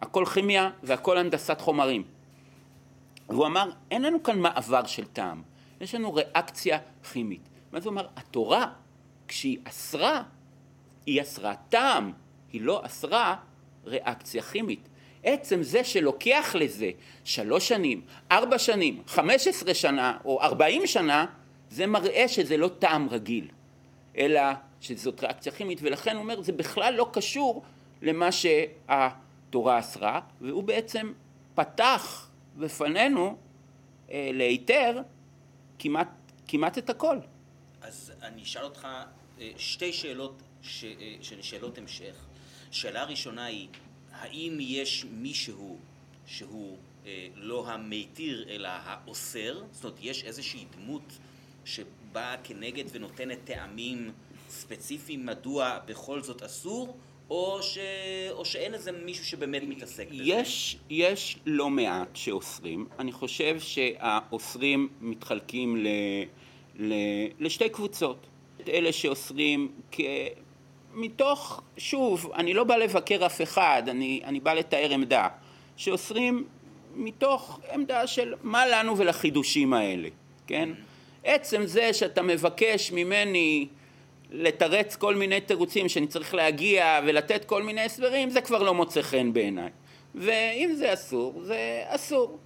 הכל 0.02 0.26
כימיה 0.26 0.70
והכל 0.84 1.18
הנדסת 1.18 1.62
חומרים. 1.62 2.04
והוא 3.30 3.46
אמר, 3.46 3.70
אין 3.92 4.02
לנו 4.02 4.24
כאן 4.24 4.40
מעבר 4.40 4.86
של 4.86 5.06
טעם, 5.06 5.42
יש 5.82 5.96
לנו 5.96 6.14
ריאקציה 6.14 6.80
כימית. 7.12 7.50
מה 7.72 7.80
זה 7.80 7.90
אומר? 7.90 8.08
התורה, 8.16 8.72
כשהיא 9.28 9.58
אסרה, 9.64 10.24
היא 11.06 11.22
אסרה 11.22 11.54
טעם, 11.70 12.12
היא 12.54 12.62
לא 12.62 12.82
אסרה 12.86 13.36
ריאקציה 13.86 14.42
כימית. 14.42 14.90
עצם 15.24 15.64
זה 15.64 15.84
שלוקח 15.84 16.56
לזה 16.60 16.92
שלוש 17.24 17.68
שנים, 17.68 18.02
ארבע 18.32 18.58
שנים, 18.58 19.04
חמש 19.08 19.48
עשרה 19.48 19.74
שנה 19.74 20.18
או 20.26 20.42
ארבעים 20.42 20.88
שנה, 20.88 21.26
זה 21.70 21.88
מראה 21.88 22.28
שזה 22.28 22.58
לא 22.58 22.70
טעם 22.80 23.08
רגיל, 23.10 23.48
אלא 24.18 24.42
שזאת 24.82 25.24
ריאקציה 25.24 25.52
כימית, 25.52 25.80
ולכן 25.82 26.16
הוא 26.16 26.24
אומר 26.24 26.42
זה 26.42 26.52
בכלל 26.52 26.94
לא 26.94 27.10
קשור 27.14 27.64
למה 28.02 28.30
שהתורה 28.32 29.80
אסרה, 29.80 30.22
והוא 30.42 30.64
בעצם 30.64 31.14
פתח 31.56 32.30
בפנינו 32.58 33.38
אה, 34.12 34.30
להיתר 34.34 35.02
כמעט, 35.80 36.08
כמעט 36.48 36.78
את 36.78 36.90
הכל. 36.90 37.18
אז 37.82 38.12
אני 38.22 38.44
אשאל 38.44 38.64
אותך 38.64 38.88
אה, 39.40 39.52
שתי 39.58 39.94
שאלות, 39.94 40.42
ש, 40.62 40.84
אה, 40.84 41.16
שאלות 41.42 41.78
המשך. 41.78 42.16
שאלה 42.72 43.04
ראשונה 43.04 43.46
היא, 43.46 43.68
האם 44.12 44.58
יש 44.62 45.06
מישהו 45.12 45.78
שהוא 46.26 46.78
אה, 47.06 47.28
לא 47.36 47.70
המתיר 47.70 48.46
אלא 48.50 48.68
האוסר? 48.68 49.64
זאת 49.72 49.84
אומרת, 49.84 49.98
יש 50.02 50.24
איזושהי 50.24 50.66
דמות 50.78 51.18
שבאה 51.66 52.36
כנגד 52.44 52.84
ונותנת 52.92 53.38
טעמים 53.44 54.12
ספציפיים 54.50 55.26
מדוע 55.26 55.78
בכל 55.86 56.22
זאת 56.22 56.44
אסור? 56.44 56.98
או, 57.30 57.60
ש... 57.62 57.78
או 58.32 58.46
שאין 58.46 58.74
איזה 58.74 58.92
מישהו 58.92 59.26
שבאמת 59.26 59.64
מתעסק 59.68 60.08
בזה? 60.12 60.24
יש, 60.24 60.78
יש 60.90 61.40
לא 61.46 61.70
מעט 61.70 62.16
שאוסרים. 62.16 62.88
אני 63.00 63.12
חושב 63.12 63.60
שהאוסרים 63.60 64.90
מתחלקים 65.02 65.78
ל... 65.78 65.88
ל... 66.76 66.94
לשתי 67.40 67.70
קבוצות. 67.70 68.28
אלה 68.68 68.92
שאוסרים 68.92 69.72
כ... 69.92 70.02
מתוך, 70.94 71.62
שוב, 71.78 72.32
אני 72.36 72.54
לא 72.54 72.64
בא 72.64 72.76
לבקר 72.76 73.26
אף 73.26 73.42
אחד, 73.42 73.84
אני, 73.88 74.22
אני 74.26 74.40
בא 74.40 74.54
לתאר 74.54 74.92
עמדה, 74.94 75.28
שאוסרים 75.78 76.48
מתוך 76.96 77.60
עמדה 77.74 78.08
של 78.08 78.34
מה 78.44 78.68
לנו 78.68 78.98
ולחידושים 78.98 79.74
האלה, 79.74 80.10
כן? 80.48 80.70
עצם 81.24 81.66
זה 81.66 81.94
שאתה 81.94 82.22
מבקש 82.22 82.92
ממני 82.92 83.68
לתרץ 84.32 84.96
כל 84.96 85.16
מיני 85.16 85.42
תירוצים 85.42 85.90
שאני 85.90 86.08
צריך 86.08 86.34
להגיע 86.34 87.00
ולתת 87.06 87.46
כל 87.46 87.64
מיני 87.64 87.82
הסברים, 87.82 88.30
זה 88.30 88.42
כבר 88.42 88.64
לא 88.64 88.74
מוצא 88.74 89.02
חן 89.02 89.34
בעיניי. 89.34 89.70
ואם 90.16 90.72
זה 90.76 90.94
אסור, 90.94 91.42
זה 91.44 91.84
אסור. 91.88 92.38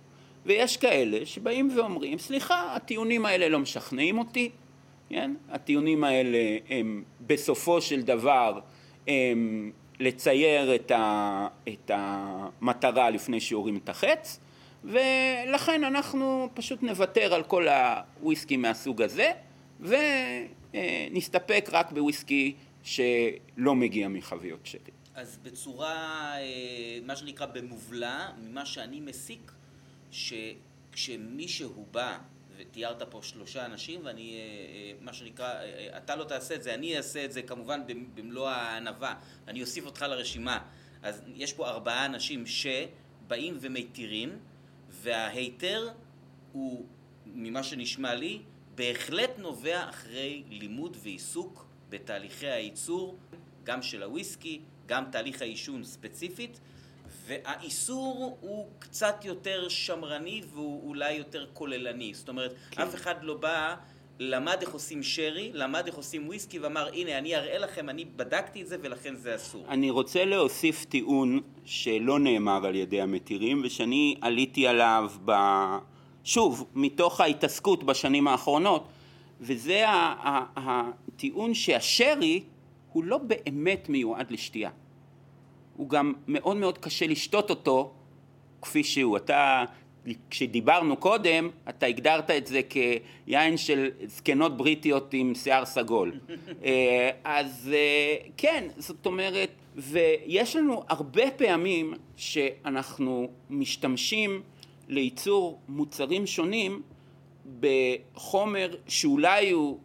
ויש 0.46 0.78
כאלה 0.78 1.26
שבאים 1.26 1.70
ואומרים, 1.78 2.20
סליחה, 2.20 2.76
הטיעונים 2.76 3.26
האלה 3.26 3.50
לא 3.50 3.60
משכנעים 3.60 4.18
אותי, 4.18 4.50
כן? 5.10 5.34
הטיעונים 5.50 6.04
האלה 6.04 6.58
הם 6.70 7.04
בסופו 7.22 7.82
של 7.82 8.02
דבר 8.02 8.60
הם 9.08 9.72
לצייר 10.00 10.76
את, 10.76 10.92
ה, 10.92 11.48
את 11.70 11.92
המטרה 11.94 13.10
לפני 13.10 13.40
שיורים 13.40 13.80
את 13.84 13.90
החץ, 13.90 14.40
ולכן 14.84 15.84
אנחנו 15.84 16.50
פשוט 16.54 16.84
נוותר 16.84 17.34
על 17.34 17.44
כל 17.44 17.68
הוויסקי 17.68 18.58
מהסוג 18.58 19.02
הזה, 19.02 19.32
ו... 19.82 19.96
אה, 20.76 21.08
נסתפק 21.12 21.70
רק 21.72 21.92
בוויסקי 21.92 22.56
שלא 22.84 23.76
מגיע 23.76 24.08
מחביות 24.08 24.66
שלי. 24.66 24.92
אז 25.16 25.38
בצורה, 25.44 25.92
אה, 26.38 27.00
מה 27.06 27.16
שנקרא 27.16 27.46
במובלע, 27.46 28.32
ממה 28.38 28.66
שאני 28.66 29.00
מסיק, 29.00 29.52
שכשמישהו 30.12 31.86
בא, 31.92 32.18
ותיארת 32.58 33.02
פה 33.10 33.20
שלושה 33.24 33.66
אנשים, 33.66 34.02
ואני, 34.04 34.36
אה, 34.36 34.94
מה 35.02 35.14
שנקרא, 35.14 35.54
אתה 35.98 36.16
לא 36.16 36.24
תעשה 36.24 36.56
את 36.56 36.64
זה, 36.64 36.74
אני 36.74 36.98
אעשה 36.98 37.26
את 37.26 37.32
זה 37.32 37.42
כמובן 37.42 37.82
במלוא 38.16 38.50
הענווה, 38.50 39.16
אני 39.48 39.62
אוסיף 39.62 39.86
אותך 39.86 40.02
לרשימה. 40.02 40.60
אז 41.04 41.22
יש 41.36 41.54
פה 41.54 41.70
ארבעה 41.70 42.06
אנשים 42.06 42.44
שבאים 42.46 43.58
ומתירים, 43.62 44.40
וההיתר 44.90 45.90
הוא, 46.52 46.86
ממה 47.26 47.64
שנשמע 47.64 48.14
לי, 48.14 48.42
בהחלט 48.76 49.30
נובע 49.38 49.90
אחרי 49.90 50.44
לימוד 50.50 50.98
ועיסוק 51.04 51.66
בתהליכי 51.90 52.48
הייצור, 52.48 53.18
גם 53.64 53.82
של 53.82 54.04
הוויסקי, 54.04 54.60
גם 54.86 55.04
תהליך 55.12 55.42
העישון 55.42 55.84
ספציפית, 55.84 56.60
והאיסור 57.26 58.38
הוא 58.42 58.68
קצת 58.80 59.26
יותר 59.26 59.70
שמרני 59.70 60.42
והוא 60.54 60.90
אולי 60.90 61.14
יותר 61.14 61.46
כוללני. 61.54 62.14
זאת 62.14 62.30
אומרת, 62.30 62.56
כן. 62.72 62.82
אף 62.82 62.96
אחד 62.96 63.16
לא 63.24 63.38
בא, 63.38 63.76
למד 64.20 64.58
איך 64.62 64.72
עושים 64.72 65.04
שרי, 65.04 65.52
למד 65.54 65.88
איך 65.88 65.96
עושים 65.96 66.28
וויסקי 66.28 66.60
ואמר, 66.60 66.88
הנה, 66.94 67.18
אני 67.18 67.36
אראה 67.36 67.58
לכם, 67.58 67.90
אני 67.90 68.06
בדקתי 68.06 68.62
את 68.62 68.68
זה 68.68 68.78
ולכן 68.82 69.16
זה 69.16 69.36
אסור. 69.36 69.66
אני 69.70 69.90
רוצה 69.90 70.26
להוסיף 70.26 70.86
טיעון 70.86 71.40
שלא 71.66 72.20
נאמר 72.20 72.66
על 72.66 72.76
ידי 72.76 73.02
המתירים 73.02 73.62
ושאני 73.66 74.16
עליתי 74.22 74.68
עליו 74.68 75.12
ב... 75.26 75.32
שוב, 76.24 76.66
מתוך 76.76 77.22
ההתעסקות 77.22 77.84
בשנים 77.84 78.28
האחרונות, 78.28 78.88
וזה 79.42 79.84
הטיעון 80.56 81.54
שהשרי 81.54 82.44
הוא 82.92 83.04
לא 83.04 83.18
באמת 83.18 83.90
מיועד 83.90 84.32
לשתייה. 84.32 84.70
הוא 85.78 85.90
גם 85.90 86.14
מאוד 86.28 86.58
מאוד 86.58 86.78
קשה 86.78 87.08
לשתות 87.08 87.50
אותו 87.50 87.94
כפי 88.62 88.84
שהוא. 88.84 89.18
אתה, 89.18 89.64
כשדיברנו 90.30 90.98
קודם, 90.98 91.50
אתה 91.70 91.86
הגדרת 91.86 92.32
את 92.32 92.48
זה 92.48 92.62
כיין 92.70 93.58
של 93.58 93.90
זקנות 94.06 94.58
בריטיות 94.58 95.14
עם 95.14 95.36
שיער 95.36 95.66
סגול. 95.66 96.14
אה, 96.66 97.10
אז 97.24 97.72
אה, 97.74 98.16
כן, 98.38 98.68
זאת 98.78 99.06
אומרת, 99.06 99.50
ויש 99.76 100.56
לנו 100.56 100.84
הרבה 100.90 101.32
פעמים 101.32 101.94
שאנחנו 102.16 103.30
משתמשים 103.50 104.42
לייצור 104.88 105.60
מוצרים 105.68 106.28
שונים 106.28 106.82
בחומר 107.60 108.76
שאולי 108.88 109.50
הוא, 109.50 109.80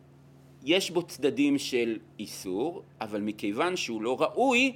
יש 0.65 0.91
בו 0.91 1.03
צדדים 1.03 1.59
של 1.59 1.99
איסור, 2.19 2.83
אבל 3.01 3.21
מכיוון 3.21 3.77
שהוא 3.77 4.03
לא 4.03 4.21
ראוי, 4.21 4.73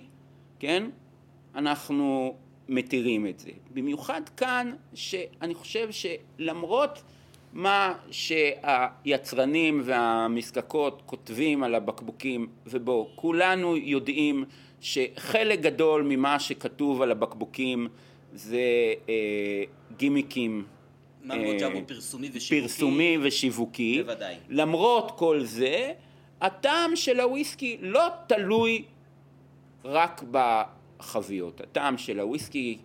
כן, 0.59 0.91
אנחנו 1.55 2.35
מתירים 2.69 3.27
את 3.27 3.39
זה. 3.39 3.51
במיוחד 3.75 4.23
כאן, 4.37 4.73
שאני 4.95 5.55
חושב 5.55 5.89
שלמרות 5.91 7.03
מה 7.53 7.95
שהיצרנים 8.11 9.83
והמזקקות 9.85 11.03
כותבים 11.07 11.63
על 11.63 11.75
הבקבוקים, 11.75 12.47
ובו 12.67 13.11
כולנו 13.15 13.77
יודעים 13.77 14.45
שחלק 14.81 15.61
גדול 15.61 16.03
ממה 16.03 16.39
שכתוב 16.39 17.03
על 17.03 17.11
הבקבוקים 17.11 17.89
זה 18.35 18.61
אה, 19.09 19.63
גימיקים. 19.97 20.65
ממבו 21.25 21.51
אה, 21.51 21.81
פרסומי 21.87 22.31
ושיווקי. 22.33 22.61
פרסומי 22.61 23.19
ושיווקי. 23.23 24.03
בוודאי. 24.03 24.35
למרות 24.49 25.13
כל 25.17 25.41
זה, 25.41 25.93
הטעם 26.41 26.97
של 26.97 27.21
הוויסקי 27.21 27.77
לא 27.81 28.09
תלוי 28.27 28.83
רק 29.85 30.23
בחביות. 30.31 31.61
הטעם 31.61 31.99
של 31.99 32.21
הוויסקי, 32.21 32.79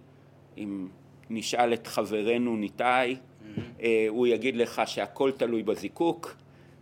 אם 0.57 0.87
נשאל 1.29 1.73
את 1.73 1.87
חברנו 1.87 2.57
ניתאי, 2.57 3.15
mm-hmm. 3.15 3.61
אה, 3.81 4.05
הוא 4.09 4.27
יגיד 4.27 4.55
לך 4.55 4.81
שהכל 4.85 5.31
תלוי 5.31 5.63
בזיקוק, 5.63 6.35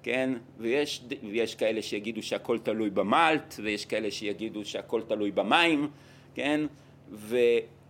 כן? 0.03 0.34
ויש, 0.57 1.03
ויש 1.32 1.55
כאלה 1.55 1.82
שיגידו 1.82 2.24
שהכל 2.24 2.59
תלוי 2.59 2.89
במלט, 2.89 3.55
ויש 3.63 3.86
כאלה 3.86 4.11
שיגידו 4.11 4.66
שהכל 4.66 5.01
תלוי 5.07 5.32
במים, 5.32 5.89
כן? 6.36 6.61
ו... 7.11 7.38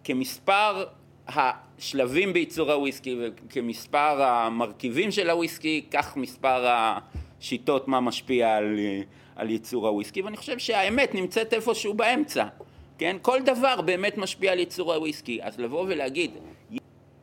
כמספר 0.05 0.85
השלבים 1.27 2.33
בייצור 2.33 2.71
הוויסקי 2.71 3.17
וכמספר 3.19 4.23
המרכיבים 4.23 5.11
של 5.11 5.29
הוויסקי, 5.29 5.85
כך 5.91 6.17
מספר 6.17 6.67
השיטות 6.67 7.87
מה 7.87 7.99
משפיע 7.99 8.55
על, 8.55 8.79
על 9.35 9.49
ייצור 9.49 9.87
הוויסקי, 9.87 10.21
ואני 10.21 10.37
חושב 10.37 10.59
שהאמת 10.59 11.15
נמצאת 11.15 11.53
איפשהו 11.53 11.93
באמצע, 11.93 12.45
כן? 12.97 13.17
כל 13.21 13.41
דבר 13.45 13.81
באמת 13.81 14.17
משפיע 14.17 14.51
על 14.51 14.59
ייצור 14.59 14.93
הוויסקי, 14.93 15.43
אז 15.43 15.59
לבוא 15.59 15.85
ולהגיד 15.87 16.31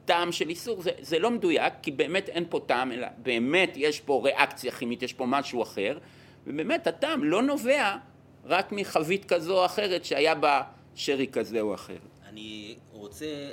טעם 0.04 0.32
של 0.32 0.48
איסור 0.48 0.82
זה, 0.82 0.90
זה 1.00 1.18
לא 1.18 1.30
מדויק, 1.30 1.72
כי 1.82 1.90
באמת 1.90 2.28
אין 2.28 2.44
פה 2.48 2.60
טעם, 2.66 2.92
אלא 2.92 3.06
באמת 3.22 3.72
יש 3.76 4.00
פה 4.00 4.20
ריאקציה 4.24 4.72
כימית, 4.72 5.02
יש 5.02 5.12
פה 5.12 5.26
משהו 5.26 5.62
אחר, 5.62 5.98
ובאמת 6.46 6.86
הטעם 6.86 7.24
לא 7.24 7.42
נובע 7.42 7.96
רק 8.44 8.72
מחבית 8.72 9.24
כזו 9.24 9.60
או 9.60 9.64
אחרת 9.64 10.04
שהיה 10.04 10.34
בה 10.34 10.62
שרי 10.94 11.26
כזה 11.26 11.60
או 11.60 11.74
אחר. 11.74 12.11
אני 12.32 12.76
רוצה 12.92 13.50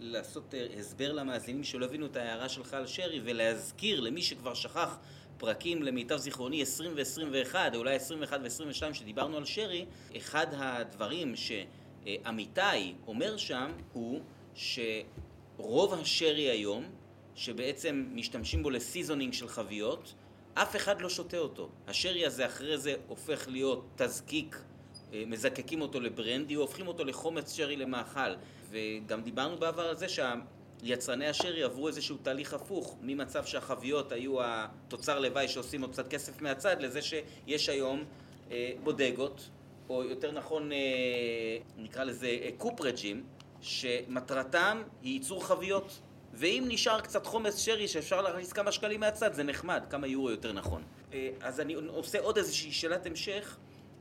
לעשות 0.00 0.54
אה, 0.54 0.66
הסבר 0.78 1.12
למאזינים 1.12 1.64
שלא 1.64 1.84
הבינו 1.84 2.06
את 2.06 2.16
ההערה 2.16 2.48
שלך 2.48 2.74
על 2.74 2.86
שרי 2.86 3.20
ולהזכיר 3.24 4.00
למי 4.00 4.22
שכבר 4.22 4.54
שכח 4.54 4.98
פרקים 5.38 5.82
למיטב 5.82 6.16
זיכרוני 6.16 6.62
20 6.62 6.92
ו-21, 6.96 7.54
אולי 7.74 7.94
21 7.94 8.40
ו-22 8.42 8.94
שדיברנו 8.94 9.36
על 9.36 9.44
שרי, 9.44 9.86
אחד 10.16 10.46
הדברים 10.52 11.34
שעמיתי 11.36 12.94
אומר 13.06 13.36
שם 13.36 13.72
הוא 13.92 14.20
שרוב 14.54 15.94
השרי 15.94 16.50
היום, 16.50 16.84
שבעצם 17.34 18.06
משתמשים 18.12 18.62
בו 18.62 18.70
לסיזונינג 18.70 19.32
של 19.32 19.48
חביות, 19.48 20.14
אף 20.54 20.76
אחד 20.76 21.00
לא 21.00 21.08
שותה 21.08 21.38
אותו. 21.38 21.68
השרי 21.86 22.26
הזה 22.26 22.46
אחרי 22.46 22.78
זה 22.78 22.94
הופך 23.08 23.48
להיות 23.48 23.84
תזקיק 23.96 24.56
מזקקים 25.12 25.80
אותו 25.80 26.00
לברנדי 26.00 26.56
או 26.56 26.60
הופכים 26.60 26.88
אותו 26.88 27.04
לחומץ 27.04 27.52
שרי 27.52 27.76
למאכל. 27.76 28.34
וגם 28.70 29.22
דיברנו 29.22 29.56
בעבר 29.58 29.88
על 29.88 29.96
זה 29.96 30.06
שיצרני 30.08 31.26
השרי 31.28 31.62
עברו 31.62 31.88
איזשהו 31.88 32.16
תהליך 32.22 32.54
הפוך, 32.54 32.96
ממצב 33.02 33.44
שהחביות 33.44 34.12
היו 34.12 34.36
התוצר 34.40 35.18
לוואי 35.18 35.48
שעושים 35.48 35.82
עוד 35.82 35.92
קצת 35.92 36.08
כסף 36.08 36.42
מהצד, 36.42 36.76
לזה 36.80 37.00
שיש 37.02 37.68
היום 37.68 38.04
אה, 38.50 38.72
בודגות, 38.82 39.48
או 39.88 40.04
יותר 40.04 40.32
נכון 40.32 40.70
נקרא 41.78 42.04
לזה 42.04 42.38
קופרג'ים, 42.58 43.24
שמטרתם 43.60 44.82
היא 45.02 45.12
ייצור 45.12 45.46
חביות. 45.46 46.00
ואם 46.34 46.64
נשאר 46.68 47.00
קצת 47.00 47.26
חומץ 47.26 47.58
שרי 47.58 47.88
שאפשר 47.88 48.22
להכניס 48.22 48.52
כמה 48.52 48.72
שקלים 48.72 49.00
מהצד, 49.00 49.34
זה 49.34 49.42
נחמד, 49.42 49.82
כמה 49.90 50.06
יורו 50.06 50.30
יותר 50.30 50.52
נכון. 50.52 50.82
אז 51.40 51.60
אני 51.60 51.74
עושה 51.74 52.20
עוד 52.20 52.36
איזושהי 52.38 52.72
שאלת 52.72 53.06
המשך. 53.06 53.56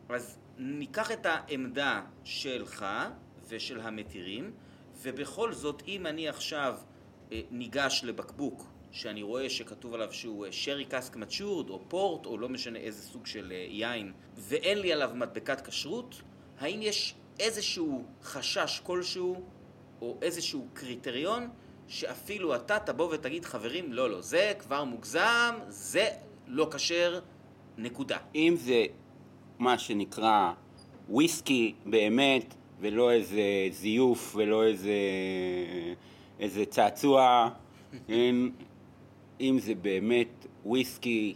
אז 0.09 0.37
ניקח 0.57 1.11
את 1.11 1.25
העמדה 1.25 2.01
שלך 2.23 2.85
ושל 3.47 3.79
המתירים, 3.79 4.51
ובכל 5.01 5.53
זאת, 5.53 5.83
אם 5.87 6.07
אני 6.07 6.27
עכשיו 6.27 6.77
אה, 7.31 7.41
ניגש 7.51 8.01
לבקבוק 8.03 8.65
שאני 8.91 9.23
רואה 9.23 9.49
שכתוב 9.49 9.93
עליו 9.93 10.13
שהוא 10.13 10.45
שרי 10.51 10.85
קאסק 10.85 11.15
מצ'ורד, 11.15 11.69
או 11.69 11.81
פורט, 11.87 12.25
או 12.25 12.37
לא 12.37 12.49
משנה 12.49 12.79
איזה 12.79 13.01
סוג 13.01 13.25
של 13.25 13.51
אה, 13.51 13.65
יין, 13.69 14.13
ואין 14.35 14.79
לי 14.79 14.93
עליו 14.93 15.11
מדבקת 15.13 15.67
כשרות, 15.67 16.21
האם 16.59 16.81
יש 16.81 17.15
איזשהו 17.39 18.05
חשש 18.23 18.81
כלשהו, 18.83 19.43
או 20.01 20.17
איזשהו 20.21 20.67
קריטריון, 20.73 21.49
שאפילו 21.87 22.55
אתה 22.55 22.79
תבוא 22.79 23.13
ותגיד, 23.13 23.45
חברים, 23.45 23.93
לא, 23.93 24.09
לא, 24.09 24.21
זה 24.21 24.53
כבר 24.59 24.83
מוגזם, 24.83 25.55
זה 25.67 26.07
לא 26.47 26.69
כשר, 26.71 27.19
נקודה. 27.77 28.17
אם 28.35 28.55
זה 28.57 28.85
מה 29.59 29.77
שנקרא 29.77 30.51
וויסקי 31.09 31.73
באמת, 31.85 32.55
ולא 32.79 33.11
איזה 33.11 33.41
זיוף 33.71 34.35
ולא 34.35 34.63
איזה, 34.63 34.93
איזה 36.39 36.65
צעצוע, 36.65 37.49
אם, 38.09 38.49
אם 39.41 39.57
זה 39.59 39.75
באמת 39.75 40.45
וויסקי, 40.65 41.35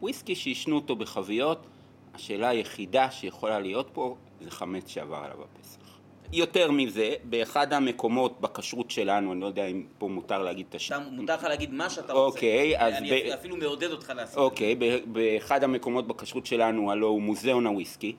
וויסקי 0.00 0.34
שישנו 0.34 0.76
אותו 0.76 0.96
בחביות, 0.96 1.66
השאלה 2.14 2.48
היחידה 2.48 3.10
שיכולה 3.10 3.60
להיות 3.60 3.90
פה 3.92 4.16
זה 4.40 4.50
חמץ 4.50 4.88
שעבר 4.88 5.16
עליו 5.16 5.36
הפסח. 5.42 5.85
יותר 6.32 6.70
מזה, 6.70 7.14
באחד 7.24 7.72
המקומות 7.72 8.40
בכשרות 8.40 8.90
שלנו, 8.90 9.32
אני 9.32 9.40
לא 9.40 9.46
יודע 9.46 9.66
אם 9.66 9.86
פה 9.98 10.08
מותר 10.08 10.42
להגיד 10.42 10.66
את 10.68 10.74
השם. 10.74 11.02
מותר 11.10 11.34
לך 11.34 11.44
להגיד 11.44 11.72
מה 11.72 11.90
שאתה 11.90 12.12
רוצה. 12.12 12.36
אוקיי, 12.36 12.78
אז... 12.78 12.94
אני 12.94 13.10
ב... 13.10 13.32
אפילו 13.32 13.56
מעודד 13.56 13.90
אותך 13.90 14.12
לעשות 14.16 14.38
אוקיי, 14.38 14.72
את 14.72 14.78
זה. 14.78 14.84
אוקיי, 14.84 15.06
באחד 15.06 15.64
המקומות 15.64 16.06
בכשרות 16.06 16.46
שלנו, 16.46 16.90
הלו 16.90 17.06
הוא 17.06 17.22
מוזיאון 17.22 17.66
הוויסקי, 17.66 18.16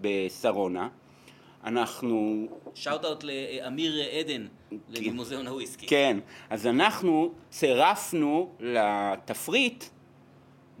בשרונה. 0.00 0.88
אנחנו... 1.64 2.48
שאוט 2.74 3.04
אאוט 3.04 3.24
לאמיר 3.24 4.02
עדן, 4.12 4.46
למוזיאון 4.88 5.46
הוויסקי. 5.46 5.86
כן, 5.86 6.18
אז 6.50 6.66
אנחנו 6.66 7.32
צירפנו 7.50 8.50
לתפריט 8.60 9.84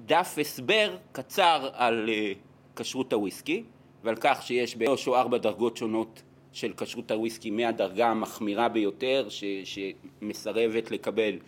דף 0.06 0.36
הסבר 0.40 0.96
קצר 1.12 1.68
על 1.72 2.10
אה, 2.12 2.32
כשרות 2.76 3.12
הוויסקי, 3.12 3.64
ועל 4.04 4.16
כך 4.20 4.42
שיש 4.42 4.76
בשלוש 4.76 5.08
או 5.08 5.16
ארבע 5.16 5.38
דרגות 5.38 5.76
שונות 5.76 6.22
של 6.52 6.72
כשרות 6.76 7.10
הוויסקי 7.10 7.50
מהדרגה 7.50 8.08
המחמירה 8.08 8.68
ביותר 8.68 9.26
ש, 9.28 9.44
שמסרבת 9.64 10.90
לקבל 10.90 11.38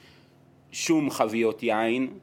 שום 0.72 1.10
חביות 1.10 1.62
יין, 1.62 2.18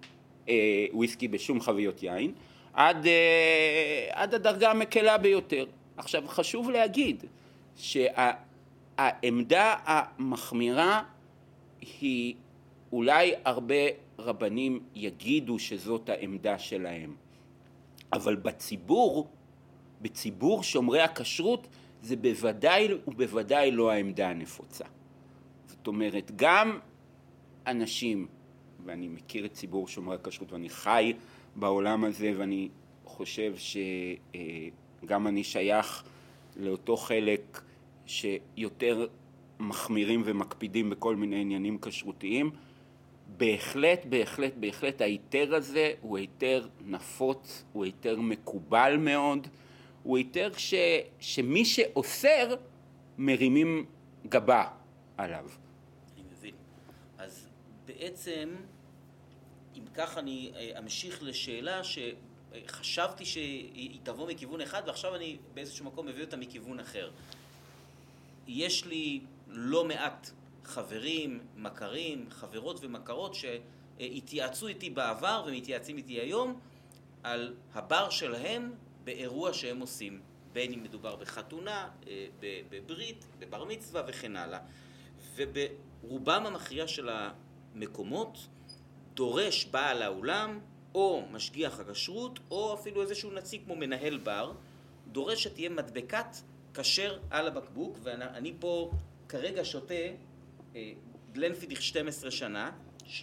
אה, 0.49 0.85
וויסקי 0.93 1.27
בשום 1.27 1.61
חביות 1.61 2.03
יין, 2.03 2.31
עד, 2.73 3.07
אה, 3.07 4.07
עד 4.11 4.33
הדרגה 4.33 4.71
המקלה 4.71 5.17
ביותר. 5.17 5.65
עכשיו 5.97 6.23
חשוב 6.27 6.69
להגיד 6.69 7.23
שהעמדה 7.77 9.75
המחמירה 9.85 11.03
היא 12.01 12.35
אולי 12.91 13.33
הרבה 13.45 13.75
רבנים 14.19 14.79
יגידו 14.95 15.59
שזאת 15.59 16.09
העמדה 16.09 16.59
שלהם, 16.59 17.15
אבל 18.13 18.35
בציבור, 18.35 19.27
בציבור 20.01 20.63
שומרי 20.63 21.01
הכשרות 21.01 21.67
זה 22.01 22.15
בוודאי 22.15 22.87
ובוודאי 23.07 23.71
לא 23.71 23.91
העמדה 23.91 24.29
הנפוצה. 24.29 24.85
זאת 25.67 25.87
אומרת, 25.87 26.31
גם 26.35 26.79
אנשים, 27.67 28.27
ואני 28.85 29.07
מכיר 29.07 29.45
את 29.45 29.53
ציבור 29.53 29.87
שומרי 29.87 30.15
הכשרות 30.15 30.51
ואני 30.51 30.69
חי 30.69 31.13
בעולם 31.55 32.03
הזה 32.03 32.33
ואני 32.37 32.69
חושב 33.05 33.53
שגם 35.03 35.27
אני 35.27 35.43
שייך 35.43 36.03
לאותו 36.55 36.97
חלק 36.97 37.61
שיותר 38.05 39.07
מחמירים 39.59 40.21
ומקפידים 40.25 40.89
בכל 40.89 41.15
מיני 41.15 41.41
עניינים 41.41 41.77
כשרותיים, 41.81 42.51
בהחלט, 43.37 44.05
בהחלט, 44.05 44.53
בהחלט 44.59 45.01
ההיתר 45.01 45.55
הזה 45.55 45.91
הוא 46.01 46.17
היתר 46.17 46.67
נפוץ, 46.85 47.63
הוא 47.73 47.85
היתר 47.85 48.21
מקובל 48.21 48.97
מאוד, 48.99 49.47
הוא 50.03 50.17
היתר 50.17 50.51
ש, 50.57 50.73
שמי 51.19 51.65
שאוסר 51.65 52.55
מרימים 53.17 53.85
גבה 54.27 54.67
עליו. 55.17 55.45
אני 56.15 56.23
מבין. 56.31 56.55
אז 57.17 57.47
בעצם, 57.85 58.55
אם 59.77 59.83
כך 59.93 60.17
אני 60.17 60.51
אה, 60.55 60.79
אמשיך 60.79 61.23
לשאלה 61.23 61.81
שחשבתי 61.83 63.25
שהיא 63.25 63.99
תבוא 64.03 64.27
מכיוון 64.27 64.61
אחד 64.61 64.81
ועכשיו 64.87 65.15
אני 65.15 65.37
באיזשהו 65.53 65.85
מקום 65.85 66.07
מביא 66.07 66.23
אותה 66.23 66.37
מכיוון 66.37 66.79
אחר. 66.79 67.11
יש 68.47 68.85
לי 68.85 69.21
לא 69.47 69.85
מעט 69.85 70.29
חברים, 70.63 71.39
מכרים, 71.55 72.25
חברות 72.29 72.79
ומכרות 72.81 73.35
שהתייעצו 73.35 74.67
איתי 74.67 74.89
בעבר 74.89 75.43
ומתייעצים 75.47 75.97
איתי 75.97 76.13
היום 76.13 76.59
על 77.23 77.55
הבר 77.73 78.09
שלהם 78.09 78.73
באירוע 79.03 79.53
שהם 79.53 79.79
עושים, 79.79 80.21
בין 80.53 80.73
אם 80.73 80.83
מדובר 80.83 81.15
בחתונה, 81.15 81.89
אה, 82.07 82.27
בברית, 82.69 83.25
בבר 83.39 83.65
מצווה 83.65 84.03
וכן 84.07 84.35
הלאה. 84.35 84.59
וברובם 85.35 86.45
המכריע 86.45 86.87
של 86.87 87.09
המקומות 87.09 88.47
דורש 89.13 89.65
בעל 89.65 90.01
האולם 90.01 90.59
או 90.95 91.23
משגיח 91.31 91.79
הכשרות 91.79 92.39
או 92.51 92.73
אפילו 92.73 93.01
איזשהו 93.01 93.31
נציג 93.31 93.63
כמו 93.65 93.75
מנהל 93.75 94.17
בר 94.17 94.53
דורש 95.07 95.43
שתהיה 95.43 95.69
מדבקת 95.69 96.35
כשר 96.73 97.19
על 97.29 97.47
הבקבוק 97.47 97.97
ואני 98.03 98.53
פה 98.59 98.91
כרגע 99.29 99.65
שותה 99.65 99.93
אה, 100.75 100.91
גלנפידיך 101.31 101.81
12 101.81 102.31
שנה 102.31 102.71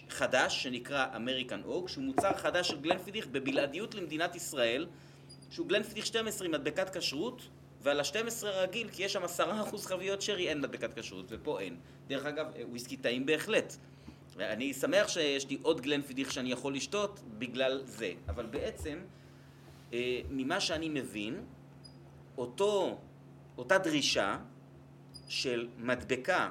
חדש 0.09 0.63
שנקרא 0.63 1.15
אמריקן 1.15 1.61
אוג 1.63 1.89
שהוא 1.89 2.03
מוצר 2.03 2.37
חדש 2.37 2.67
של 2.67 2.81
גלנפידיך 2.81 3.27
בבלעדיות 3.27 3.95
למדינת 3.95 4.35
ישראל 4.35 4.87
שהוא 5.49 5.67
גלנפידיך 5.67 6.05
12 6.05 6.45
עם 6.45 6.51
מדבקת 6.51 6.97
כשרות, 6.97 7.49
ועל 7.81 7.99
ה-12 7.99 8.45
רגיל, 8.45 8.89
כי 8.89 9.03
יש 9.03 9.13
שם 9.13 9.23
10% 9.23 9.77
חביות 9.77 10.21
שרי, 10.21 10.49
אין 10.49 10.59
מדבקת 10.59 10.99
כשרות, 10.99 11.25
ופה 11.29 11.59
אין. 11.59 11.77
דרך 12.07 12.25
אגב, 12.25 12.45
אה, 12.55 12.67
וויסקי 12.67 12.97
טעים 12.97 13.25
בהחלט. 13.25 13.75
אני 14.39 14.73
שמח 14.73 15.07
שיש 15.07 15.49
לי 15.49 15.57
עוד 15.61 15.81
גלנפידיך 15.81 16.31
שאני 16.31 16.51
יכול 16.51 16.75
לשתות 16.75 17.19
בגלל 17.37 17.81
זה. 17.85 18.13
אבל 18.27 18.45
בעצם, 18.45 18.99
אה, 19.93 20.21
ממה 20.29 20.59
שאני 20.59 20.89
מבין, 20.89 21.45
אותו, 22.37 22.97
אותה 23.57 23.77
דרישה 23.77 24.39
של 25.27 25.67
מדבקה 25.77 26.49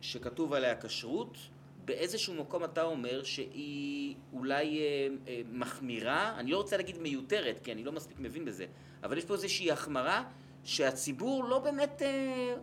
שכתוב 0.00 0.52
עליה 0.52 0.80
כשרות, 0.80 1.38
באיזשהו 1.84 2.34
מקום 2.34 2.64
אתה 2.64 2.82
אומר 2.82 3.22
שהיא 3.22 4.14
אולי 4.32 4.80
אה, 4.80 5.08
אה, 5.28 5.40
מחמירה, 5.52 6.34
אני 6.38 6.50
לא 6.50 6.56
רוצה 6.56 6.76
להגיד 6.76 6.98
מיותרת, 6.98 7.58
כי 7.64 7.72
אני 7.72 7.84
לא 7.84 7.92
מספיק 7.92 8.20
מבין 8.20 8.44
בזה, 8.44 8.66
אבל 9.02 9.18
יש 9.18 9.24
פה 9.24 9.34
איזושהי 9.34 9.72
החמרה 9.72 10.24
שהציבור 10.64 11.44
לא 11.44 11.58
באמת, 11.58 12.02
אה, 12.02 12.54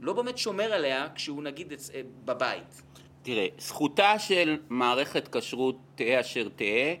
לא 0.00 0.12
באמת 0.12 0.38
שומר 0.38 0.72
עליה 0.72 1.08
כשהוא 1.14 1.42
נגיד 1.42 1.72
אה, 1.72 2.00
בבית. 2.24 2.82
תראה, 3.22 3.46
זכותה 3.58 4.18
של 4.18 4.56
מערכת 4.68 5.36
כשרות 5.36 5.76
תהא 5.94 6.20
אשר 6.20 6.48
תהא 6.56 6.94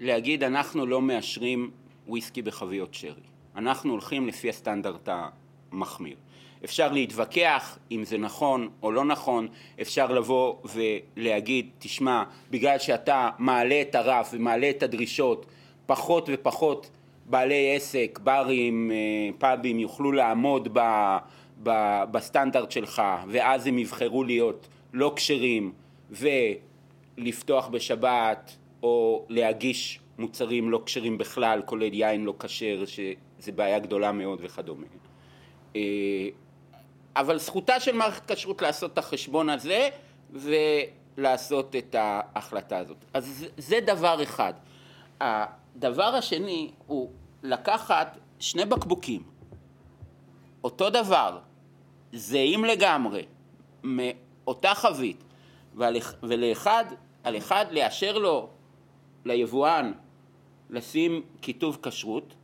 להגיד 0.00 0.44
אנחנו 0.44 0.86
לא 0.86 1.02
מאשרים 1.02 1.70
וויסקי 2.06 2.42
בחביות 2.42 2.94
שרי. 2.94 3.22
אנחנו 3.56 3.92
הולכים 3.92 4.28
לפי 4.28 4.48
הסטנדרט 4.48 5.08
המחמיר. 5.72 6.16
אפשר 6.64 6.92
להתווכח 6.92 7.78
אם 7.90 8.04
זה 8.04 8.18
נכון 8.18 8.68
או 8.82 8.92
לא 8.92 9.04
נכון, 9.04 9.48
אפשר 9.80 10.12
לבוא 10.12 10.54
ולהגיד, 10.64 11.70
תשמע, 11.78 12.22
בגלל 12.50 12.78
שאתה 12.78 13.30
מעלה 13.38 13.80
את 13.80 13.94
הרף 13.94 14.30
ומעלה 14.32 14.70
את 14.70 14.82
הדרישות, 14.82 15.46
פחות 15.86 16.28
ופחות 16.32 16.90
בעלי 17.26 17.76
עסק, 17.76 18.18
ברים, 18.22 18.90
אה, 18.90 18.96
פאבים, 19.38 19.78
יוכלו 19.78 20.12
לעמוד 20.12 20.68
ב, 20.72 20.80
ב, 21.62 22.00
בסטנדרט 22.10 22.70
שלך, 22.70 23.02
ואז 23.28 23.66
הם 23.66 23.78
יבחרו 23.78 24.24
להיות 24.24 24.68
לא 24.92 25.12
כשרים 25.16 25.72
ולפתוח 26.10 27.68
בשבת 27.68 28.56
או 28.82 29.24
להגיש 29.28 30.00
מוצרים 30.18 30.70
לא 30.70 30.82
כשרים 30.86 31.18
בכלל, 31.18 31.62
כולל 31.64 31.94
יין 31.94 32.24
לא 32.24 32.34
כשר, 32.38 32.84
שזה 32.86 33.52
בעיה 33.52 33.78
גדולה 33.78 34.12
מאוד 34.12 34.38
וכדומה. 34.42 34.86
אבל 37.18 37.38
זכותה 37.38 37.80
של 37.80 37.92
מערכת 37.96 38.32
כשרות 38.32 38.62
לעשות 38.62 38.92
את 38.92 38.98
החשבון 38.98 39.50
הזה 39.50 39.88
ולעשות 40.32 41.76
את 41.76 41.94
ההחלטה 41.98 42.78
הזאת. 42.78 43.04
אז 43.14 43.46
זה 43.56 43.80
דבר 43.80 44.22
אחד. 44.22 44.52
הדבר 45.20 46.14
השני 46.14 46.70
הוא 46.86 47.12
לקחת 47.42 48.18
שני 48.40 48.64
בקבוקים, 48.64 49.22
אותו 50.64 50.90
דבר, 50.90 51.38
זהים 52.12 52.64
לגמרי, 52.64 53.24
מאותה 53.82 54.74
חבית, 54.74 55.24
ולאחד, 56.22 56.84
על 57.24 57.36
אחד 57.36 57.66
לאשר 57.70 58.18
לו, 58.18 58.48
ליבואן, 59.24 59.92
לשים 60.70 61.22
כיתוב 61.42 61.78
כשרות, 61.82 62.34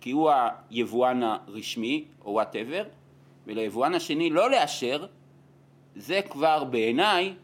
כי 0.00 0.10
הוא 0.10 0.30
היבואן 0.70 1.22
הרשמי, 1.22 2.04
או 2.24 2.30
וואטאבר, 2.32 2.84
וליבואן 3.46 3.94
השני 3.94 4.30
לא 4.30 4.50
לאשר, 4.50 5.06
זה 5.96 6.20
כבר 6.30 6.64
בעיניי, 6.64 7.34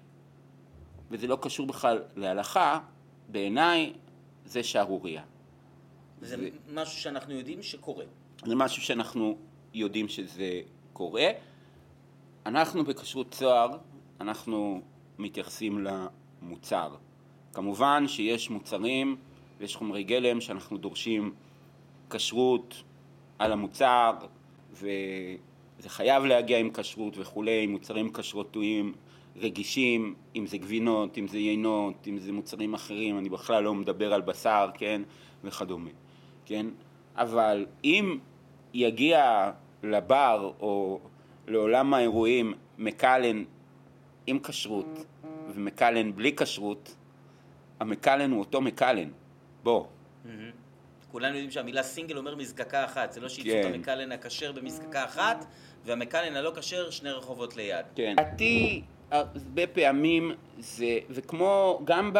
וזה 1.10 1.26
לא 1.26 1.38
קשור 1.42 1.66
בכלל 1.66 2.02
להלכה, 2.16 2.80
בעיניי 3.28 3.92
זה 4.44 4.62
שערורייה. 4.62 5.22
זה, 6.20 6.36
זה 6.36 6.48
משהו 6.74 7.00
שאנחנו 7.00 7.34
יודעים 7.34 7.62
שקורה. 7.62 8.04
זה 8.44 8.54
משהו 8.54 8.82
שאנחנו 8.82 9.38
יודעים 9.74 10.08
שזה 10.08 10.60
קורה. 10.92 11.28
אנחנו 12.46 12.84
בכשרות 12.84 13.30
צוהר, 13.30 13.78
אנחנו 14.20 14.82
מתייחסים 15.18 15.86
למוצר. 16.42 16.94
כמובן 17.52 18.08
שיש 18.08 18.50
מוצרים 18.50 19.16
ויש 19.58 19.76
חומרי 19.76 20.04
גלם 20.04 20.40
שאנחנו 20.40 20.78
דורשים 20.78 21.34
כשרות 22.10 22.82
על 23.38 23.52
המוצר 23.52 24.12
וזה 25.80 25.88
חייב 25.88 26.24
להגיע 26.24 26.58
עם 26.58 26.70
כשרות 26.70 27.18
וכולי, 27.18 27.66
מוצרים 27.66 28.12
כשרותיים 28.12 28.94
רגישים, 29.36 30.14
אם 30.36 30.46
זה 30.46 30.58
גבינות, 30.58 31.18
אם 31.18 31.28
זה 31.28 31.38
יינות, 31.38 32.06
אם 32.08 32.18
זה 32.18 32.32
מוצרים 32.32 32.74
אחרים, 32.74 33.18
אני 33.18 33.28
בכלל 33.28 33.62
לא 33.62 33.74
מדבר 33.74 34.14
על 34.14 34.20
בשר, 34.20 34.70
כן, 34.74 35.02
וכדומה, 35.44 35.90
כן, 36.46 36.66
אבל 37.16 37.66
אם 37.84 38.18
יגיע 38.74 39.50
לבר 39.82 40.52
או 40.60 41.00
לעולם 41.48 41.94
האירועים 41.94 42.54
מקלן 42.78 43.44
עם 44.26 44.38
כשרות 44.38 45.04
ומקלן 45.54 46.12
בלי 46.12 46.36
כשרות, 46.36 46.94
המקלן 47.80 48.30
הוא 48.30 48.40
אותו 48.40 48.60
מקלן, 48.60 49.08
בוא. 49.62 49.84
כולנו 51.12 51.34
יודעים 51.34 51.50
שהמילה 51.50 51.82
סינגל 51.82 52.16
אומר 52.16 52.34
מזקקה 52.34 52.84
אחת, 52.84 53.12
זה 53.12 53.20
לא 53.20 53.28
שייצאו 53.28 53.62
כן. 53.62 53.70
את 53.70 53.74
המקלן 53.74 54.12
הכשר 54.12 54.52
במזקקה 54.52 55.04
אחת 55.04 55.44
והמקלן 55.84 56.36
הלא 56.36 56.52
כשר 56.56 56.90
שני 56.90 57.10
רחובות 57.10 57.56
ליד. 57.56 57.86
כן. 57.94 58.12
לדעתי 58.12 58.82
הרבה 59.10 59.66
פעמים 59.66 60.32
זה, 60.58 60.98
וכמו 61.10 61.80
גם 61.84 62.12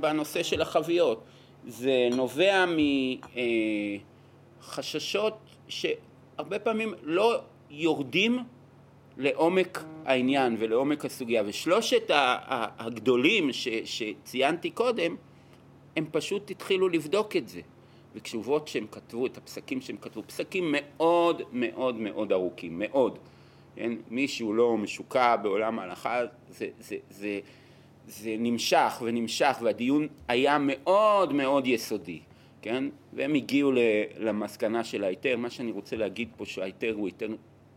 בנושא 0.00 0.42
של 0.42 0.62
החביות, 0.62 1.24
זה 1.66 2.08
נובע 2.12 2.64
מחששות 4.60 5.32
אה, 5.32 5.38
שהרבה 5.68 6.58
פעמים 6.58 6.94
לא 7.02 7.40
יורדים 7.70 8.38
לעומק 9.16 9.84
העניין 10.04 10.56
ולעומק 10.58 11.04
הסוגיה. 11.04 11.42
ושלושת 11.46 12.10
הגדולים 12.78 13.52
ש, 13.52 13.68
שציינתי 13.84 14.70
קודם, 14.70 15.16
הם 15.96 16.06
פשוט 16.12 16.50
התחילו 16.50 16.88
לבדוק 16.88 17.36
את 17.36 17.48
זה. 17.48 17.60
וכתובות 18.14 18.68
שהם 18.68 18.86
כתבו, 18.90 19.26
את 19.26 19.36
הפסקים 19.36 19.80
שהם 19.80 19.96
כתבו, 19.96 20.22
פסקים 20.26 20.74
מאוד 20.76 21.42
מאוד 21.52 21.96
מאוד 21.96 22.32
ארוכים, 22.32 22.78
מאוד. 22.78 23.18
כן? 23.74 23.92
מי 24.10 24.28
שהוא 24.28 24.54
לא 24.54 24.76
משוקע 24.78 25.36
בעולם 25.36 25.78
ההלכה, 25.78 26.20
זה, 26.48 26.68
זה, 26.80 26.96
זה, 27.10 27.40
זה 28.06 28.36
נמשך 28.38 29.02
ונמשך, 29.04 29.56
והדיון 29.62 30.08
היה 30.28 30.58
מאוד 30.60 31.32
מאוד 31.32 31.66
יסודי, 31.66 32.20
כן? 32.62 32.84
והם 33.12 33.34
הגיעו 33.34 33.72
למסקנה 34.18 34.84
של 34.84 35.04
ההיתר. 35.04 35.36
מה 35.36 35.50
שאני 35.50 35.70
רוצה 35.70 35.96
להגיד 35.96 36.28
פה 36.36 36.46
שההיתר 36.46 36.94
הוא 36.96 37.06
היתר 37.06 37.28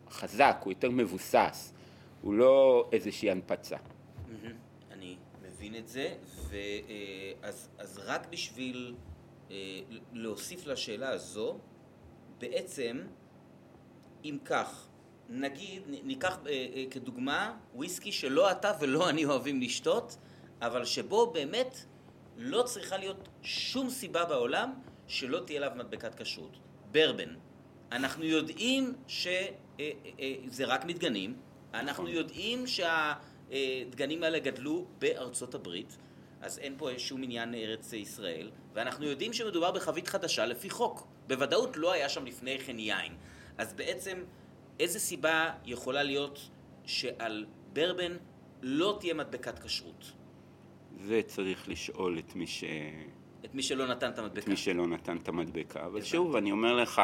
חזק, 0.09 0.61
הוא 0.63 0.71
יותר 0.71 0.89
מבוסס, 0.91 1.73
הוא 2.21 2.33
לא 2.33 2.89
איזושהי 2.91 3.31
הנפצה. 3.31 3.77
אני 4.91 5.15
מבין 5.43 5.75
את 5.75 5.87
זה, 5.87 6.13
ואז, 6.49 7.69
אה, 7.79 7.85
רק 8.05 8.27
בשביל 8.31 8.93
להוסיף 10.13 10.65
לשאלה 10.67 11.09
הזו, 11.09 11.57
בעצם, 12.37 13.01
אם 14.25 14.37
כך, 14.45 14.87
נגיד, 15.29 15.83
ניקח 15.87 16.37
אה, 16.47 16.83
כדוגמה 16.91 17.57
וויסקי 17.75 18.11
שלא 18.11 18.51
אתה 18.51 18.71
ולא 18.79 19.09
אני 19.09 19.25
אוהבים 19.25 19.61
לשתות, 19.61 20.17
אבל 20.61 20.85
שבו 20.85 21.31
באמת 21.31 21.85
לא 22.37 22.63
צריכה 22.63 22.97
להיות 22.97 23.27
שום 23.41 23.89
סיבה 23.89 24.25
בעולם 24.25 24.73
שלא 25.07 25.39
תהיה 25.39 25.57
עליו 25.57 25.71
מדבקת 25.75 26.15
כשרות. 26.15 26.57
ברבן. 26.91 27.35
אנחנו 27.91 28.23
יודעים 28.23 28.93
שזה 29.07 30.65
רק 30.65 30.85
מדגנים, 30.85 31.35
אנחנו 31.73 32.07
יודעים 32.07 32.65
שהדגנים 32.67 34.23
האלה 34.23 34.39
גדלו 34.39 34.85
בארצות 34.99 35.55
הברית, 35.55 35.97
אז 36.41 36.59
אין 36.59 36.73
פה 36.77 36.89
שום 36.97 37.23
עניין 37.23 37.55
ארץ 37.55 37.93
ישראל, 37.93 38.51
ואנחנו 38.73 39.05
יודעים 39.05 39.33
שמדובר 39.33 39.71
בחבית 39.71 40.07
חדשה 40.07 40.45
לפי 40.45 40.69
חוק. 40.69 41.07
בוודאות 41.27 41.77
לא 41.77 41.91
היה 41.91 42.09
שם 42.09 42.25
לפני 42.25 42.59
כן 42.59 42.79
יין. 42.79 43.13
אז 43.57 43.73
בעצם, 43.73 44.17
איזה 44.79 44.99
סיבה 44.99 45.51
יכולה 45.65 46.03
להיות 46.03 46.49
שעל 46.85 47.45
ברבן 47.73 48.17
לא 48.61 48.97
תהיה 48.99 49.13
מדבקת 49.13 49.59
כשרות? 49.59 50.11
זה 50.97 51.21
צריך 51.25 51.69
לשאול 51.69 52.19
את 52.19 52.35
מי 52.35 52.47
ש... 52.47 52.63
את 53.45 53.55
מי 53.55 53.63
שלא 53.63 53.87
נתן 53.87 54.09
את 54.09 54.19
המדבקה. 54.19 54.41
את 54.41 54.47
מי 54.47 54.57
שלא 54.57 54.87
נתן 54.87 55.17
את 55.17 55.27
המדבקה. 55.27 55.85
אבל 55.85 56.01
שוב, 56.01 56.35
אני 56.35 56.51
אומר 56.51 56.73
לך, 56.75 57.01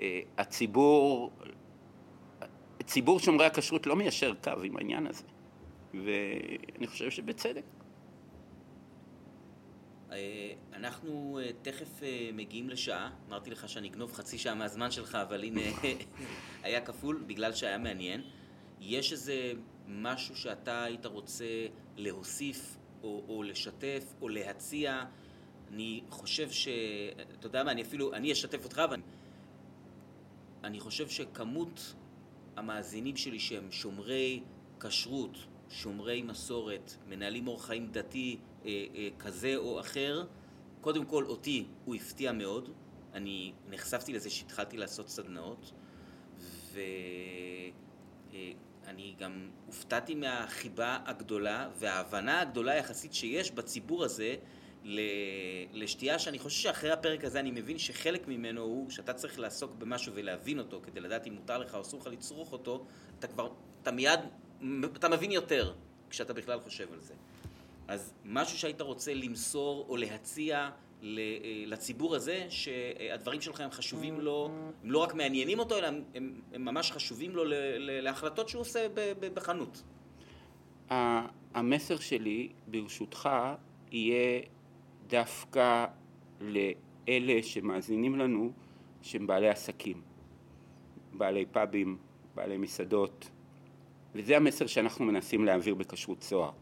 אה, 0.00 0.20
הציבור, 0.38 1.32
ציבור 2.84 3.20
שומרי 3.20 3.46
הכשרות 3.46 3.86
לא 3.86 3.96
מיישר 3.96 4.34
קו 4.44 4.50
עם 4.64 4.76
העניין 4.76 5.06
הזה, 5.06 5.24
ואני 5.94 6.86
חושב 6.86 7.10
שבצדק. 7.10 7.64
אה, 10.12 10.52
אנחנו 10.72 11.40
אה, 11.42 11.50
תכף 11.62 12.00
מגיעים 12.32 12.70
לשעה, 12.70 13.10
אמרתי 13.28 13.50
לך 13.50 13.68
שאני 13.68 13.88
אגנוב 13.88 14.12
חצי 14.12 14.38
שעה 14.38 14.54
מהזמן 14.54 14.90
שלך, 14.90 15.14
אבל 15.14 15.44
הנה, 15.44 15.60
היה 16.62 16.80
כפול 16.80 17.24
בגלל 17.26 17.52
שהיה 17.52 17.78
מעניין. 17.78 18.22
יש 18.80 19.12
איזה 19.12 19.52
משהו 19.88 20.36
שאתה 20.36 20.84
היית 20.84 21.06
רוצה 21.06 21.66
להוסיף 21.96 22.76
או, 23.02 23.24
או 23.28 23.42
לשתף 23.42 24.14
או 24.20 24.28
להציע? 24.28 25.04
אני 25.72 26.02
חושב 26.10 26.50
ש... 26.50 26.68
אתה 27.38 27.46
יודע 27.46 27.64
מה, 27.64 27.70
אני 27.70 27.82
אפילו, 27.82 28.14
אני 28.14 28.32
אשתף 28.32 28.64
אותך, 28.64 28.82
ואני... 28.90 29.02
אני 30.64 30.80
חושב 30.80 31.08
שכמות 31.08 31.94
המאזינים 32.56 33.16
שלי 33.16 33.38
שהם 33.38 33.72
שומרי 33.72 34.42
כשרות, 34.80 35.36
שומרי 35.70 36.22
מסורת, 36.22 36.96
מנהלים 37.08 37.48
אורח 37.48 37.66
חיים 37.66 37.86
דתי 37.90 38.36
אה, 38.36 38.40
אה, 38.40 38.55
כזה 39.18 39.56
או 39.56 39.80
אחר, 39.80 40.24
קודם 40.80 41.04
כל 41.04 41.24
אותי 41.24 41.66
הוא 41.84 41.94
הפתיע 41.94 42.32
מאוד, 42.32 42.70
אני 43.14 43.52
נחשפתי 43.70 44.12
לזה 44.12 44.30
שהתחלתי 44.30 44.76
לעשות 44.76 45.08
סדנאות 45.08 45.72
ואני 46.72 47.72
אה, 49.14 49.18
גם 49.18 49.48
הופתעתי 49.66 50.14
מהחיבה 50.14 50.98
הגדולה 51.06 51.68
וההבנה 51.78 52.40
הגדולה 52.40 52.74
יחסית 52.74 53.14
שיש 53.14 53.50
בציבור 53.50 54.04
הזה 54.04 54.34
לשתייה 55.72 56.18
שאני 56.18 56.38
חושב 56.38 56.62
שאחרי 56.62 56.90
הפרק 56.90 57.24
הזה 57.24 57.40
אני 57.40 57.50
מבין 57.50 57.78
שחלק 57.78 58.28
ממנו 58.28 58.62
הוא 58.62 58.90
שאתה 58.90 59.12
צריך 59.12 59.38
לעסוק 59.38 59.72
במשהו 59.78 60.12
ולהבין 60.14 60.58
אותו 60.58 60.80
כדי 60.82 61.00
לדעת 61.00 61.26
אם 61.26 61.32
מותר 61.32 61.58
לך 61.58 61.74
או 61.74 61.80
אסור 61.80 62.00
לך 62.00 62.06
לצרוך 62.06 62.52
אותו, 62.52 62.86
אתה 63.18 63.26
כבר, 63.26 63.52
אתה 63.82 63.90
מיד, 63.90 64.20
אתה 64.96 65.08
מבין 65.08 65.32
יותר 65.32 65.74
כשאתה 66.10 66.32
בכלל 66.32 66.60
חושב 66.60 66.92
על 66.92 67.00
זה. 67.00 67.14
אז 67.88 68.14
משהו 68.24 68.58
שהיית 68.58 68.80
רוצה 68.80 69.14
למסור 69.14 69.86
או 69.88 69.96
להציע 69.96 70.70
לציבור 71.66 72.14
הזה, 72.14 72.46
שהדברים 72.48 73.40
שלך 73.40 73.60
הם 73.60 73.70
חשובים 73.70 74.20
לו, 74.20 74.50
הם 74.82 74.90
לא 74.90 74.98
רק 74.98 75.14
מעניינים 75.14 75.58
אותו, 75.58 75.78
אלא 75.78 75.86
הם, 75.86 76.02
הם 76.14 76.64
ממש 76.64 76.92
חשובים 76.92 77.36
לו 77.36 77.42
להחלטות 77.78 78.48
שהוא 78.48 78.60
עושה 78.60 78.86
בחנות. 79.34 79.82
המסר 81.54 81.96
שלי, 81.96 82.48
ברשותך, 82.66 83.28
יהיה 83.90 84.40
דווקא 85.06 85.86
לאלה 86.40 87.42
שמאזינים 87.42 88.18
לנו 88.18 88.52
שהם 89.02 89.26
בעלי 89.26 89.48
עסקים, 89.48 90.02
בעלי 91.12 91.46
פאבים, 91.46 91.98
בעלי 92.34 92.56
מסעדות, 92.56 93.30
וזה 94.14 94.36
המסר 94.36 94.66
שאנחנו 94.66 95.04
מנסים 95.04 95.44
להעביר 95.44 95.74
בכשרות 95.74 96.18
צוהר, 96.18 96.52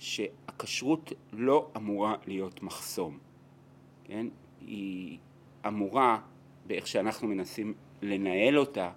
שהכשרות 0.00 1.12
לא 1.32 1.70
אמורה 1.76 2.16
להיות 2.26 2.62
מחסום, 2.62 3.18
כן? 4.04 4.26
היא 4.60 5.18
אמורה, 5.66 6.20
באיך 6.66 6.86
שאנחנו 6.86 7.28
מנסים 7.28 7.74
לנהל 8.02 8.58
אותה 8.58 8.90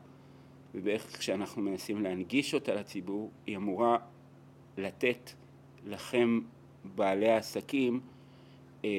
ובאיך 0.75 1.21
שאנחנו 1.21 1.61
מנסים 1.61 2.01
להנגיש 2.01 2.53
אותה 2.53 2.73
לציבור, 2.73 3.31
היא 3.45 3.57
אמורה 3.57 3.97
לתת 4.77 5.31
לכם, 5.85 6.39
בעלי 6.95 7.29
העסקים, 7.29 7.99
אה, 8.85 8.89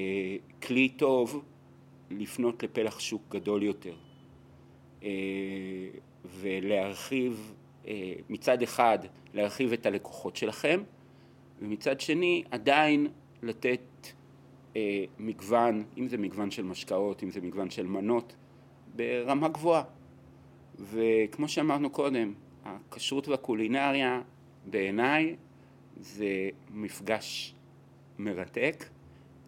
כלי 0.62 0.88
טוב 0.88 1.44
לפנות 2.10 2.62
לפלח 2.62 3.00
שוק 3.00 3.22
גדול 3.28 3.62
יותר 3.62 3.94
אה, 5.02 5.08
ולהרחיב, 6.24 7.54
אה, 7.86 8.14
מצד 8.28 8.62
אחד 8.62 8.98
להרחיב 9.34 9.72
את 9.72 9.86
הלקוחות 9.86 10.36
שלכם 10.36 10.82
ומצד 11.60 12.00
שני 12.00 12.44
עדיין 12.50 13.06
לתת 13.42 13.80
מגוון, 15.18 15.84
אם 15.98 16.08
זה 16.08 16.18
מגוון 16.18 16.50
של 16.50 16.62
משקאות, 16.64 17.22
אם 17.22 17.30
זה 17.30 17.40
מגוון 17.40 17.70
של 17.70 17.86
מנות, 17.86 18.36
ברמה 18.96 19.48
גבוהה. 19.48 19.82
וכמו 20.78 21.48
שאמרנו 21.48 21.90
קודם, 21.90 22.34
הכשרות 22.64 23.28
והקולינריה 23.28 24.22
בעיניי 24.66 25.36
זה 25.96 26.48
מפגש 26.70 27.54
מרתק, 28.18 28.84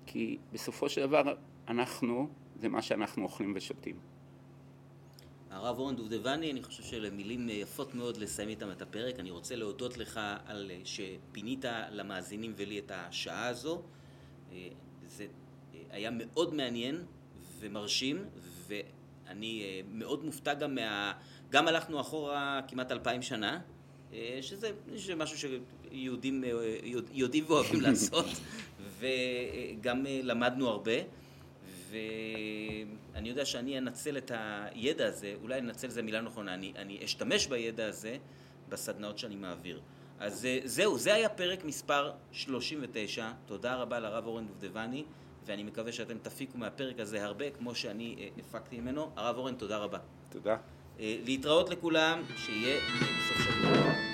כי 0.07 0.39
בסופו 0.53 0.89
של 0.89 1.01
דבר 1.01 1.35
אנחנו, 1.69 2.29
זה 2.61 2.69
מה 2.69 2.83
שאנחנו 2.83 3.23
אוכלים 3.23 3.53
ושותים. 3.57 3.97
הרב 5.57 5.79
אורן 5.79 5.97
דובדבני, 5.97 6.53
אני 6.53 6.63
חושב 6.63 6.83
שאלה 6.83 7.11
מילים 7.11 7.49
יפות 7.49 7.95
מאוד 7.95 8.17
לסיים 8.17 8.49
איתם 8.49 8.71
את 8.71 8.83
הפרק. 8.83 9.21
אני 9.21 9.31
רוצה 9.31 9.57
להודות 9.57 9.99
לך 9.99 10.21
על 10.47 10.71
שפינית 10.85 11.65
למאזינים 11.91 12.53
ולי 12.57 12.79
את 12.79 12.93
השעה 12.95 13.47
הזו. 13.47 13.83
זה 15.07 15.27
היה 15.91 16.11
מאוד 16.13 16.55
מעניין 16.55 17.05
ומרשים, 17.59 18.25
ואני 18.67 19.83
מאוד 19.93 20.25
מופתע 20.25 20.55
גם 20.55 20.75
מה... 20.75 21.13
גם 21.51 21.69
הלכנו 21.69 22.01
אחורה 22.01 22.61
כמעט 22.69 22.93
אלפיים 22.93 23.23
שנה, 23.23 23.61
שזה, 24.41 24.71
שזה 24.97 25.15
משהו 25.15 25.39
שיהודים 25.91 26.45
יודעים 27.13 27.45
ואוהבים 27.49 27.81
לעשות, 27.87 28.27
וגם 28.99 30.05
למדנו 30.23 30.69
הרבה. 30.69 31.26
ואני 31.91 33.29
יודע 33.29 33.45
שאני 33.45 33.79
אנצל 33.79 34.19
את 34.19 34.33
הידע 34.35 35.07
הזה, 35.07 35.35
אולי 35.43 35.59
אנצל 35.59 35.89
זו 35.89 36.03
מילה 36.03 36.21
נכונה, 36.21 36.55
אני, 36.55 36.73
אני 36.77 37.05
אשתמש 37.05 37.47
בידע 37.47 37.87
הזה 37.87 38.17
בסדנאות 38.69 39.19
שאני 39.19 39.37
מעביר. 39.37 39.81
אז 40.19 40.49
זהו, 40.65 40.99
זה 40.99 41.15
היה 41.15 41.29
פרק 41.29 41.65
מספר 41.65 42.13
39, 42.33 43.31
תודה 43.47 43.75
רבה 43.75 44.01
לרב 44.01 44.27
אורן 44.27 44.47
דובדבני, 44.47 45.05
ואני 45.47 45.63
מקווה 45.63 45.93
שאתם 45.93 46.19
תפיקו 46.19 46.59
מהפרק 46.59 47.01
הזה 47.01 47.25
הרבה, 47.25 47.51
כמו 47.51 47.75
שאני 47.75 48.31
הפקתי 48.39 48.81
ממנו. 48.81 49.11
הרב 49.17 49.37
אורן, 49.37 49.55
תודה 49.55 49.79
רבה. 49.79 49.99
תודה. 50.31 50.57
להתראות 50.99 51.71
לכולם, 51.71 52.23
שיהיה 52.37 52.81
סוף 53.29 54.06